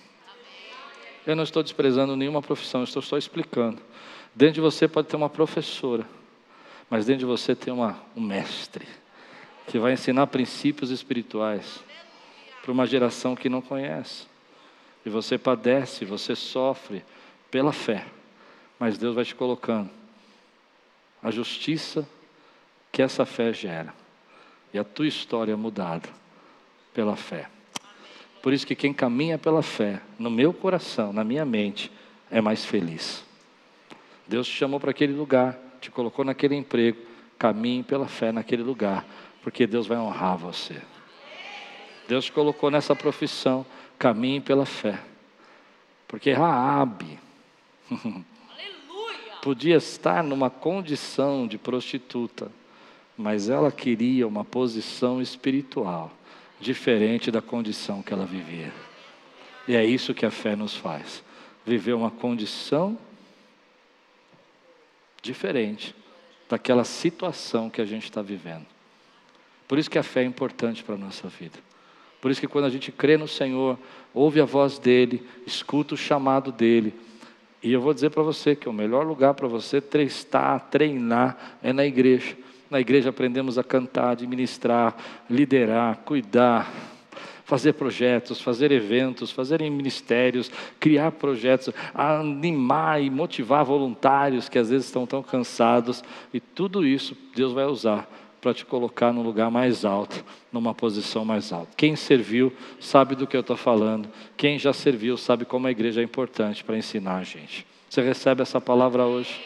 Eu 1.27 1.35
não 1.35 1.43
estou 1.43 1.61
desprezando 1.61 2.15
nenhuma 2.15 2.41
profissão, 2.41 2.83
estou 2.83 3.03
só 3.03 3.15
explicando. 3.15 3.79
Dentro 4.33 4.55
de 4.55 4.61
você 4.61 4.87
pode 4.87 5.07
ter 5.07 5.17
uma 5.17 5.29
professora, 5.29 6.03
mas 6.89 7.05
dentro 7.05 7.19
de 7.19 7.25
você 7.25 7.53
tem 7.53 7.71
uma, 7.71 7.99
um 8.15 8.21
mestre 8.21 8.87
que 9.68 9.78
vai 9.78 9.93
ensinar 9.93 10.28
princípios 10.28 10.89
espirituais 10.89 11.84
para 12.61 12.72
uma 12.72 12.88
geração 12.88 13.36
que 13.36 13.49
não 13.49 13.61
conhece. 13.61 14.26
E 15.05 15.09
você 15.09 15.38
padece, 15.38 16.05
você 16.05 16.36
sofre 16.36 17.03
pela 17.51 17.72
fé, 17.72 18.05
mas 18.80 18.97
Deus 18.97 19.15
vai 19.15 19.24
te 19.24 19.36
colocando 19.36 19.89
a 21.22 21.32
justiça 21.32 22.07
que 22.91 23.01
essa 23.01 23.26
fé 23.26 23.51
gera 23.53 23.93
e 24.74 24.80
a 24.80 24.84
tua 24.84 25.07
história 25.07 25.53
é 25.53 25.55
mudada 25.55 26.09
pela 26.93 27.15
fé. 27.15 27.49
Por 28.41 28.53
isso 28.53 28.65
que 28.65 28.76
quem 28.76 28.93
caminha 28.93 29.38
pela 29.38 29.61
fé, 29.61 30.01
no 30.18 30.30
meu 30.30 30.53
coração, 30.53 31.11
na 31.11 31.24
minha 31.24 31.45
mente, 31.45 31.91
é 32.32 32.39
mais 32.39 32.63
feliz. 32.65 33.24
Deus 34.28 34.47
te 34.47 34.53
chamou 34.53 34.80
para 34.80 34.91
aquele 34.91 35.13
lugar, 35.13 35.57
te 35.82 35.89
colocou 35.89 36.24
naquele 36.24 36.55
emprego, 36.55 36.97
caminhe 37.38 37.84
pela 37.84 38.07
fé 38.07 38.32
naquele 38.32 38.63
lugar, 38.63 39.05
porque 39.41 39.67
Deus 39.67 39.88
vai 39.88 39.97
honrar 39.97 40.38
você. 40.38 40.81
Deus 42.07 42.25
te 42.25 42.31
colocou 42.31 42.71
nessa 42.71 42.95
profissão, 42.95 43.65
caminhe 43.97 44.39
pela 44.39 44.65
fé. 44.65 44.99
Porque 46.07 46.31
Raabe 46.31 47.19
podia 49.41 49.75
estar 49.75 50.23
numa 50.23 50.49
condição 50.49 51.47
de 51.47 51.57
prostituta, 51.57 52.51
mas 53.17 53.49
ela 53.49 53.71
queria 53.71 54.27
uma 54.27 54.45
posição 54.45 55.21
espiritual 55.21 56.11
diferente 56.59 57.29
da 57.29 57.41
condição 57.41 58.01
que 58.01 58.13
ela 58.13 58.25
vivia. 58.25 58.71
E 59.67 59.75
é 59.75 59.85
isso 59.85 60.13
que 60.13 60.25
a 60.25 60.31
fé 60.31 60.55
nos 60.55 60.75
faz: 60.75 61.23
viver 61.65 61.93
uma 61.93 62.11
condição 62.11 62.97
diferente 65.21 65.93
daquela 66.49 66.85
situação 66.85 67.69
que 67.69 67.81
a 67.81 67.85
gente 67.85 68.05
está 68.05 68.21
vivendo. 68.21 68.65
Por 69.68 69.78
isso 69.78 69.89
que 69.89 69.99
a 69.99 70.03
fé 70.03 70.22
é 70.22 70.26
importante 70.26 70.84
para 70.84 70.95
a 70.95 70.97
nossa 70.97 71.28
vida. 71.28 71.59
Por 72.22 72.32
isso 72.32 72.41
que 72.41 72.47
quando 72.47 72.65
a 72.65 72.70
gente 72.70 72.91
crê 72.91 73.18
no 73.18 73.28
Senhor, 73.28 73.78
ouve 74.13 74.41
a 74.41 74.45
voz 74.45 74.80
dEle, 74.80 75.26
escuta 75.45 75.93
o 75.93 75.97
chamado 75.97 76.51
dEle, 76.51 76.93
e 77.61 77.74
eu 77.74 77.82
vou 77.82 77.93
dizer 77.93 78.11
para 78.11 78.24
você 78.24 78.55
que 78.55 78.70
o 78.70 78.74
melhor 78.74 79.05
lugar 79.05 79.34
para 79.34 79.47
você 79.47 79.84
estar, 79.95 80.59
treinar, 80.70 81.57
é 81.61 81.74
na 81.74 81.86
igreja. 81.86 82.38
Na 82.70 82.80
igreja 82.80 83.09
aprendemos 83.09 83.57
a 83.57 83.63
cantar, 83.63 84.11
administrar, 84.11 84.95
liderar, 85.30 85.97
cuidar, 86.05 86.72
fazer 87.45 87.74
projetos, 87.74 88.41
fazer 88.41 88.72
eventos, 88.72 89.32
fazer 89.32 89.61
ministérios, 89.61 90.51
criar 90.80 91.11
projetos, 91.13 91.74
animar 91.93 93.01
e 93.01 93.09
motivar 93.09 93.65
voluntários 93.65 94.49
que 94.49 94.59
às 94.59 94.70
vezes 94.70 94.86
estão 94.86 95.07
tão 95.07 95.24
cansados. 95.24 96.03
E 96.34 96.39
tudo 96.39 96.86
isso 96.86 97.18
Deus 97.36 97.53
vai 97.53 97.65
usar 97.65 98.07
para 98.47 98.53
te 98.53 98.63
colocar 98.63 99.11
no 99.11 99.21
lugar 99.21 99.51
mais 99.51 99.83
alto, 99.83 100.23
numa 100.53 100.73
posição 100.73 101.25
mais 101.25 101.51
alta. 101.51 101.69
Quem 101.75 101.97
serviu 101.97 102.53
sabe 102.79 103.13
do 103.13 103.27
que 103.27 103.35
eu 103.35 103.41
estou 103.41 103.57
falando. 103.57 104.07
Quem 104.37 104.57
já 104.57 104.71
serviu 104.71 105.17
sabe 105.17 105.43
como 105.43 105.67
a 105.67 105.71
igreja 105.71 105.99
é 105.99 106.03
importante 106.05 106.63
para 106.63 106.77
ensinar 106.77 107.17
a 107.17 107.23
gente. 107.25 107.67
Você 107.89 108.01
recebe 108.01 108.41
essa 108.41 108.61
palavra 108.61 109.05
hoje? 109.05 109.37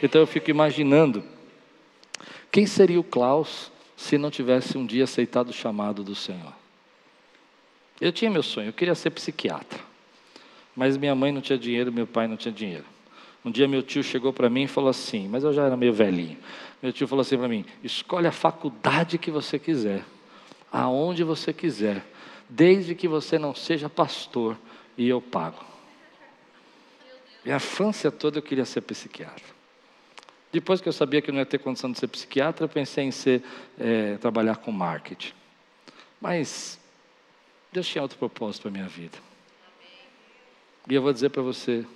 Então 0.00 0.20
eu 0.20 0.28
fico 0.28 0.48
imaginando 0.48 1.24
quem 2.52 2.66
seria 2.66 3.00
o 3.00 3.02
Klaus 3.02 3.72
se 3.96 4.16
não 4.16 4.30
tivesse 4.30 4.78
um 4.78 4.86
dia 4.86 5.02
aceitado 5.02 5.48
o 5.48 5.52
chamado 5.52 6.04
do 6.04 6.14
Senhor. 6.14 6.52
Eu 8.00 8.12
tinha 8.12 8.30
meu 8.30 8.44
sonho, 8.44 8.68
eu 8.68 8.72
queria 8.72 8.94
ser 8.94 9.10
psiquiatra. 9.10 9.80
Mas 10.76 10.96
minha 10.96 11.16
mãe 11.16 11.32
não 11.32 11.40
tinha 11.40 11.58
dinheiro, 11.58 11.92
meu 11.92 12.06
pai 12.06 12.28
não 12.28 12.36
tinha 12.36 12.54
dinheiro. 12.54 12.84
Um 13.46 13.50
dia 13.52 13.68
meu 13.68 13.80
tio 13.80 14.02
chegou 14.02 14.32
para 14.32 14.50
mim 14.50 14.64
e 14.64 14.66
falou 14.66 14.90
assim, 14.90 15.28
mas 15.28 15.44
eu 15.44 15.52
já 15.52 15.66
era 15.66 15.76
meio 15.76 15.92
velhinho. 15.92 16.36
Meu 16.82 16.92
tio 16.92 17.06
falou 17.06 17.20
assim 17.20 17.38
para 17.38 17.46
mim: 17.46 17.64
escolhe 17.80 18.26
a 18.26 18.32
faculdade 18.32 19.18
que 19.18 19.30
você 19.30 19.56
quiser, 19.56 20.04
aonde 20.72 21.22
você 21.22 21.52
quiser, 21.52 22.04
desde 22.48 22.92
que 22.96 23.06
você 23.06 23.38
não 23.38 23.54
seja 23.54 23.88
pastor, 23.88 24.58
e 24.98 25.08
eu 25.08 25.22
pago. 25.22 25.64
Minha 27.44 27.58
infância 27.58 28.10
toda 28.10 28.38
eu 28.38 28.42
queria 28.42 28.64
ser 28.64 28.80
psiquiatra. 28.80 29.54
Depois 30.50 30.80
que 30.80 30.88
eu 30.88 30.92
sabia 30.92 31.22
que 31.22 31.30
eu 31.30 31.32
não 31.32 31.38
ia 31.38 31.46
ter 31.46 31.58
condição 31.58 31.92
de 31.92 32.00
ser 32.00 32.08
psiquiatra, 32.08 32.64
eu 32.64 32.68
pensei 32.68 33.04
em 33.04 33.12
ser, 33.12 33.44
é, 33.78 34.16
trabalhar 34.16 34.56
com 34.56 34.72
marketing. 34.72 35.32
Mas 36.20 36.80
Deus 37.70 37.86
tinha 37.86 38.02
outro 38.02 38.18
propósito 38.18 38.62
para 38.62 38.70
a 38.70 38.72
minha 38.72 38.88
vida. 38.88 39.18
E 40.88 40.94
eu 40.94 41.02
vou 41.02 41.12
dizer 41.12 41.28
para 41.28 41.42
você 41.42 41.86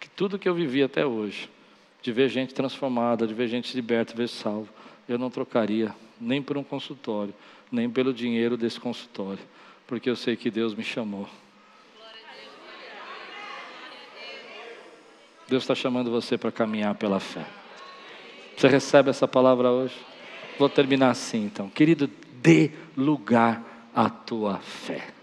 que 0.00 0.08
tudo 0.08 0.38
que 0.38 0.48
eu 0.48 0.54
vivi 0.54 0.82
até 0.82 1.04
hoje, 1.04 1.50
de 2.02 2.10
ver 2.10 2.30
gente 2.30 2.54
transformada, 2.54 3.26
de 3.26 3.34
ver 3.34 3.46
gente 3.46 3.76
liberta, 3.76 4.14
de 4.14 4.18
ver 4.18 4.28
salvo, 4.28 4.70
eu 5.06 5.18
não 5.18 5.30
trocaria 5.30 5.94
nem 6.18 6.42
por 6.42 6.56
um 6.56 6.64
consultório, 6.64 7.34
nem 7.70 7.88
pelo 7.88 8.12
dinheiro 8.12 8.56
desse 8.56 8.80
consultório, 8.80 9.42
porque 9.86 10.08
eu 10.08 10.16
sei 10.16 10.36
que 10.36 10.50
Deus 10.50 10.74
me 10.74 10.82
chamou. 10.82 11.28
Deus 15.46 15.64
está 15.64 15.74
chamando 15.74 16.10
você 16.10 16.38
para 16.38 16.50
caminhar 16.50 16.94
pela 16.94 17.20
fé. 17.20 17.44
Você 18.56 18.68
recebe 18.68 19.10
essa 19.10 19.28
palavra 19.28 19.70
hoje? 19.70 19.94
Vou 20.58 20.68
terminar 20.68 21.10
assim 21.10 21.44
então. 21.44 21.68
Querido, 21.68 22.08
dê 22.40 22.70
lugar 22.96 23.90
à 23.94 24.08
tua 24.08 24.58
fé 24.58 25.19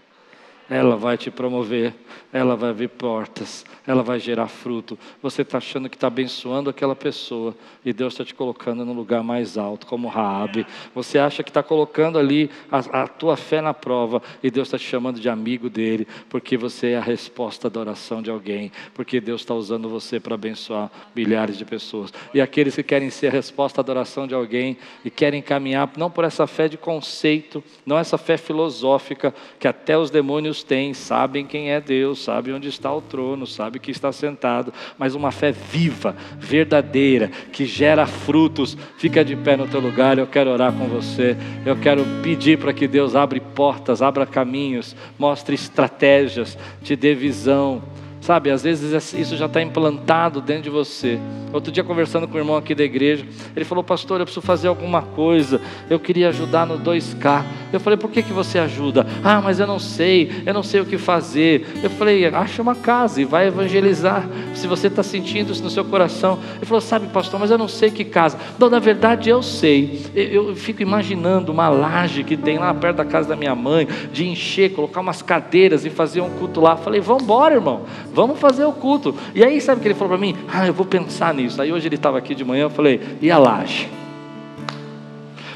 ela 0.70 0.96
vai 0.96 1.16
te 1.16 1.30
promover, 1.30 1.94
ela 2.32 2.54
vai 2.54 2.70
abrir 2.70 2.88
portas, 2.88 3.64
ela 3.86 4.02
vai 4.02 4.20
gerar 4.20 4.48
fruto. 4.48 4.98
Você 5.22 5.42
está 5.42 5.58
achando 5.58 5.88
que 5.88 5.96
está 5.96 6.08
abençoando 6.08 6.68
aquela 6.68 6.94
pessoa 6.94 7.54
e 7.84 7.92
Deus 7.92 8.12
está 8.12 8.24
te 8.24 8.34
colocando 8.34 8.84
no 8.84 8.92
lugar 8.92 9.22
mais 9.22 9.56
alto, 9.56 9.86
como 9.86 10.08
Raabe. 10.08 10.66
Você 10.94 11.18
acha 11.18 11.42
que 11.42 11.48
está 11.48 11.62
colocando 11.62 12.18
ali 12.18 12.50
a, 12.70 13.02
a, 13.02 13.08
tua 13.08 13.36
fé 13.36 13.62
na 13.62 13.72
prova 13.72 14.22
e 14.42 14.50
Deus 14.50 14.68
está 14.68 14.78
te 14.78 14.84
chamando 14.84 15.18
de 15.18 15.28
amigo 15.28 15.70
dele, 15.70 16.06
porque 16.28 16.56
você 16.56 16.88
é 16.88 16.98
a 16.98 17.02
resposta 17.02 17.70
da 17.70 17.80
oração 17.80 18.20
de 18.20 18.30
alguém, 18.30 18.70
porque 18.92 19.20
Deus 19.20 19.40
está 19.40 19.54
usando 19.54 19.88
você 19.88 20.20
para 20.20 20.34
abençoar 20.34 20.90
milhares 21.16 21.56
de 21.56 21.64
pessoas. 21.64 22.12
E 22.34 22.40
aqueles 22.40 22.74
que 22.74 22.82
querem 22.82 23.08
ser 23.08 23.28
a 23.28 23.30
resposta 23.30 23.82
da 23.82 23.92
oração 23.92 24.26
de 24.26 24.34
alguém 24.34 24.76
e 25.02 25.10
querem 25.10 25.40
caminhar 25.40 25.90
não 25.96 26.10
por 26.10 26.24
essa 26.24 26.46
fé 26.46 26.68
de 26.68 26.76
conceito, 26.76 27.64
não 27.86 27.98
essa 27.98 28.18
fé 28.18 28.36
filosófica 28.36 29.34
que 29.58 29.66
até 29.66 29.96
os 29.96 30.10
demônios 30.10 30.57
Deus 30.62 30.94
sabem 30.94 31.46
quem 31.46 31.70
é 31.70 31.80
Deus, 31.80 32.22
sabem 32.22 32.54
onde 32.54 32.68
está 32.68 32.92
o 32.92 33.00
trono, 33.00 33.46
sabem 33.46 33.80
que 33.80 33.90
está 33.90 34.12
sentado, 34.12 34.72
mas 34.96 35.14
uma 35.14 35.30
fé 35.30 35.52
viva, 35.52 36.16
verdadeira, 36.38 37.28
que 37.52 37.66
gera 37.66 38.06
frutos. 38.06 38.76
Fica 38.96 39.24
de 39.24 39.36
pé 39.36 39.56
no 39.56 39.66
teu 39.66 39.80
lugar, 39.80 40.18
eu 40.18 40.26
quero 40.26 40.50
orar 40.50 40.72
com 40.72 40.86
você. 40.86 41.36
Eu 41.64 41.76
quero 41.76 42.04
pedir 42.22 42.58
para 42.58 42.72
que 42.72 42.86
Deus 42.86 43.14
abra 43.14 43.40
portas, 43.40 44.02
abra 44.02 44.26
caminhos, 44.26 44.96
mostre 45.18 45.54
estratégias, 45.54 46.58
te 46.82 46.96
dê 46.96 47.14
visão. 47.14 47.82
Sabe, 48.28 48.50
às 48.50 48.62
vezes 48.62 49.14
isso 49.14 49.38
já 49.38 49.46
está 49.46 49.62
implantado 49.62 50.42
dentro 50.42 50.64
de 50.64 50.68
você. 50.68 51.18
Outro 51.50 51.72
dia, 51.72 51.82
conversando 51.82 52.28
com 52.28 52.34
o 52.34 52.38
irmão 52.38 52.58
aqui 52.58 52.74
da 52.74 52.84
igreja, 52.84 53.24
ele 53.56 53.64
falou: 53.64 53.82
Pastor, 53.82 54.20
eu 54.20 54.26
preciso 54.26 54.44
fazer 54.44 54.68
alguma 54.68 55.00
coisa. 55.00 55.62
Eu 55.88 55.98
queria 55.98 56.28
ajudar 56.28 56.66
no 56.66 56.78
2K. 56.78 57.42
Eu 57.72 57.80
falei: 57.80 57.96
Por 57.96 58.10
que, 58.10 58.22
que 58.22 58.32
você 58.34 58.58
ajuda? 58.58 59.06
Ah, 59.24 59.40
mas 59.40 59.58
eu 59.60 59.66
não 59.66 59.78
sei, 59.78 60.42
eu 60.44 60.52
não 60.52 60.62
sei 60.62 60.82
o 60.82 60.84
que 60.84 60.98
fazer. 60.98 61.66
Eu 61.82 61.88
falei: 61.88 62.26
Acha 62.26 62.60
uma 62.60 62.74
casa 62.74 63.22
e 63.22 63.24
vai 63.24 63.46
evangelizar. 63.46 64.28
Se 64.54 64.66
você 64.66 64.88
está 64.88 65.02
sentindo 65.02 65.50
isso 65.50 65.62
no 65.62 65.70
seu 65.70 65.86
coração. 65.86 66.38
Ele 66.56 66.66
falou: 66.66 66.82
Sabe, 66.82 67.06
pastor, 67.06 67.40
mas 67.40 67.50
eu 67.50 67.56
não 67.56 67.66
sei 67.66 67.90
que 67.90 68.04
casa. 68.04 68.38
Não, 68.58 68.68
na 68.68 68.78
verdade 68.78 69.30
eu 69.30 69.42
sei. 69.42 70.02
Eu, 70.14 70.48
eu 70.48 70.54
fico 70.54 70.82
imaginando 70.82 71.50
uma 71.50 71.70
laje 71.70 72.22
que 72.24 72.36
tem 72.36 72.58
lá 72.58 72.74
perto 72.74 72.96
da 72.96 73.06
casa 73.06 73.30
da 73.30 73.36
minha 73.36 73.54
mãe, 73.54 73.88
de 74.12 74.28
encher, 74.28 74.74
colocar 74.74 75.00
umas 75.00 75.22
cadeiras 75.22 75.86
e 75.86 75.88
fazer 75.88 76.20
um 76.20 76.28
culto 76.28 76.60
lá. 76.60 76.72
Eu 76.72 76.76
falei: 76.76 77.00
Vamos 77.00 77.22
embora, 77.22 77.54
irmão. 77.54 77.86
Vamos 78.18 78.40
fazer 78.40 78.64
o 78.64 78.72
culto. 78.72 79.14
E 79.32 79.44
aí, 79.44 79.60
sabe 79.60 79.78
o 79.78 79.80
que 79.80 79.86
ele 79.86 79.94
falou 79.94 80.08
para 80.08 80.18
mim? 80.18 80.34
Ah, 80.52 80.66
eu 80.66 80.74
vou 80.74 80.84
pensar 80.84 81.32
nisso. 81.32 81.62
Aí 81.62 81.72
hoje 81.72 81.86
ele 81.86 81.94
estava 81.94 82.18
aqui 82.18 82.34
de 82.34 82.44
manhã, 82.44 82.64
eu 82.64 82.70
falei, 82.70 83.00
e 83.22 83.30
a 83.30 83.38
laje? 83.38 83.88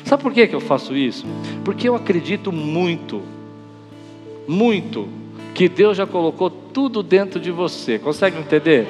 Sabe 0.05 0.23
por 0.23 0.33
que, 0.33 0.47
que 0.47 0.55
eu 0.55 0.61
faço 0.61 0.97
isso? 0.97 1.27
Porque 1.65 1.89
eu 1.89 1.97
acredito 1.97 2.53
muito, 2.53 3.21
muito, 4.47 5.09
que 5.53 5.69
Deus 5.69 5.97
já 5.97 6.07
colocou 6.07 6.53
tudo 6.73 7.03
dentro 7.03 7.39
de 7.39 7.51
você. 7.51 7.99
Consegue 7.99 8.39
entender? 8.39 8.87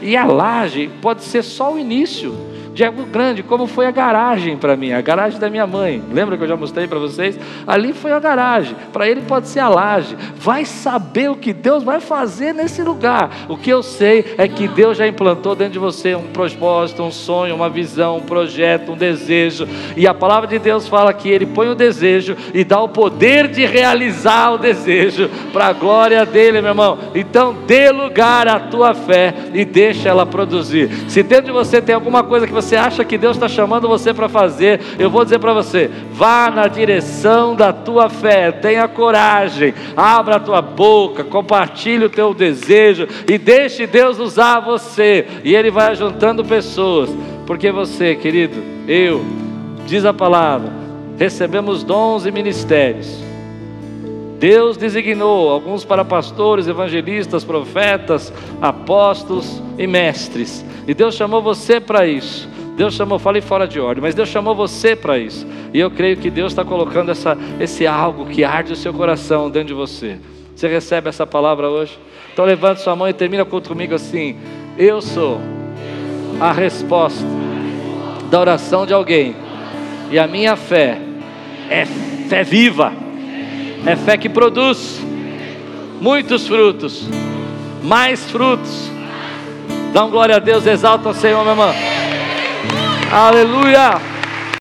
E 0.00 0.16
a 0.16 0.24
laje 0.24 0.90
pode 1.00 1.22
ser 1.22 1.42
só 1.42 1.74
o 1.74 1.78
início 1.78 2.34
de 2.76 2.84
algo 2.84 3.06
grande, 3.06 3.42
como 3.42 3.66
foi 3.66 3.86
a 3.86 3.90
garagem 3.90 4.54
para 4.54 4.76
mim, 4.76 4.92
a 4.92 5.00
garagem 5.00 5.40
da 5.40 5.48
minha 5.48 5.66
mãe. 5.66 6.02
Lembra 6.12 6.36
que 6.36 6.44
eu 6.44 6.48
já 6.48 6.56
mostrei 6.56 6.86
para 6.86 6.98
vocês? 6.98 7.38
Ali 7.66 7.94
foi 7.94 8.12
a 8.12 8.20
garagem. 8.20 8.76
Para 8.92 9.08
ele 9.08 9.22
pode 9.22 9.48
ser 9.48 9.60
a 9.60 9.68
laje. 9.68 10.14
Vai 10.36 10.66
saber 10.66 11.30
o 11.30 11.36
que 11.36 11.54
Deus 11.54 11.82
vai 11.82 12.00
fazer 12.00 12.52
nesse 12.52 12.82
lugar. 12.82 13.30
O 13.48 13.56
que 13.56 13.70
eu 13.70 13.82
sei 13.82 14.34
é 14.36 14.46
que 14.46 14.68
Deus 14.68 14.98
já 14.98 15.08
implantou 15.08 15.54
dentro 15.54 15.72
de 15.72 15.78
você 15.78 16.14
um 16.14 16.24
propósito, 16.24 17.02
um 17.02 17.10
sonho, 17.10 17.54
uma 17.54 17.70
visão, 17.70 18.18
um 18.18 18.22
projeto, 18.22 18.92
um 18.92 18.96
desejo. 18.96 19.66
E 19.96 20.06
a 20.06 20.12
palavra 20.12 20.46
de 20.46 20.58
Deus 20.58 20.86
fala 20.86 21.14
que 21.14 21.30
ele 21.30 21.46
põe 21.46 21.70
o 21.70 21.74
desejo 21.74 22.36
e 22.52 22.62
dá 22.62 22.78
o 22.78 22.90
poder 22.90 23.48
de 23.48 23.64
realizar 23.64 24.52
o 24.52 24.58
desejo 24.58 25.30
para 25.50 25.68
a 25.68 25.72
glória 25.72 26.26
dele, 26.26 26.60
meu 26.60 26.72
irmão. 26.72 26.98
Então 27.28 27.54
dê 27.66 27.90
lugar 27.90 28.48
à 28.48 28.58
tua 28.58 28.94
fé 28.94 29.34
e 29.52 29.64
deixa 29.64 30.08
ela 30.08 30.24
produzir. 30.24 30.88
Se 31.08 31.22
dentro 31.22 31.46
de 31.46 31.52
você 31.52 31.82
tem 31.82 31.94
alguma 31.94 32.22
coisa 32.22 32.46
que 32.46 32.52
você 32.52 32.76
acha 32.76 33.04
que 33.04 33.18
Deus 33.18 33.36
está 33.36 33.48
chamando 33.48 33.88
você 33.88 34.14
para 34.14 34.28
fazer, 34.28 34.80
eu 34.98 35.10
vou 35.10 35.24
dizer 35.24 35.38
para 35.38 35.52
você: 35.52 35.90
vá 36.12 36.50
na 36.50 36.66
direção 36.68 37.54
da 37.54 37.72
tua 37.72 38.08
fé, 38.08 38.52
tenha 38.52 38.88
coragem, 38.88 39.74
abra 39.96 40.36
a 40.36 40.40
tua 40.40 40.62
boca, 40.62 41.24
compartilhe 41.24 42.04
o 42.04 42.10
teu 42.10 42.32
desejo 42.32 43.06
e 43.28 43.36
deixe 43.36 43.86
Deus 43.86 44.18
usar 44.18 44.60
você. 44.60 45.26
E 45.44 45.54
Ele 45.54 45.70
vai 45.70 45.94
juntando 45.94 46.44
pessoas, 46.44 47.10
porque 47.46 47.70
você, 47.70 48.14
querido, 48.14 48.62
eu, 48.88 49.24
diz 49.86 50.04
a 50.04 50.14
palavra, 50.14 50.72
recebemos 51.18 51.82
dons 51.82 52.24
e 52.24 52.30
ministérios. 52.30 53.25
Deus 54.38 54.76
designou 54.76 55.50
alguns 55.50 55.84
para 55.84 56.04
pastores, 56.04 56.68
evangelistas, 56.68 57.44
profetas, 57.44 58.32
apóstolos 58.60 59.62
e 59.78 59.86
mestres. 59.86 60.64
E 60.86 60.92
Deus 60.92 61.14
chamou 61.14 61.40
você 61.40 61.80
para 61.80 62.06
isso. 62.06 62.48
Deus 62.76 62.94
chamou, 62.94 63.18
falei 63.18 63.40
fora 63.40 63.66
de 63.66 63.80
ordem, 63.80 64.02
mas 64.02 64.14
Deus 64.14 64.28
chamou 64.28 64.54
você 64.54 64.94
para 64.94 65.18
isso. 65.18 65.46
E 65.72 65.80
eu 65.80 65.90
creio 65.90 66.18
que 66.18 66.28
Deus 66.28 66.52
está 66.52 66.62
colocando 66.62 67.10
essa, 67.10 67.36
esse 67.58 67.86
algo 67.86 68.26
que 68.26 68.44
arde 68.44 68.74
o 68.74 68.76
seu 68.76 68.92
coração 68.92 69.48
dentro 69.48 69.68
de 69.68 69.74
você. 69.74 70.18
Você 70.54 70.68
recebe 70.68 71.08
essa 71.08 71.26
palavra 71.26 71.70
hoje? 71.70 71.98
Então 72.32 72.44
levante 72.44 72.82
sua 72.82 72.94
mão 72.94 73.08
e 73.08 73.14
termina 73.14 73.46
comigo 73.46 73.94
assim: 73.94 74.36
Eu 74.76 75.00
sou 75.00 75.40
a 76.38 76.52
resposta 76.52 77.24
da 78.30 78.40
oração 78.40 78.84
de 78.84 78.92
alguém. 78.92 79.34
E 80.10 80.18
a 80.18 80.26
minha 80.26 80.54
fé 80.54 80.98
é 81.70 81.86
fé 82.28 82.44
viva. 82.44 83.05
É 83.86 83.94
fé 83.94 84.16
que 84.16 84.28
produz 84.28 85.00
muitos 86.00 86.48
frutos, 86.48 87.08
mais 87.84 88.28
frutos. 88.30 88.90
Dá 89.92 90.04
um 90.04 90.10
glória 90.10 90.36
a 90.36 90.40
Deus, 90.40 90.66
exalta 90.66 91.08
o 91.08 91.14
Senhor, 91.14 91.42
meu 91.44 91.52
irmão. 91.52 91.72
Aleluia! 93.12 94.15